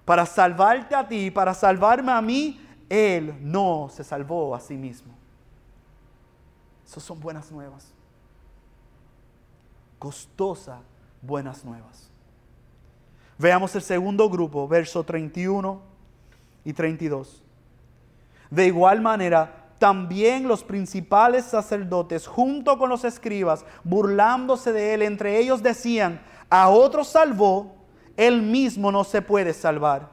Para 0.04 0.24
salvarte 0.24 0.94
a 0.94 1.06
ti, 1.06 1.30
para 1.30 1.52
salvarme 1.52 2.12
a 2.12 2.22
mí, 2.22 2.60
Él 2.88 3.36
no 3.40 3.88
se 3.92 4.02
salvó 4.04 4.54
a 4.54 4.60
sí 4.60 4.76
mismo. 4.76 5.12
Esas 6.86 7.02
son 7.02 7.20
buenas 7.20 7.50
nuevas. 7.50 7.92
Costosa 10.02 10.80
buenas 11.20 11.64
nuevas. 11.64 12.10
Veamos 13.38 13.72
el 13.76 13.82
segundo 13.82 14.28
grupo, 14.28 14.66
verso 14.66 15.04
31 15.04 15.80
y 16.64 16.72
32. 16.72 17.40
De 18.50 18.66
igual 18.66 19.00
manera, 19.00 19.68
también 19.78 20.48
los 20.48 20.64
principales 20.64 21.44
sacerdotes, 21.44 22.26
junto 22.26 22.76
con 22.78 22.88
los 22.88 23.04
escribas, 23.04 23.64
burlándose 23.84 24.72
de 24.72 24.94
él, 24.94 25.02
entre 25.02 25.38
ellos 25.38 25.62
decían, 25.62 26.20
a 26.50 26.68
otro 26.68 27.04
salvó, 27.04 27.76
él 28.16 28.42
mismo 28.42 28.90
no 28.90 29.04
se 29.04 29.22
puede 29.22 29.54
salvar. 29.54 30.08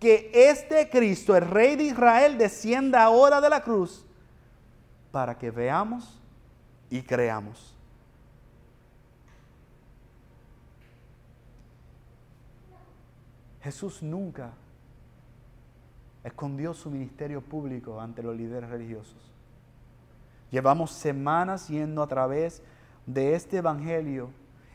Que 0.00 0.32
este 0.34 0.90
Cristo, 0.90 1.36
el 1.36 1.48
Rey 1.48 1.76
de 1.76 1.84
Israel, 1.84 2.38
descienda 2.38 3.04
ahora 3.04 3.40
de 3.40 3.50
la 3.50 3.62
cruz 3.62 4.04
para 5.12 5.38
que 5.38 5.52
veamos 5.52 6.20
y 6.90 7.02
creamos. 7.02 7.71
Jesús 13.62 14.02
nunca 14.02 14.52
escondió 16.24 16.74
su 16.74 16.90
ministerio 16.90 17.40
público 17.40 18.00
ante 18.00 18.22
los 18.22 18.36
líderes 18.36 18.70
religiosos. 18.70 19.32
Llevamos 20.50 20.90
semanas 20.92 21.68
yendo 21.68 22.02
a 22.02 22.06
través 22.06 22.62
de 23.06 23.34
este 23.34 23.58
Evangelio 23.58 24.30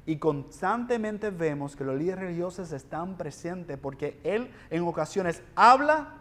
y 0.06 0.18
constantemente 0.18 1.30
vemos 1.30 1.76
que 1.76 1.84
los 1.84 1.98
líderes 1.98 2.22
religiosos 2.22 2.72
están 2.72 3.18
presentes 3.18 3.78
porque 3.78 4.20
Él 4.24 4.52
en 4.70 4.84
ocasiones 4.84 5.44
habla 5.56 6.16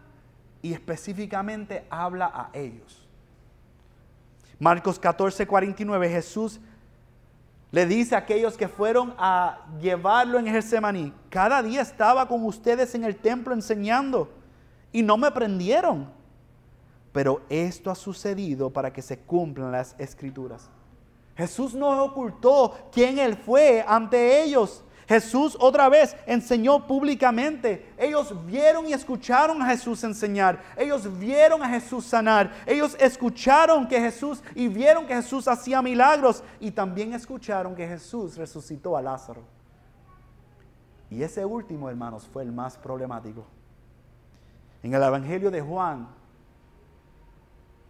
y 0.61 0.73
específicamente 0.73 1.85
habla 1.89 2.31
a 2.33 2.49
ellos. 2.53 3.07
Marcos 4.59 4.99
14, 4.99 5.45
49, 5.47 6.09
Jesús 6.09 6.59
le 7.71 7.85
dice 7.85 8.15
a 8.15 8.19
aquellos 8.19 8.57
que 8.57 8.67
fueron 8.67 9.13
a 9.17 9.65
llevarlo 9.81 10.39
en 10.39 10.47
Getsemaní, 10.47 11.13
cada 11.29 11.61
día 11.61 11.81
estaba 11.81 12.27
con 12.27 12.45
ustedes 12.45 12.95
en 12.95 13.03
el 13.03 13.15
templo 13.15 13.53
enseñando 13.53 14.29
y 14.91 15.03
no 15.03 15.17
me 15.17 15.31
prendieron. 15.31 16.09
Pero 17.11 17.41
esto 17.49 17.91
ha 17.91 17.95
sucedido 17.95 18.69
para 18.69 18.93
que 18.93 19.01
se 19.01 19.17
cumplan 19.19 19.71
las 19.71 19.95
escrituras. 19.97 20.69
Jesús 21.37 21.75
no 21.75 22.03
ocultó 22.03 22.75
quién 22.91 23.19
Él 23.19 23.37
fue 23.37 23.85
ante 23.87 24.43
ellos. 24.43 24.83
Jesús 25.07 25.55
otra 25.59 25.87
vez 25.87 26.17
enseñó 26.25 26.85
públicamente. 26.85 27.93
Ellos 27.97 28.33
vieron 28.45 28.87
y 28.87 28.93
escucharon 28.93 29.61
a 29.61 29.67
Jesús 29.67 30.03
enseñar. 30.03 30.61
Ellos 30.75 31.17
vieron 31.17 31.63
a 31.63 31.69
Jesús 31.69 32.05
sanar. 32.05 32.51
Ellos 32.65 32.97
escucharon 32.99 33.87
que 33.87 34.01
Jesús 34.01 34.43
y 34.53 34.67
vieron 34.67 35.05
que 35.05 35.15
Jesús 35.15 35.47
hacía 35.47 35.81
milagros. 35.81 36.43
Y 36.59 36.71
también 36.71 37.13
escucharon 37.13 37.73
que 37.73 37.87
Jesús 37.87 38.35
resucitó 38.35 38.97
a 38.97 39.01
Lázaro. 39.01 39.43
Y 41.09 41.23
ese 41.23 41.45
último, 41.45 41.87
hermanos, 41.87 42.27
fue 42.27 42.43
el 42.43 42.51
más 42.51 42.75
problemático. 42.77 43.45
En 44.83 44.93
el 44.93 45.01
Evangelio 45.01 45.49
de 45.49 45.61
Juan 45.61 46.09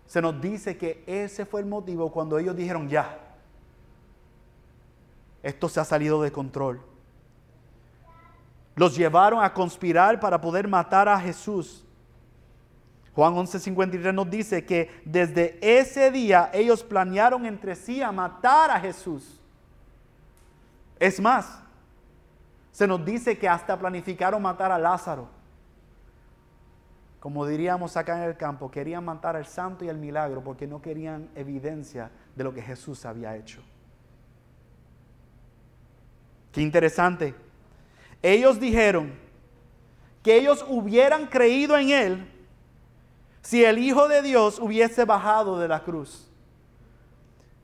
se 0.05 0.21
nos 0.21 0.39
dice 0.39 0.77
que 0.77 1.03
ese 1.07 1.45
fue 1.45 1.61
el 1.61 1.65
motivo 1.65 2.11
cuando 2.11 2.37
ellos 2.37 2.55
dijeron 2.55 2.87
ya, 2.87 3.26
esto 5.43 5.69
se 5.69 5.79
ha 5.79 5.85
salido 5.85 6.21
de 6.21 6.31
control. 6.31 6.81
Los 8.75 8.95
llevaron 8.95 9.43
a 9.43 9.53
conspirar 9.53 10.19
para 10.19 10.39
poder 10.39 10.67
matar 10.67 11.09
a 11.09 11.19
Jesús. 11.19 11.85
Juan 13.15 13.33
11:53 13.33 14.13
nos 14.13 14.29
dice 14.29 14.65
que 14.65 15.01
desde 15.03 15.57
ese 15.61 16.11
día 16.11 16.51
ellos 16.53 16.83
planearon 16.83 17.45
entre 17.45 17.75
sí 17.75 18.01
a 18.01 18.11
matar 18.11 18.69
a 18.69 18.79
Jesús. 18.79 19.41
Es 20.99 21.19
más, 21.19 21.63
se 22.71 22.87
nos 22.87 23.03
dice 23.03 23.37
que 23.37 23.49
hasta 23.49 23.77
planificaron 23.77 24.41
matar 24.41 24.71
a 24.71 24.77
Lázaro 24.77 25.37
como 27.19 27.45
diríamos 27.45 27.97
acá 27.97 28.17
en 28.17 28.29
el 28.29 28.37
campo, 28.37 28.71
querían 28.71 29.03
matar 29.03 29.35
al 29.35 29.45
santo 29.45 29.83
y 29.83 29.89
al 29.89 29.97
milagro 29.97 30.41
porque 30.41 30.65
no 30.65 30.81
querían 30.81 31.29
evidencia 31.35 32.09
de 32.35 32.43
lo 32.43 32.53
que 32.53 32.61
Jesús 32.61 33.05
había 33.05 33.35
hecho. 33.35 33.61
Qué 36.57 36.63
interesante. 36.63 37.35
Ellos 38.19 38.59
dijeron 38.59 39.13
que 40.23 40.37
ellos 40.37 40.65
hubieran 40.67 41.27
creído 41.27 41.77
en 41.77 41.91
Él 41.91 42.31
si 43.43 43.63
el 43.63 43.77
Hijo 43.77 44.07
de 44.07 44.23
Dios 44.23 44.57
hubiese 44.57 45.05
bajado 45.05 45.59
de 45.59 45.67
la 45.67 45.83
cruz. 45.83 46.27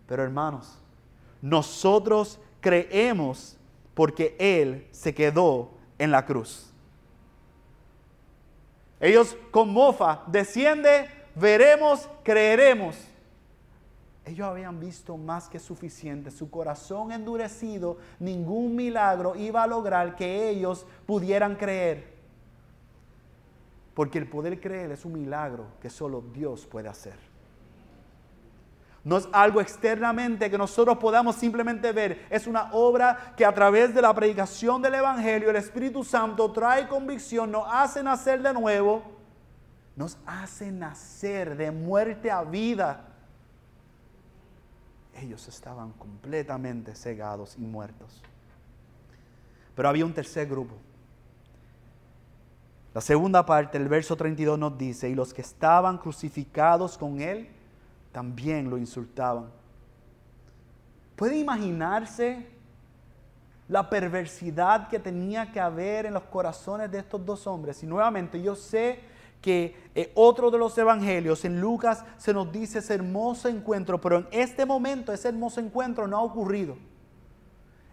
Pero 0.06 0.22
hermanos, 0.22 0.78
nosotros 1.42 2.40
creemos 2.62 3.58
porque 3.96 4.36
Él 4.38 4.88
se 4.92 5.12
quedó 5.12 5.72
en 5.98 6.12
la 6.12 6.24
cruz. 6.24 6.72
Ellos 9.00 9.36
con 9.50 9.74
mofa, 9.74 10.22
desciende, 10.28 11.10
veremos, 11.34 12.08
creeremos. 12.22 12.96
Ellos 14.26 14.48
habían 14.48 14.80
visto 14.80 15.18
más 15.18 15.50
que 15.50 15.60
suficiente, 15.60 16.32
su 16.32 16.50
corazón 16.50 17.12
endurecido, 17.12 17.98
ningún 18.20 18.76
milagro 18.76 19.36
iba 19.36 19.64
a 19.64 19.68
lograr 19.68 20.16
que 20.16 20.50
ellos 20.50 20.86
pudieran 21.06 21.56
creer. 21.56 22.14
Porque 23.94 24.18
el 24.18 24.30
poder 24.30 24.62
creer 24.62 24.92
es 24.92 25.04
un 25.04 25.14
milagro 25.14 25.66
que 25.82 25.90
solo 25.90 26.24
Dios 26.34 26.66
puede 26.66 26.88
hacer. 26.88 27.34
No 29.04 29.18
es 29.18 29.28
algo 29.34 29.60
externamente 29.60 30.50
que 30.50 30.58
nosotros 30.58 30.98
podamos 30.98 31.36
simplemente 31.36 31.92
ver. 31.92 32.26
Es 32.30 32.48
una 32.48 32.72
obra 32.72 33.34
que 33.36 33.46
a 33.46 33.54
través 33.54 33.94
de 33.94 34.02
la 34.02 34.14
predicación 34.14 34.82
del 34.82 34.96
Evangelio 34.96 35.50
el 35.50 35.58
Espíritu 35.58 36.06
Santo 36.06 36.50
trae 36.54 36.88
convicción, 36.88 37.52
nos 37.52 37.68
hace 37.70 38.02
nacer 38.02 38.42
de 38.42 38.54
nuevo, 38.54 39.04
nos 39.98 40.18
hace 40.26 40.72
nacer 40.72 41.58
de 41.58 41.70
muerte 41.72 42.32
a 42.32 42.44
vida. 42.44 43.13
Ellos 45.16 45.48
estaban 45.48 45.92
completamente 45.94 46.96
cegados 46.96 47.56
y 47.58 47.62
muertos. 47.62 48.22
Pero 49.76 49.90
había 49.90 50.06
un 50.06 50.14
tercer 50.14 50.48
grupo. 50.48 50.76
La 52.94 53.02
segunda 53.02 53.46
parte, 53.46 53.78
el 53.78 53.88
verso 53.88 54.16
32 54.16 54.58
nos 54.60 54.78
dice, 54.78 55.10
y 55.10 55.16
los 55.16 55.34
que 55.34 55.42
estaban 55.42 55.98
crucificados 55.98 56.98
con 56.98 57.22
él, 57.22 57.50
también 58.12 58.70
lo 58.70 58.78
insultaban. 58.78 59.50
¿Puede 61.16 61.38
imaginarse 61.38 62.48
la 63.68 63.90
perversidad 63.90 64.88
que 64.90 65.00
tenía 65.00 65.52
que 65.52 65.60
haber 65.60 66.06
en 66.06 66.14
los 66.14 66.24
corazones 66.24 66.92
de 66.92 67.00
estos 67.00 67.26
dos 67.26 67.48
hombres? 67.48 67.82
Y 67.82 67.88
nuevamente 67.88 68.40
yo 68.42 68.56
sé 68.56 69.00
que 69.44 69.76
eh, 69.94 70.12
otro 70.16 70.50
de 70.50 70.58
los 70.58 70.76
evangelios, 70.78 71.44
en 71.46 71.60
Lucas, 71.60 72.04
se 72.18 72.34
nos 72.34 72.52
dice 72.52 72.80
ese 72.80 72.96
hermoso 72.96 73.50
encuentro, 73.50 74.00
pero 74.02 74.20
en 74.20 74.28
este 74.32 74.66
momento 74.66 75.12
ese 75.12 75.28
hermoso 75.28 75.60
encuentro 75.60 76.08
no 76.08 76.18
ha 76.18 76.22
ocurrido. 76.22 76.78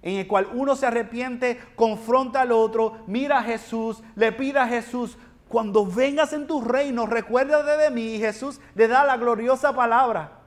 En 0.00 0.16
el 0.16 0.26
cual 0.26 0.48
uno 0.54 0.76
se 0.76 0.86
arrepiente, 0.86 1.60
confronta 1.74 2.40
al 2.40 2.52
otro, 2.52 2.98
mira 3.06 3.40
a 3.40 3.42
Jesús, 3.42 4.02
le 4.14 4.32
pide 4.32 4.60
a 4.60 4.68
Jesús, 4.68 5.18
cuando 5.48 5.84
vengas 5.84 6.32
en 6.32 6.46
tu 6.46 6.62
reino, 6.62 7.06
recuérdate 7.06 7.76
de 7.82 7.90
mí. 7.90 8.14
Y 8.14 8.18
Jesús 8.20 8.60
le 8.76 8.86
da 8.86 9.04
la 9.04 9.16
gloriosa 9.16 9.74
palabra. 9.74 10.38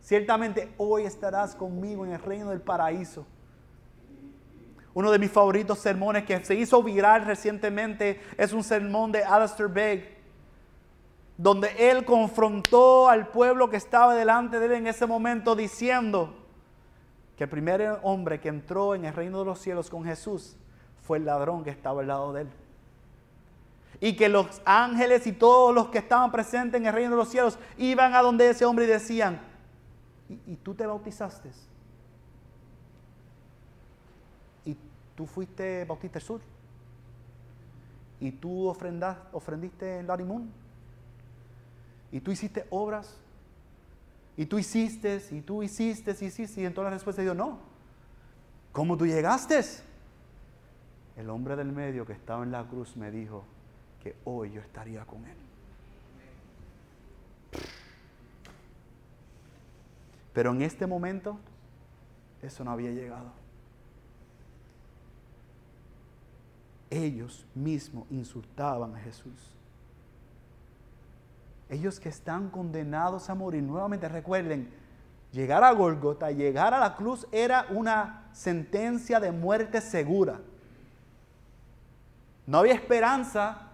Ciertamente 0.00 0.74
hoy 0.76 1.04
estarás 1.04 1.54
conmigo 1.54 2.04
en 2.04 2.12
el 2.12 2.20
reino 2.20 2.50
del 2.50 2.60
paraíso. 2.60 3.26
Uno 4.92 5.10
de 5.10 5.18
mis 5.18 5.30
favoritos 5.30 5.78
sermones 5.78 6.24
que 6.24 6.44
se 6.44 6.54
hizo 6.54 6.82
viral 6.82 7.24
recientemente 7.24 8.20
es 8.36 8.52
un 8.52 8.62
sermón 8.62 9.12
de 9.12 9.24
Alistair 9.24 9.70
Begg, 9.70 10.19
donde 11.40 11.90
él 11.90 12.04
confrontó 12.04 13.08
al 13.08 13.28
pueblo 13.28 13.70
que 13.70 13.78
estaba 13.78 14.14
delante 14.14 14.58
de 14.58 14.66
él 14.66 14.72
en 14.72 14.86
ese 14.86 15.06
momento 15.06 15.56
diciendo 15.56 16.34
que 17.34 17.44
el 17.44 17.50
primer 17.50 17.98
hombre 18.02 18.40
que 18.40 18.50
entró 18.50 18.94
en 18.94 19.06
el 19.06 19.14
reino 19.14 19.38
de 19.38 19.46
los 19.46 19.58
cielos 19.58 19.88
con 19.88 20.04
Jesús 20.04 20.58
fue 21.00 21.16
el 21.16 21.24
ladrón 21.24 21.64
que 21.64 21.70
estaba 21.70 22.02
al 22.02 22.08
lado 22.08 22.34
de 22.34 22.42
él 22.42 22.48
y 24.02 24.16
que 24.16 24.28
los 24.28 24.60
ángeles 24.66 25.26
y 25.26 25.32
todos 25.32 25.74
los 25.74 25.88
que 25.88 25.98
estaban 25.98 26.30
presentes 26.30 26.78
en 26.78 26.86
el 26.86 26.92
reino 26.92 27.12
de 27.12 27.16
los 27.16 27.30
cielos 27.30 27.58
iban 27.78 28.14
a 28.14 28.20
donde 28.20 28.50
ese 28.50 28.66
hombre 28.66 28.84
y 28.84 28.88
decían, 28.88 29.40
¿y, 30.46 30.56
tú 30.56 30.74
te 30.74 30.86
bautizaste? 30.86 31.50
¿Y 34.66 34.76
tú 35.16 35.24
fuiste 35.24 35.86
bautista 35.86 36.18
del 36.18 36.26
sur? 36.26 36.40
¿Y 38.20 38.30
tú 38.30 38.68
ofrendiste 38.68 40.00
en 40.00 40.06
Larimún? 40.06 40.59
¿Y 42.12 42.20
tú 42.20 42.30
hiciste 42.30 42.66
obras? 42.70 43.16
y 44.40 44.46
tú 44.46 44.58
hiciste, 44.58 45.22
y 45.32 45.42
tú 45.42 45.62
hiciste, 45.62 46.16
y 46.18 46.24
hiciste, 46.24 46.62
y 46.62 46.64
entonces 46.64 46.84
la 46.84 46.96
respuesta 46.96 47.20
dijo, 47.20 47.34
no. 47.34 47.58
¿Cómo 48.72 48.96
tú 48.96 49.04
llegaste? 49.04 49.60
El 51.14 51.28
hombre 51.28 51.56
del 51.56 51.72
medio 51.72 52.06
que 52.06 52.14
estaba 52.14 52.42
en 52.42 52.50
la 52.50 52.66
cruz 52.66 52.96
me 52.96 53.10
dijo 53.10 53.44
que 54.02 54.16
hoy 54.24 54.52
yo 54.52 54.62
estaría 54.62 55.04
con 55.04 55.26
él. 55.26 55.36
Pero 60.32 60.52
en 60.52 60.62
este 60.62 60.86
momento 60.86 61.38
eso 62.40 62.64
no 62.64 62.70
había 62.70 62.92
llegado. 62.92 63.32
Ellos 66.88 67.44
mismos 67.54 68.06
insultaban 68.10 68.94
a 68.94 69.00
Jesús. 69.00 69.54
Ellos 71.70 71.98
que 71.98 72.10
están 72.10 72.50
condenados 72.50 73.30
a 73.30 73.34
morir. 73.34 73.62
Nuevamente 73.62 74.08
recuerden, 74.08 74.70
llegar 75.32 75.64
a 75.64 75.72
Golgota, 75.72 76.30
llegar 76.30 76.74
a 76.74 76.80
la 76.80 76.96
cruz 76.96 77.26
era 77.32 77.66
una 77.70 78.28
sentencia 78.32 79.20
de 79.20 79.32
muerte 79.32 79.80
segura. 79.80 80.40
No 82.46 82.58
había 82.58 82.74
esperanza 82.74 83.68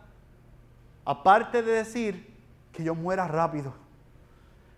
aparte 1.05 1.63
de 1.63 1.73
decir 1.73 2.33
que 2.73 2.85
yo 2.85 2.95
muera 2.95 3.27
rápido, 3.27 3.73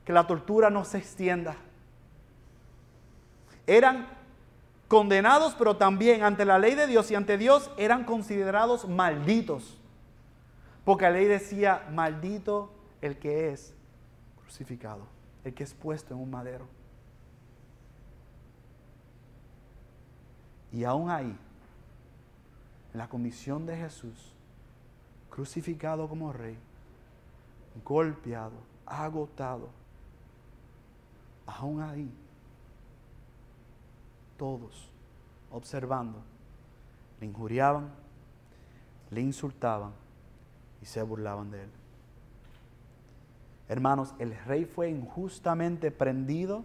que 0.05 0.13
la 0.13 0.27
tortura 0.27 0.71
no 0.71 0.85
se 0.85 0.99
extienda 0.99 1.57
eran 3.69 4.07
condenados, 4.89 5.55
pero 5.57 5.77
también 5.77 6.25
ante 6.25 6.47
la 6.47 6.59
ley 6.59 6.75
de 6.75 6.87
Dios 6.87 7.11
y 7.11 7.15
ante 7.15 7.37
Dios 7.37 7.71
eran 7.77 8.05
considerados 8.05 8.89
malditos. 8.89 9.77
Porque 10.85 11.05
la 11.05 11.11
ley 11.11 11.27
decía, 11.27 11.87
maldito 11.93 12.73
el 13.01 13.19
que 13.19 13.53
es 13.53 13.75
crucificado, 14.41 15.07
el 15.45 15.55
que 15.55 15.65
es 15.65 15.75
puesto 15.75 16.15
en 16.15 16.21
un 16.21 16.31
madero. 16.31 16.67
Y 20.73 20.85
aún 20.85 21.11
ahí, 21.11 21.37
en 22.93 22.99
la 22.99 23.09
condición 23.09 23.67
de 23.67 23.77
Jesús, 23.77 24.35
crucificado 25.31 26.09
como 26.09 26.33
rey, 26.33 26.59
golpeado, 27.85 28.57
agotado, 28.85 29.69
aún 31.47 31.81
ahí 31.81 32.11
todos 34.37 34.91
observando, 35.51 36.23
le 37.21 37.27
injuriaban, 37.27 37.91
le 39.11 39.21
insultaban 39.21 39.93
y 40.83 40.87
se 40.87 41.03
burlaban 41.03 41.51
de 41.51 41.65
él. 41.65 41.71
Hermanos, 43.69 44.15
el 44.19 44.35
rey 44.47 44.65
fue 44.65 44.89
injustamente 44.89 45.91
prendido, 45.91 46.65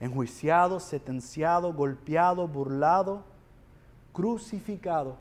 enjuiciado, 0.00 0.80
sentenciado, 0.80 1.72
golpeado, 1.72 2.48
burlado, 2.48 3.22
crucificado. 4.12 5.16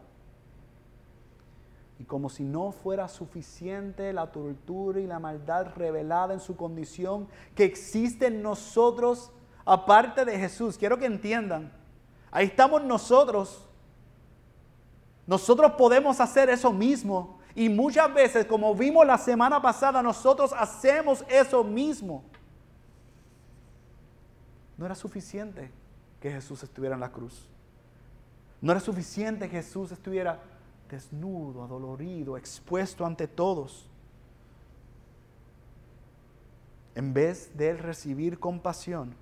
Y 2.00 2.06
como 2.06 2.30
si 2.30 2.44
no 2.44 2.72
fuera 2.72 3.08
suficiente 3.08 4.14
la 4.14 4.32
tortura 4.32 5.00
y 5.00 5.06
la 5.06 5.20
maldad 5.20 5.68
revelada 5.76 6.34
en 6.34 6.40
su 6.40 6.56
condición 6.56 7.28
que 7.56 7.66
existe 7.66 8.28
en 8.28 8.42
nosotros, 8.42 9.32
aparte 9.66 10.26
de 10.26 10.40
Jesús. 10.40 10.78
Quiero 10.78 10.98
que 10.98 11.06
entiendan. 11.06 11.72
Ahí 12.32 12.48
estamos 12.48 12.84
nosotros. 12.84 13.68
Nosotros 15.28 15.74
podemos 15.74 16.20
hacer 16.20 16.50
eso 16.50 16.72
mismo. 16.72 17.39
Y 17.60 17.68
muchas 17.68 18.14
veces, 18.14 18.46
como 18.46 18.74
vimos 18.74 19.06
la 19.06 19.18
semana 19.18 19.62
pasada, 19.62 20.02
nosotros 20.02 20.54
hacemos 20.58 21.26
eso 21.28 21.62
mismo. 21.62 22.24
No 24.78 24.86
era 24.86 24.96
suficiente 24.96 25.70
que 26.22 26.32
Jesús 26.32 26.64
estuviera 26.64 26.96
en 26.96 27.02
la 27.02 27.12
cruz. 27.12 27.50
No 28.62 28.72
era 28.72 28.80
suficiente 28.80 29.50
que 29.50 29.58
Jesús 29.58 29.92
estuviera 29.92 30.40
desnudo, 30.90 31.62
adolorido, 31.62 32.38
expuesto 32.38 33.06
ante 33.06 33.28
todos. 33.28 33.90
En 36.96 37.14
vez 37.14 37.52
de 37.58 37.72
él 37.72 37.80
recibir 37.80 38.40
compasión, 38.40 39.14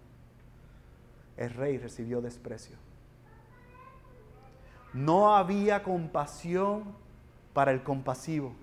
el 1.38 1.50
rey 1.56 1.80
recibió 1.80 2.22
desprecio. 2.22 2.78
No 4.94 5.36
había 5.36 5.82
compasión 5.82 7.07
para 7.58 7.72
el 7.72 7.82
compasivo, 7.82 8.54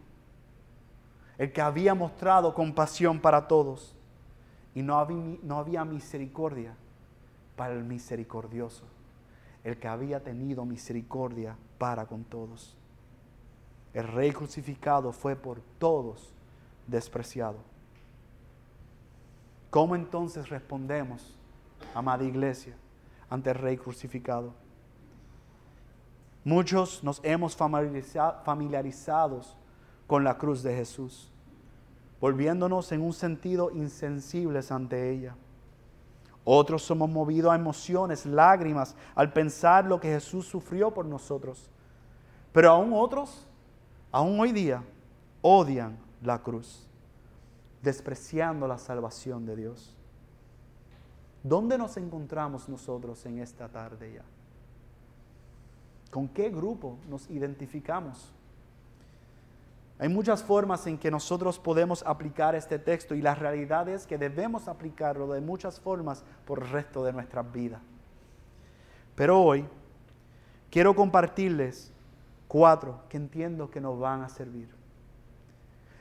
el 1.37 1.53
que 1.53 1.61
había 1.61 1.97
mostrado 1.97 2.55
compasión 2.55 3.19
para 3.19 3.49
todos. 3.49 3.93
Y 4.73 4.83
no 4.83 4.99
había, 4.99 5.37
no 5.43 5.59
había 5.59 5.85
misericordia 5.85 6.77
para 7.57 7.75
el 7.75 7.83
misericordioso, 7.83 8.85
el 9.65 9.81
que 9.81 9.89
había 9.89 10.23
tenido 10.23 10.65
misericordia 10.65 11.57
para 11.77 12.07
con 12.07 12.23
todos. 12.23 12.77
El 13.95 14.07
rey 14.07 14.31
crucificado 14.31 15.11
fue 15.11 15.35
por 15.35 15.61
todos 15.81 16.33
despreciado. 16.87 17.59
¿Cómo 19.71 19.97
entonces 19.97 20.51
respondemos 20.51 21.37
amada 21.97 22.23
iglesia, 22.23 22.77
ante 23.29 23.51
el 23.51 23.57
Rey 23.57 23.77
crucificado. 23.77 24.55
Muchos 26.45 27.03
nos 27.03 27.21
hemos 27.25 27.57
familiarizados 27.57 29.57
con 30.07 30.25
la 30.25 30.37
cruz 30.37 30.63
de 30.63 30.77
Jesús, 30.77 31.33
volviéndonos 32.21 32.93
en 32.93 33.01
un 33.01 33.15
sentido 33.15 33.71
insensibles 33.71 34.71
ante 34.71 35.11
ella. 35.11 35.35
Otros 36.45 36.83
somos 36.83 37.09
movidos 37.09 37.51
a 37.51 37.55
emociones, 37.55 38.27
lágrimas, 38.27 38.95
al 39.15 39.33
pensar 39.33 39.87
lo 39.87 39.99
que 39.99 40.09
Jesús 40.09 40.47
sufrió 40.47 40.93
por 40.93 41.07
nosotros. 41.07 41.71
Pero 42.53 42.71
aún 42.71 42.93
otros, 42.93 43.49
aún 44.13 44.39
hoy 44.39 44.53
día, 44.53 44.85
odian 45.41 45.97
la 46.23 46.43
cruz, 46.43 46.87
despreciando 47.83 48.69
la 48.69 48.77
salvación 48.77 49.47
de 49.47 49.57
Dios. 49.57 49.97
¿Dónde 51.43 51.79
nos 51.79 51.97
encontramos 51.97 52.69
nosotros 52.69 53.25
en 53.25 53.39
esta 53.39 53.69
tarde 53.69 54.13
ya? 54.13 54.34
¿Con 56.15 56.29
qué 56.29 56.49
grupo 56.49 56.97
nos 57.09 57.29
identificamos? 57.29 58.31
Hay 59.99 60.09
muchas 60.09 60.45
formas 60.45 60.87
en 60.87 60.97
que 60.97 61.11
nosotros 61.11 61.59
podemos 61.59 62.05
aplicar 62.07 62.55
este 62.55 62.79
texto 62.79 63.17
y 63.17 63.21
la 63.21 63.35
realidad 63.35 63.89
es 63.89 64.07
que 64.07 64.17
debemos 64.17 64.69
aplicarlo 64.69 65.33
de 65.33 65.41
muchas 65.41 65.81
formas 65.81 66.23
por 66.45 66.63
el 66.63 66.71
resto 66.71 67.03
de 67.03 67.13
nuestras 67.13 67.51
vidas. 67.51 67.81
Pero 69.17 69.43
hoy 69.43 69.65
quiero 70.71 70.95
compartirles 70.95 71.93
cuatro 72.47 73.01
que 73.09 73.17
entiendo 73.17 73.69
que 73.69 73.81
nos 73.81 73.99
van 73.99 74.23
a 74.23 74.29
servir. 74.29 74.69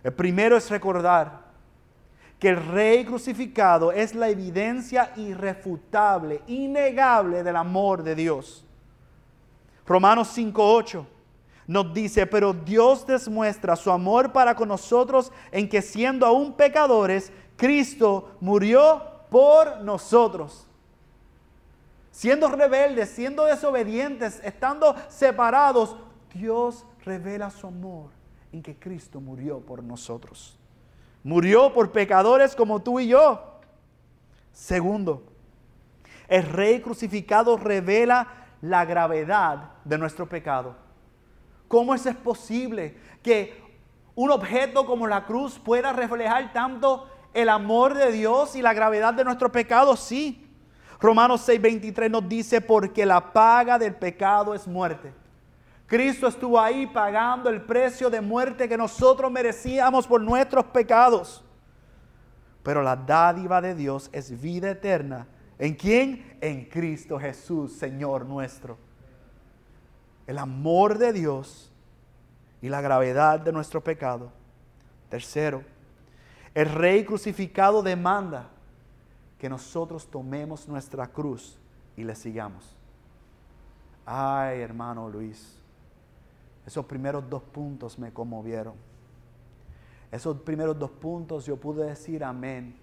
El 0.03 0.14
primero 0.14 0.57
es 0.57 0.70
recordar 0.70 1.41
que 2.38 2.49
el 2.49 2.64
rey 2.68 3.03
crucificado 3.03 3.91
es 3.91 4.14
la 4.14 4.30
evidencia 4.30 5.11
irrefutable, 5.16 6.43
innegable 6.45 7.41
del 7.41 7.55
amor 7.55 8.03
de 8.03 8.14
Dios. 8.14 8.64
Romanos 9.86 10.38
5.8 10.38 11.06
nos 11.68 11.94
dice, 11.94 12.26
pero 12.28 12.54
Dios 12.54 13.06
demuestra 13.06 13.76
su 13.76 13.92
amor 13.92 14.32
para 14.32 14.56
con 14.56 14.68
nosotros 14.68 15.32
en 15.52 15.70
que 15.70 15.82
siendo 15.82 16.26
aún 16.26 16.54
pecadores, 16.54 17.32
Cristo 17.56 18.36
murió 18.42 19.02
por 19.30 19.82
nosotros. 19.82 20.68
Siendo 22.12 22.50
rebeldes, 22.50 23.10
siendo 23.10 23.46
desobedientes, 23.46 24.40
estando 24.44 24.96
separados, 25.10 25.96
Dios 26.34 26.86
revela 27.06 27.50
su 27.50 27.68
amor 27.68 28.12
en 28.52 28.62
que 28.62 28.76
Cristo 28.76 29.20
murió 29.20 29.60
por 29.60 29.84
nosotros. 29.84 30.58
Murió 31.24 31.74
por 31.74 31.92
pecadores 31.92 32.56
como 32.56 32.82
tú 32.82 33.00
y 33.00 33.08
yo. 33.08 33.42
Segundo, 34.52 35.24
el 36.28 36.44
rey 36.44 36.82
crucificado 36.82 37.58
revela 37.58 38.43
la 38.64 38.86
gravedad 38.86 39.74
de 39.84 39.97
nuestro 39.97 40.28
pecado. 40.28 40.76
¿Cómo 41.68 41.93
es 41.93 42.03
posible 42.24 42.97
que 43.22 43.61
un 44.16 44.32
objeto 44.32 44.86
como 44.86 45.05
la 45.05 45.26
cruz 45.26 45.59
pueda 45.59 45.93
reflejar 45.93 46.51
tanto 46.53 47.07
el 47.34 47.49
amor 47.49 47.93
de 47.93 48.11
Dios 48.11 48.55
y 48.55 48.61
la 48.61 48.74
gravedad 48.74 49.14
de 49.14 49.24
nuestro 49.24 49.51
pecado? 49.51 49.95
Sí. 49.95 50.49
Romanos 50.99 51.47
6:23 51.47 52.09
nos 52.09 52.28
dice, 52.28 52.61
porque 52.61 53.05
la 53.05 53.34
paga 53.34 53.78
del 53.78 53.93
pecado 53.95 54.55
es 54.55 54.66
muerte 54.66 55.14
Cristo 55.93 56.28
estuvo 56.28 56.59
ahí 56.59 56.88
pagando 56.88 57.51
el 57.51 57.61
precio 57.61 58.09
de 58.09 58.20
muerte 58.20 58.68
que 58.68 58.76
nosotros 58.76 59.32
merecíamos 59.32 60.07
por 60.07 60.22
nuestros 60.22 60.66
pecados. 60.66 61.43
Pero 62.64 62.82
la 62.82 62.95
dádiva 62.95 63.61
de 63.61 63.76
Dios 63.76 64.09
es 64.11 64.41
vida 64.41 64.72
eterna. 64.72 65.28
¿En 65.64 65.76
quién? 65.76 66.38
En 66.41 66.66
Cristo 66.66 67.18
Jesús, 67.18 67.72
Señor 67.72 68.26
nuestro. 68.26 68.78
El 70.28 70.38
amor 70.38 70.97
de 70.97 71.14
Dios 71.14 71.72
y 72.61 72.68
la 72.68 72.82
gravedad 72.82 73.39
de 73.39 73.53
nuestro 73.53 73.82
pecado. 73.82 74.30
Tercero, 75.07 75.64
el 76.53 76.68
rey 76.68 77.05
crucificado 77.05 77.82
demanda 77.82 78.49
que 79.39 79.47
nosotros 79.47 80.05
tomemos 80.05 80.68
nuestra 80.68 81.07
cruz 81.07 81.57
y 81.95 82.03
le 82.03 82.14
sigamos. 82.14 82.76
Ay, 84.05 84.59
hermano 84.59 85.07
Luis, 85.07 85.57
esos 86.66 86.86
primeros 86.86 87.30
dos 87.30 87.41
puntos 87.41 87.97
me 87.97 88.11
conmovieron. 88.11 88.74
Esos 90.11 90.36
primeros 90.41 90.78
dos 90.78 90.91
puntos 90.91 91.45
yo 91.45 91.55
pude 91.55 91.86
decir 91.86 92.22
amén. 92.22 92.83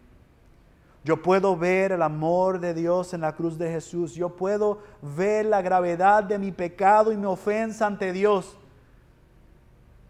Yo 1.03 1.23
puedo 1.23 1.57
ver 1.57 1.93
el 1.93 2.03
amor 2.03 2.61
de 2.61 2.75
Dios 2.75 3.15
en 3.15 3.23
la 3.23 3.35
cruz 3.35 3.57
de 3.57 3.71
Jesús. 3.71 4.15
Yo 4.15 4.37
puedo 4.37 4.83
ver 5.01 5.47
la 5.47 5.63
gravedad 5.63 6.23
de 6.25 6.39
mi 6.39 6.53
pecado 6.53 7.11
y 7.11 7.17
mi 7.17 7.25
ofensa 7.25 7.87
ante 7.87 8.13
Dios. 8.13 8.57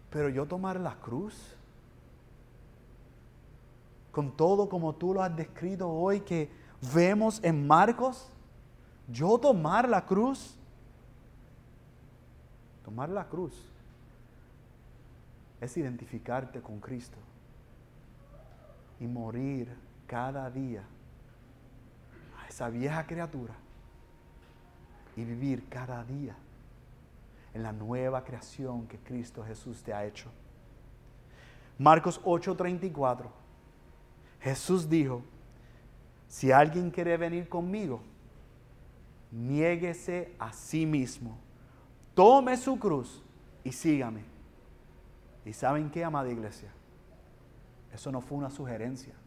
Pero 0.09 0.27
yo 0.27 0.45
tomar 0.45 0.77
la 0.79 0.95
cruz, 0.95 1.55
con 4.11 4.35
todo 4.35 4.67
como 4.67 4.93
tú 4.93 5.13
lo 5.13 5.23
has 5.23 5.33
descrito 5.33 5.89
hoy 5.89 6.19
que 6.19 6.49
vemos 6.93 7.41
en 7.41 7.65
Marcos, 7.65 8.29
yo 9.07 9.37
tomar 9.37 9.87
la 9.87 10.05
cruz, 10.05 10.57
tomar 12.83 13.07
la 13.07 13.25
cruz 13.25 13.53
es 15.61 15.77
identificarte 15.77 16.59
con 16.59 16.79
Cristo 16.79 17.17
y 18.99 19.07
morir 19.07 19.69
cada 20.11 20.49
día 20.49 20.83
a 22.37 22.45
esa 22.49 22.67
vieja 22.67 23.07
criatura 23.07 23.53
y 25.15 25.23
vivir 25.23 25.69
cada 25.69 26.03
día 26.03 26.35
en 27.53 27.63
la 27.63 27.71
nueva 27.71 28.21
creación 28.25 28.87
que 28.87 28.97
Cristo 28.97 29.41
Jesús 29.41 29.81
te 29.81 29.93
ha 29.93 30.03
hecho. 30.03 30.29
Marcos 31.77 32.21
8:34. 32.25 33.29
Jesús 34.41 34.89
dijo, 34.89 35.23
si 36.27 36.51
alguien 36.51 36.91
quiere 36.91 37.15
venir 37.15 37.47
conmigo, 37.47 38.01
niéguese 39.31 40.35
a 40.39 40.51
sí 40.51 40.85
mismo, 40.85 41.37
tome 42.13 42.57
su 42.57 42.77
cruz 42.77 43.23
y 43.63 43.71
sígame. 43.71 44.25
¿Y 45.45 45.53
saben 45.53 45.89
qué, 45.89 46.03
amada 46.03 46.29
iglesia? 46.29 46.69
Eso 47.93 48.11
no 48.11 48.19
fue 48.19 48.37
una 48.37 48.49
sugerencia. 48.49 49.20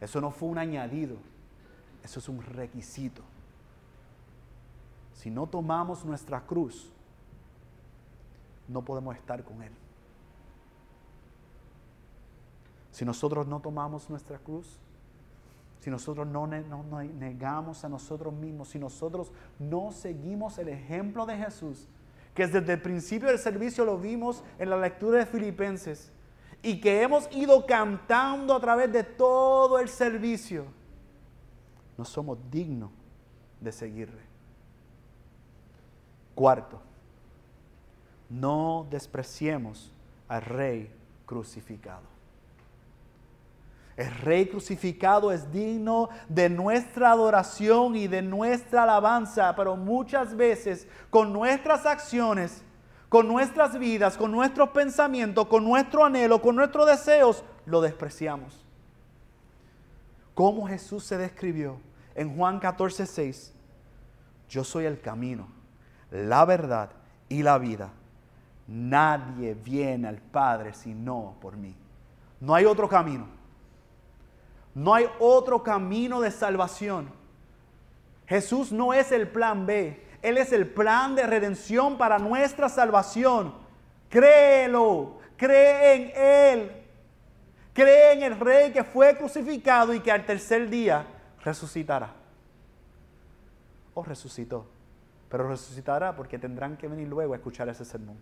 Eso 0.00 0.20
no 0.20 0.30
fue 0.30 0.48
un 0.48 0.58
añadido. 0.58 1.16
Eso 2.02 2.20
es 2.20 2.28
un 2.28 2.42
requisito. 2.42 3.22
Si 5.14 5.30
no 5.30 5.46
tomamos 5.46 6.04
nuestra 6.04 6.40
cruz, 6.40 6.92
no 8.68 8.82
podemos 8.82 9.16
estar 9.16 9.42
con 9.42 9.62
Él. 9.62 9.72
Si 12.92 13.04
nosotros 13.04 13.46
no 13.46 13.60
tomamos 13.60 14.08
nuestra 14.10 14.38
cruz, 14.38 14.78
si 15.80 15.90
nosotros 15.90 16.26
no, 16.26 16.46
negamos 16.46 17.84
a 17.84 17.88
nosotros 17.88 18.34
mismos, 18.34 18.68
si 18.68 18.78
nosotros 18.78 19.32
no 19.58 19.92
seguimos 19.92 20.58
el 20.58 20.68
ejemplo 20.68 21.24
de 21.24 21.36
Jesús, 21.36 21.86
que 22.34 22.46
desde 22.46 22.72
el 22.72 22.82
principio 22.82 23.28
del 23.28 23.38
servicio 23.38 23.84
lo 23.84 23.98
vimos 23.98 24.42
en 24.58 24.70
la 24.70 24.76
lectura 24.76 25.18
de 25.18 25.26
Filipenses 25.26 26.12
y 26.62 26.80
que 26.80 27.02
hemos 27.02 27.28
ido 27.32 27.64
cantando 27.66 28.54
a 28.54 28.60
través 28.60 28.92
de 28.92 29.04
todo 29.04 29.78
el 29.78 29.88
servicio, 29.88 30.66
no 31.96 32.04
somos 32.04 32.38
dignos 32.50 32.90
de 33.60 33.72
seguirle. 33.72 34.22
Cuarto, 36.34 36.80
no 38.28 38.86
despreciemos 38.90 39.92
al 40.28 40.42
Rey 40.42 40.92
crucificado. 41.26 42.18
El 43.96 44.14
Rey 44.18 44.46
crucificado 44.46 45.32
es 45.32 45.50
digno 45.50 46.08
de 46.28 46.48
nuestra 46.48 47.10
adoración 47.10 47.96
y 47.96 48.06
de 48.06 48.22
nuestra 48.22 48.84
alabanza, 48.84 49.56
pero 49.56 49.74
muchas 49.74 50.36
veces 50.36 50.86
con 51.10 51.32
nuestras 51.32 51.84
acciones, 51.84 52.62
con 53.08 53.26
nuestras 53.26 53.78
vidas, 53.78 54.16
con 54.16 54.30
nuestros 54.30 54.70
pensamientos, 54.70 55.46
con 55.46 55.64
nuestro 55.64 56.04
anhelo, 56.04 56.42
con 56.42 56.56
nuestros 56.56 56.86
deseos, 56.86 57.42
lo 57.66 57.80
despreciamos. 57.80 58.64
Como 60.34 60.68
Jesús 60.68 61.04
se 61.04 61.16
describió 61.16 61.80
en 62.14 62.36
Juan 62.36 62.60
14, 62.60 63.06
6, 63.06 63.54
yo 64.48 64.64
soy 64.64 64.84
el 64.84 65.00
camino, 65.00 65.48
la 66.10 66.44
verdad 66.44 66.90
y 67.28 67.42
la 67.42 67.58
vida. 67.58 67.90
Nadie 68.66 69.54
viene 69.54 70.08
al 70.08 70.18
Padre 70.18 70.74
sino 70.74 71.36
por 71.40 71.56
mí. 71.56 71.74
No 72.40 72.54
hay 72.54 72.66
otro 72.66 72.88
camino. 72.88 73.26
No 74.74 74.94
hay 74.94 75.06
otro 75.18 75.62
camino 75.62 76.20
de 76.20 76.30
salvación. 76.30 77.10
Jesús 78.26 78.70
no 78.70 78.92
es 78.92 79.10
el 79.10 79.26
plan 79.26 79.66
B. 79.66 80.06
Él 80.22 80.38
es 80.38 80.52
el 80.52 80.66
plan 80.66 81.14
de 81.14 81.26
redención 81.26 81.98
para 81.98 82.18
nuestra 82.18 82.68
salvación. 82.68 83.54
Créelo. 84.08 85.18
Cree 85.36 85.94
en 85.94 86.12
Él. 86.14 86.72
Cree 87.72 88.12
en 88.14 88.22
el 88.22 88.40
Rey 88.40 88.72
que 88.72 88.82
fue 88.82 89.16
crucificado 89.16 89.94
y 89.94 90.00
que 90.00 90.10
al 90.10 90.26
tercer 90.26 90.68
día 90.68 91.06
resucitará. 91.44 92.12
O 93.94 94.02
resucitó. 94.02 94.66
Pero 95.28 95.48
resucitará 95.48 96.16
porque 96.16 96.38
tendrán 96.38 96.76
que 96.76 96.88
venir 96.88 97.06
luego 97.08 97.34
a 97.34 97.36
escuchar 97.36 97.68
ese 97.68 97.84
sermón. 97.84 98.16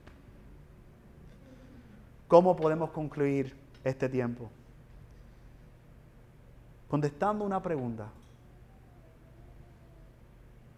¿Cómo 2.28 2.56
podemos 2.56 2.90
concluir 2.90 3.56
este 3.84 4.08
tiempo? 4.08 4.50
contestando 6.88 7.44
una 7.44 7.62
pregunta. 7.62 8.08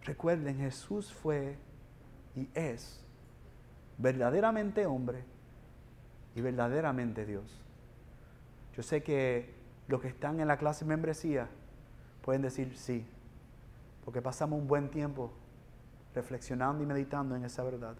Recuerden, 0.09 0.57
Jesús 0.57 1.13
fue 1.13 1.55
y 2.35 2.49
es 2.55 2.99
verdaderamente 3.99 4.87
hombre 4.87 5.23
y 6.33 6.41
verdaderamente 6.41 7.27
Dios. 7.27 7.61
Yo 8.75 8.81
sé 8.81 9.03
que 9.03 9.53
los 9.87 10.01
que 10.01 10.07
están 10.07 10.39
en 10.39 10.47
la 10.47 10.57
clase 10.57 10.83
membresía 10.83 11.47
pueden 12.23 12.41
decir 12.41 12.75
sí, 12.75 13.05
porque 14.03 14.19
pasamos 14.19 14.59
un 14.59 14.67
buen 14.67 14.89
tiempo 14.89 15.31
reflexionando 16.15 16.83
y 16.83 16.87
meditando 16.87 17.35
en 17.35 17.45
esa 17.45 17.61
verdad. 17.61 17.93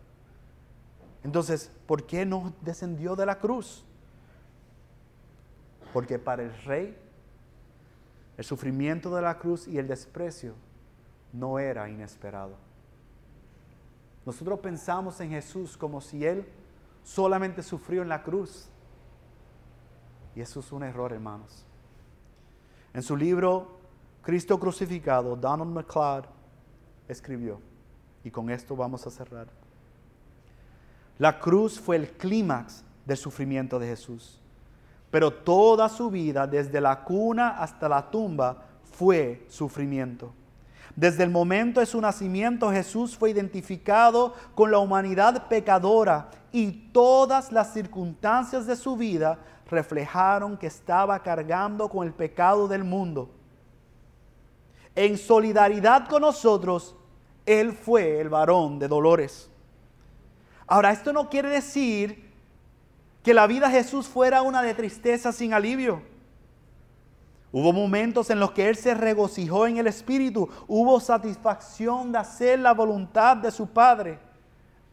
Entonces, 1.24 1.72
¿por 1.86 2.08
qué 2.08 2.26
no 2.26 2.56
descendió 2.62 3.16
de 3.16 3.28
la 3.28 3.38
cruz? 3.38 3.86
Porque 5.94 6.18
para 6.18 6.42
el 6.42 6.64
rey 6.64 6.98
el 8.36 8.44
sufrimiento 8.44 9.16
de 9.16 9.22
la 9.22 9.38
cruz 9.38 9.68
y 9.68 9.78
el 9.78 9.88
desprecio 9.88 10.56
no 11.34 11.60
era 11.60 11.90
inesperado. 11.90 12.56
Nosotros 14.26 14.60
pensamos 14.60 15.20
en 15.22 15.30
Jesús 15.32 15.78
como 15.78 16.02
si 16.02 16.26
Él 16.26 16.46
solamente 17.04 17.64
sufrió 17.64 18.02
en 18.02 18.10
la 18.10 18.22
cruz. 18.24 18.68
Y 20.36 20.42
eso 20.42 20.60
es 20.60 20.72
un 20.72 20.84
error, 20.84 21.12
hermanos. 21.12 21.66
En 22.94 23.04
su 23.04 23.16
libro 23.16 23.80
Cristo 24.22 24.60
crucificado, 24.60 25.36
Donald 25.36 25.72
McLeod 25.72 26.26
escribió, 27.08 27.60
y 28.24 28.30
con 28.30 28.50
esto 28.50 28.76
vamos 28.76 29.08
a 29.08 29.10
cerrar. 29.10 29.48
La 31.18 31.40
cruz 31.40 31.80
fue 31.80 31.96
el 31.96 32.12
clímax 32.12 32.84
del 33.06 33.18
sufrimiento 33.18 33.80
de 33.80 33.88
Jesús. 33.88 34.40
Pero 35.10 35.34
toda 35.34 35.90
su 35.90 36.10
vida, 36.10 36.46
desde 36.46 36.80
la 36.80 37.04
cuna 37.04 37.62
hasta 37.62 37.90
la 37.90 38.10
tumba, 38.10 38.66
fue 38.84 39.46
sufrimiento. 39.50 40.32
Desde 40.96 41.24
el 41.24 41.30
momento 41.30 41.80
de 41.80 41.86
su 41.86 42.02
nacimiento 42.02 42.72
Jesús 42.72 43.16
fue 43.18 43.30
identificado 43.30 44.34
con 44.56 44.72
la 44.72 44.80
humanidad 44.80 45.48
pecadora 45.48 46.30
y 46.52 46.72
todas 46.92 47.52
las 47.52 47.74
circunstancias 47.74 48.66
de 48.66 48.76
su 48.76 48.98
vida 48.98 49.40
reflejaron 49.70 50.58
que 50.58 50.68
estaba 50.68 51.22
cargando 51.22 51.90
con 51.90 52.06
el 52.06 52.14
pecado 52.14 52.68
del 52.68 52.84
mundo. 52.84 53.30
En 54.96 55.18
solidaridad 55.18 56.08
con 56.08 56.24
nosotros, 56.24 56.96
Él 57.46 57.74
fue 57.74 58.20
el 58.20 58.30
varón 58.30 58.80
de 58.80 58.88
dolores. 58.88 59.50
Ahora, 60.68 60.92
esto 60.92 61.14
no 61.14 61.30
quiere 61.30 61.50
decir 61.50 62.30
que 63.24 63.34
la 63.34 63.48
vida 63.48 63.68
de 63.68 63.74
Jesús 63.74 64.08
fuera 64.08 64.42
una 64.42 64.62
de 64.62 64.74
tristeza 64.74 65.32
sin 65.32 65.54
alivio. 65.54 66.02
Hubo 67.52 67.74
momentos 67.74 68.30
en 68.30 68.40
los 68.40 68.52
que 68.52 68.70
Él 68.70 68.76
se 68.76 68.94
regocijó 68.94 69.66
en 69.66 69.78
el 69.78 69.88
Espíritu, 69.88 70.48
hubo 70.68 71.00
satisfacción 71.00 72.12
de 72.12 72.20
hacer 72.20 72.60
la 72.60 72.74
voluntad 72.74 73.38
de 73.38 73.52
su 73.52 73.68
Padre 73.68 74.20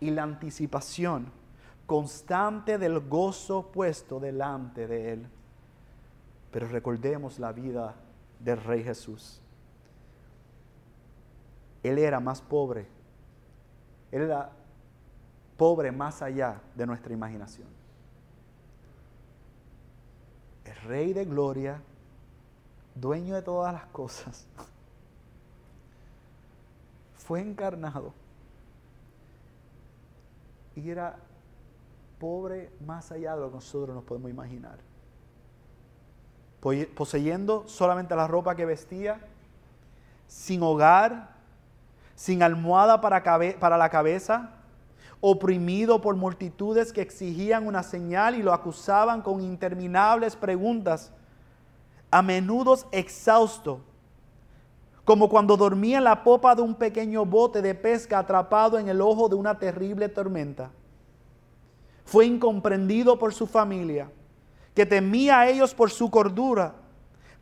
y 0.00 0.10
la 0.10 0.22
anticipación 0.22 1.30
constante 1.84 2.78
del 2.78 3.00
gozo 3.00 3.70
puesto 3.70 4.18
delante 4.18 4.86
de 4.86 5.12
Él. 5.12 5.26
Pero 6.50 6.68
recordemos 6.68 7.38
la 7.38 7.52
vida 7.52 7.94
del 8.40 8.62
Rey 8.62 8.82
Jesús. 8.82 9.40
Él 11.82 11.98
era 11.98 12.20
más 12.20 12.40
pobre, 12.40 12.88
Él 14.10 14.22
era 14.22 14.50
pobre 15.56 15.92
más 15.92 16.22
allá 16.22 16.60
de 16.74 16.86
nuestra 16.86 17.12
imaginación 17.12 17.76
el 20.66 20.76
Rey 20.82 21.12
de 21.12 21.24
Gloria, 21.24 21.80
dueño 22.96 23.36
de 23.36 23.42
todas 23.42 23.72
las 23.72 23.86
cosas, 23.86 24.46
fue 27.16 27.40
encarnado 27.40 28.12
y 30.74 30.90
era 30.90 31.16
pobre 32.18 32.70
más 32.84 33.12
allá 33.12 33.34
de 33.34 33.42
lo 33.42 33.48
que 33.48 33.56
nosotros 33.56 33.94
nos 33.94 34.04
podemos 34.04 34.30
imaginar. 34.30 34.78
Poseyendo 36.94 37.68
solamente 37.68 38.16
la 38.16 38.26
ropa 38.26 38.56
que 38.56 38.64
vestía, 38.64 39.20
sin 40.26 40.62
hogar, 40.62 41.36
sin 42.16 42.42
almohada 42.42 43.00
para, 43.00 43.22
para 43.60 43.78
la 43.78 43.88
cabeza, 43.88 44.50
oprimido 45.20 46.00
por 46.00 46.16
multitudes 46.16 46.92
que 46.92 47.02
exigían 47.02 47.66
una 47.66 47.82
señal 47.82 48.34
y 48.34 48.42
lo 48.42 48.52
acusaban 48.52 49.22
con 49.22 49.40
interminables 49.40 50.34
preguntas, 50.34 51.12
a 52.16 52.22
menudo 52.22 52.78
exhausto, 52.92 53.82
como 55.04 55.28
cuando 55.28 55.54
dormía 55.54 55.98
en 55.98 56.04
la 56.04 56.24
popa 56.24 56.54
de 56.54 56.62
un 56.62 56.74
pequeño 56.74 57.26
bote 57.26 57.60
de 57.60 57.74
pesca 57.74 58.18
atrapado 58.18 58.78
en 58.78 58.88
el 58.88 59.02
ojo 59.02 59.28
de 59.28 59.34
una 59.34 59.58
terrible 59.58 60.08
tormenta. 60.08 60.70
Fue 62.06 62.24
incomprendido 62.24 63.18
por 63.18 63.34
su 63.34 63.46
familia, 63.46 64.10
que 64.74 64.86
temía 64.86 65.40
a 65.40 65.48
ellos 65.50 65.74
por 65.74 65.90
su 65.90 66.10
cordura, 66.10 66.76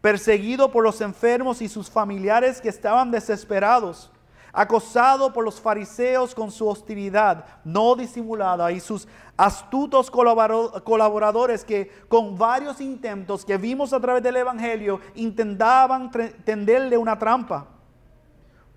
perseguido 0.01 0.73
por 0.73 0.83
los 0.83 1.01
enfermos 1.01 1.63
y 1.63 1.69
sus 1.69 1.89
familiares 1.89 2.61
que 2.61 2.69
estaban 2.69 3.13
desesperados 3.13 4.11
acosado 4.55 5.33
por 5.33 5.45
los 5.45 5.61
fariseos 5.61 6.35
con 6.35 6.51
su 6.51 6.69
hostilidad 6.69 7.45
no 7.65 7.97
disimulada 7.97 8.71
y 8.71 8.79
sus 8.79 9.09
astutos 9.37 10.11
colaboradores 10.11 11.65
que 11.65 11.91
con 12.09 12.39
varios 12.39 12.81
intentos 12.81 13.45
que 13.45 13.57
vimos 13.59 13.93
a 13.93 14.01
través 14.01 14.23
del 14.23 14.37
Evangelio 14.37 15.01
intentaban 15.17 16.11
tenderle 16.45 16.97
una 16.97 17.19
trampa. 17.19 17.67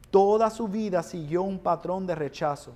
Toda 0.09 0.49
su 0.49 0.67
vida 0.67 1.03
siguió 1.03 1.43
un 1.43 1.59
patrón 1.59 2.07
de 2.07 2.15
rechazo. 2.15 2.75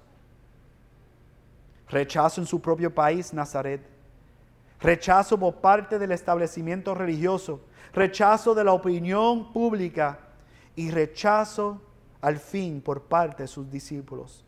Rechazo 1.90 2.40
en 2.40 2.48
su 2.48 2.62
propio 2.62 2.94
país, 2.94 3.34
Nazaret. 3.34 3.82
Rechazo 4.80 5.40
por 5.40 5.56
parte 5.56 5.98
del 5.98 6.12
establecimiento 6.12 6.94
religioso. 6.94 7.62
Rechazo 7.94 8.54
de 8.54 8.64
la 8.64 8.74
opinión 8.74 9.52
pública. 9.52 10.20
Y 10.76 10.92
rechazo 10.92 11.82
al 12.22 12.38
fin 12.38 12.82
por 12.82 13.04
parte 13.04 13.44
de 13.44 13.48
sus 13.48 13.70
discípulos, 13.70 14.44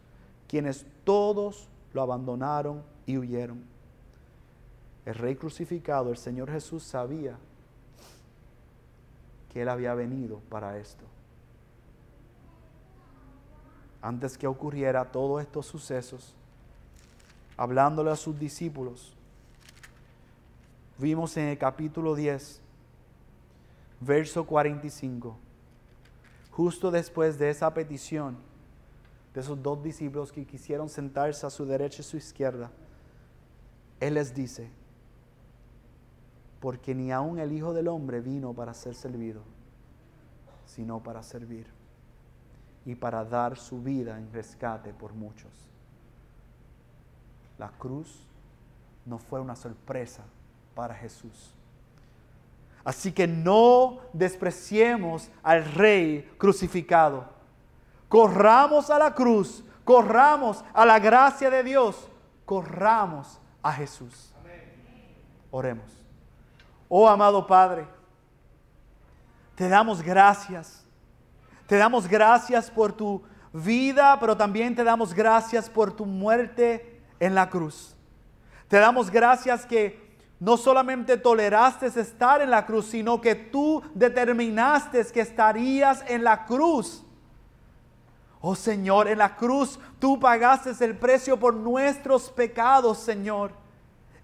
quienes 0.48 0.86
todos 1.04 1.68
lo 1.94 2.02
abandonaron 2.02 2.84
y 3.06 3.18
huyeron. 3.18 3.64
El 5.06 5.16
rey 5.16 5.36
crucificado, 5.36 6.12
el 6.12 6.18
Señor 6.18 6.52
Jesús, 6.52 6.84
sabía 6.84 7.38
que 9.52 9.62
Él 9.62 9.70
había 9.70 9.94
venido 9.94 10.40
para 10.50 10.78
esto. 10.78 11.04
Antes 14.02 14.38
que 14.38 14.48
ocurriera 14.48 15.12
todos 15.12 15.42
estos 15.42 15.66
sucesos, 15.66 16.34
hablándole 17.58 18.12
a 18.12 18.16
sus 18.16 18.38
discípulos, 18.38 19.14
vimos 20.98 21.36
en 21.38 21.50
el 21.50 21.58
capítulo 21.58 22.16
10, 22.16 22.62
verso 24.02 24.46
45, 24.46 25.38
justo 26.56 26.92
después 26.92 27.38
de 27.38 27.50
esa 27.50 27.74
petición 27.74 28.38
de 29.34 29.42
esos 29.42 29.62
dos 29.62 29.82
discípulos 29.82 30.32
que 30.32 30.46
quisieron 30.46 30.90
sentarse 30.90 31.46
a 31.46 31.50
su 31.50 31.66
derecha 31.66 32.02
y 32.02 32.06
su 32.06 32.18
izquierda, 32.18 32.70
Él 34.00 34.14
les 34.14 34.34
dice, 34.34 34.70
porque 36.60 36.94
ni 36.94 37.12
aun 37.12 37.40
el 37.40 37.52
Hijo 37.52 37.74
del 37.74 37.88
Hombre 37.88 38.22
vino 38.22 38.54
para 38.54 38.74
ser 38.74 38.94
servido, 38.94 39.42
sino 40.66 41.02
para 41.02 41.24
servir 41.24 41.66
y 42.86 42.96
para 42.96 43.26
dar 43.26 43.58
su 43.58 43.82
vida 43.82 44.18
en 44.20 44.32
rescate 44.32 44.94
por 44.94 45.14
muchos. 45.14 45.52
La 47.58 47.70
cruz 47.70 48.28
no 49.06 49.18
fue 49.18 49.40
una 49.40 49.56
sorpresa 49.56 50.24
para 50.76 50.94
Jesús 50.94 51.56
Así 52.84 53.12
que 53.12 53.28
no 53.28 54.00
despreciemos 54.12 55.30
al 55.42 55.64
rey 55.64 56.30
crucificado. 56.38 57.26
Corramos 58.10 58.90
a 58.90 59.00
la 59.00 59.14
cruz, 59.14 59.64
corramos 59.86 60.64
a 60.74 60.86
la 60.86 61.00
gracia 61.00 61.50
de 61.50 61.64
Dios, 61.64 62.10
corramos 62.46 63.40
a 63.62 63.72
Jesús. 63.72 64.34
Oremos. 65.50 65.86
Oh 66.90 67.08
amado 67.08 67.48
Padre, 67.48 67.88
te 69.56 69.70
damos 69.70 70.02
gracias. 70.02 70.84
Te 71.68 71.78
damos 71.78 72.08
gracias 72.08 72.70
por 72.70 72.92
tu 72.92 73.24
vida, 73.54 74.18
pero 74.20 74.36
también 74.36 74.76
te 74.76 74.84
damos 74.84 75.14
gracias 75.14 75.70
por 75.70 75.96
tu 75.96 76.06
muerte 76.06 77.02
en 77.20 77.34
la 77.34 77.50
cruz. 77.50 77.96
Te 78.68 78.78
damos 78.78 79.10
gracias 79.10 79.66
que 79.66 80.03
no 80.44 80.58
solamente 80.58 81.16
toleraste 81.16 81.86
estar 81.86 82.42
en 82.42 82.50
la 82.50 82.66
cruz, 82.66 82.88
sino 82.88 83.22
que 83.22 83.34
tú 83.34 83.82
determinaste 83.94 85.02
que 85.06 85.22
estarías 85.22 86.04
en 86.06 86.22
la 86.22 86.44
cruz. 86.44 87.06
Oh 88.42 88.54
Señor, 88.54 89.08
en 89.08 89.20
la 89.20 89.38
cruz 89.38 89.80
tú 90.00 90.20
pagaste 90.20 90.72
el 90.84 90.98
precio 90.98 91.40
por 91.40 91.54
nuestros 91.54 92.30
pecados, 92.30 92.98
Señor. 92.98 93.54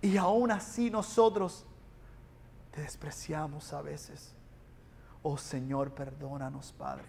Y 0.01 0.17
aún 0.17 0.51
así 0.51 0.91
nosotros 0.91 1.65
te 2.71 2.81
despreciamos 2.81 3.71
a 3.71 3.81
veces. 3.81 4.35
Oh 5.23 5.37
Señor, 5.37 5.91
perdónanos, 5.91 6.73
Padre. 6.73 7.07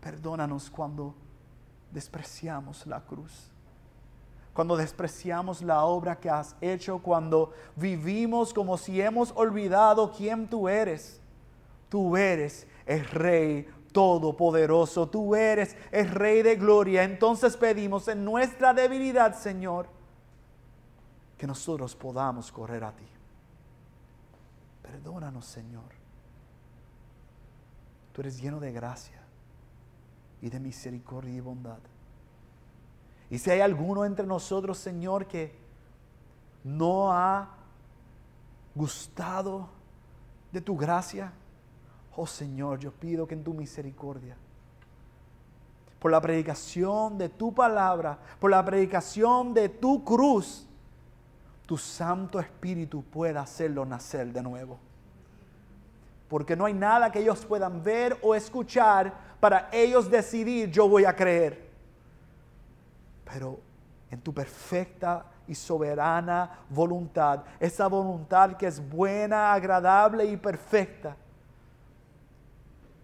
Perdónanos 0.00 0.68
cuando 0.70 1.14
despreciamos 1.92 2.84
la 2.88 3.00
cruz 3.02 3.52
cuando 4.52 4.76
despreciamos 4.76 5.62
la 5.62 5.84
obra 5.84 6.18
que 6.18 6.28
has 6.28 6.56
hecho, 6.60 6.98
cuando 6.98 7.52
vivimos 7.76 8.52
como 8.52 8.76
si 8.76 9.00
hemos 9.00 9.32
olvidado 9.36 10.12
quién 10.12 10.48
tú 10.48 10.68
eres. 10.68 11.20
Tú 11.88 12.16
eres 12.16 12.66
el 12.86 13.04
Rey 13.04 13.68
Todopoderoso, 13.92 15.08
tú 15.08 15.34
eres 15.34 15.76
el 15.90 16.08
Rey 16.08 16.42
de 16.42 16.56
Gloria. 16.56 17.04
Entonces 17.04 17.56
pedimos 17.56 18.08
en 18.08 18.24
nuestra 18.24 18.74
debilidad, 18.74 19.36
Señor, 19.36 19.88
que 21.36 21.46
nosotros 21.46 21.94
podamos 21.96 22.52
correr 22.52 22.84
a 22.84 22.92
ti. 22.92 23.06
Perdónanos, 24.82 25.46
Señor. 25.46 26.00
Tú 28.12 28.20
eres 28.20 28.40
lleno 28.40 28.58
de 28.60 28.72
gracia 28.72 29.20
y 30.42 30.50
de 30.50 30.58
misericordia 30.58 31.34
y 31.34 31.40
bondad. 31.40 31.78
Y 33.30 33.38
si 33.38 33.50
hay 33.50 33.60
alguno 33.60 34.04
entre 34.04 34.26
nosotros, 34.26 34.76
Señor, 34.76 35.26
que 35.26 35.54
no 36.64 37.12
ha 37.12 37.48
gustado 38.74 39.68
de 40.50 40.60
tu 40.60 40.76
gracia, 40.76 41.32
oh 42.16 42.26
Señor, 42.26 42.80
yo 42.80 42.90
pido 42.90 43.26
que 43.28 43.34
en 43.34 43.44
tu 43.44 43.54
misericordia, 43.54 44.36
por 46.00 46.10
la 46.10 46.20
predicación 46.20 47.18
de 47.18 47.28
tu 47.28 47.54
palabra, 47.54 48.18
por 48.40 48.50
la 48.50 48.64
predicación 48.64 49.54
de 49.54 49.68
tu 49.68 50.02
cruz, 50.04 50.66
tu 51.66 51.78
Santo 51.78 52.40
Espíritu 52.40 53.04
pueda 53.04 53.42
hacerlo 53.42 53.86
nacer 53.86 54.32
de 54.32 54.42
nuevo. 54.42 54.78
Porque 56.28 56.56
no 56.56 56.64
hay 56.64 56.74
nada 56.74 57.12
que 57.12 57.20
ellos 57.20 57.44
puedan 57.44 57.84
ver 57.84 58.18
o 58.22 58.34
escuchar 58.34 59.12
para 59.38 59.68
ellos 59.72 60.10
decidir, 60.10 60.70
yo 60.70 60.88
voy 60.88 61.04
a 61.04 61.14
creer 61.14 61.69
pero 63.32 63.60
en 64.10 64.20
tu 64.20 64.34
perfecta 64.34 65.24
y 65.46 65.54
soberana 65.54 66.64
voluntad, 66.68 67.44
esa 67.60 67.86
voluntad 67.86 68.56
que 68.56 68.66
es 68.66 68.80
buena, 68.90 69.52
agradable 69.52 70.24
y 70.24 70.36
perfecta, 70.36 71.16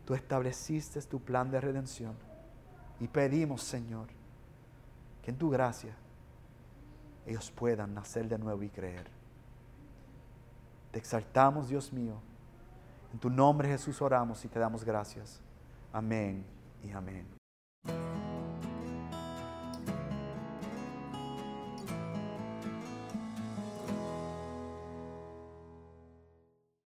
tú 0.04 0.14
estableciste 0.14 1.00
tu 1.02 1.20
plan 1.20 1.50
de 1.50 1.60
redención. 1.60 2.14
Y 2.98 3.08
pedimos, 3.08 3.62
Señor, 3.62 4.08
que 5.22 5.30
en 5.30 5.38
tu 5.38 5.50
gracia 5.50 5.94
ellos 7.24 7.50
puedan 7.50 7.94
nacer 7.94 8.28
de 8.28 8.38
nuevo 8.38 8.62
y 8.62 8.70
creer. 8.70 9.08
Te 10.90 10.98
exaltamos, 10.98 11.68
Dios 11.68 11.92
mío. 11.92 12.14
En 13.12 13.18
tu 13.18 13.30
nombre, 13.30 13.68
Jesús, 13.68 14.00
oramos 14.02 14.44
y 14.44 14.48
te 14.48 14.58
damos 14.58 14.84
gracias. 14.84 15.40
Amén 15.92 16.44
y 16.82 16.90
amén. 16.90 17.26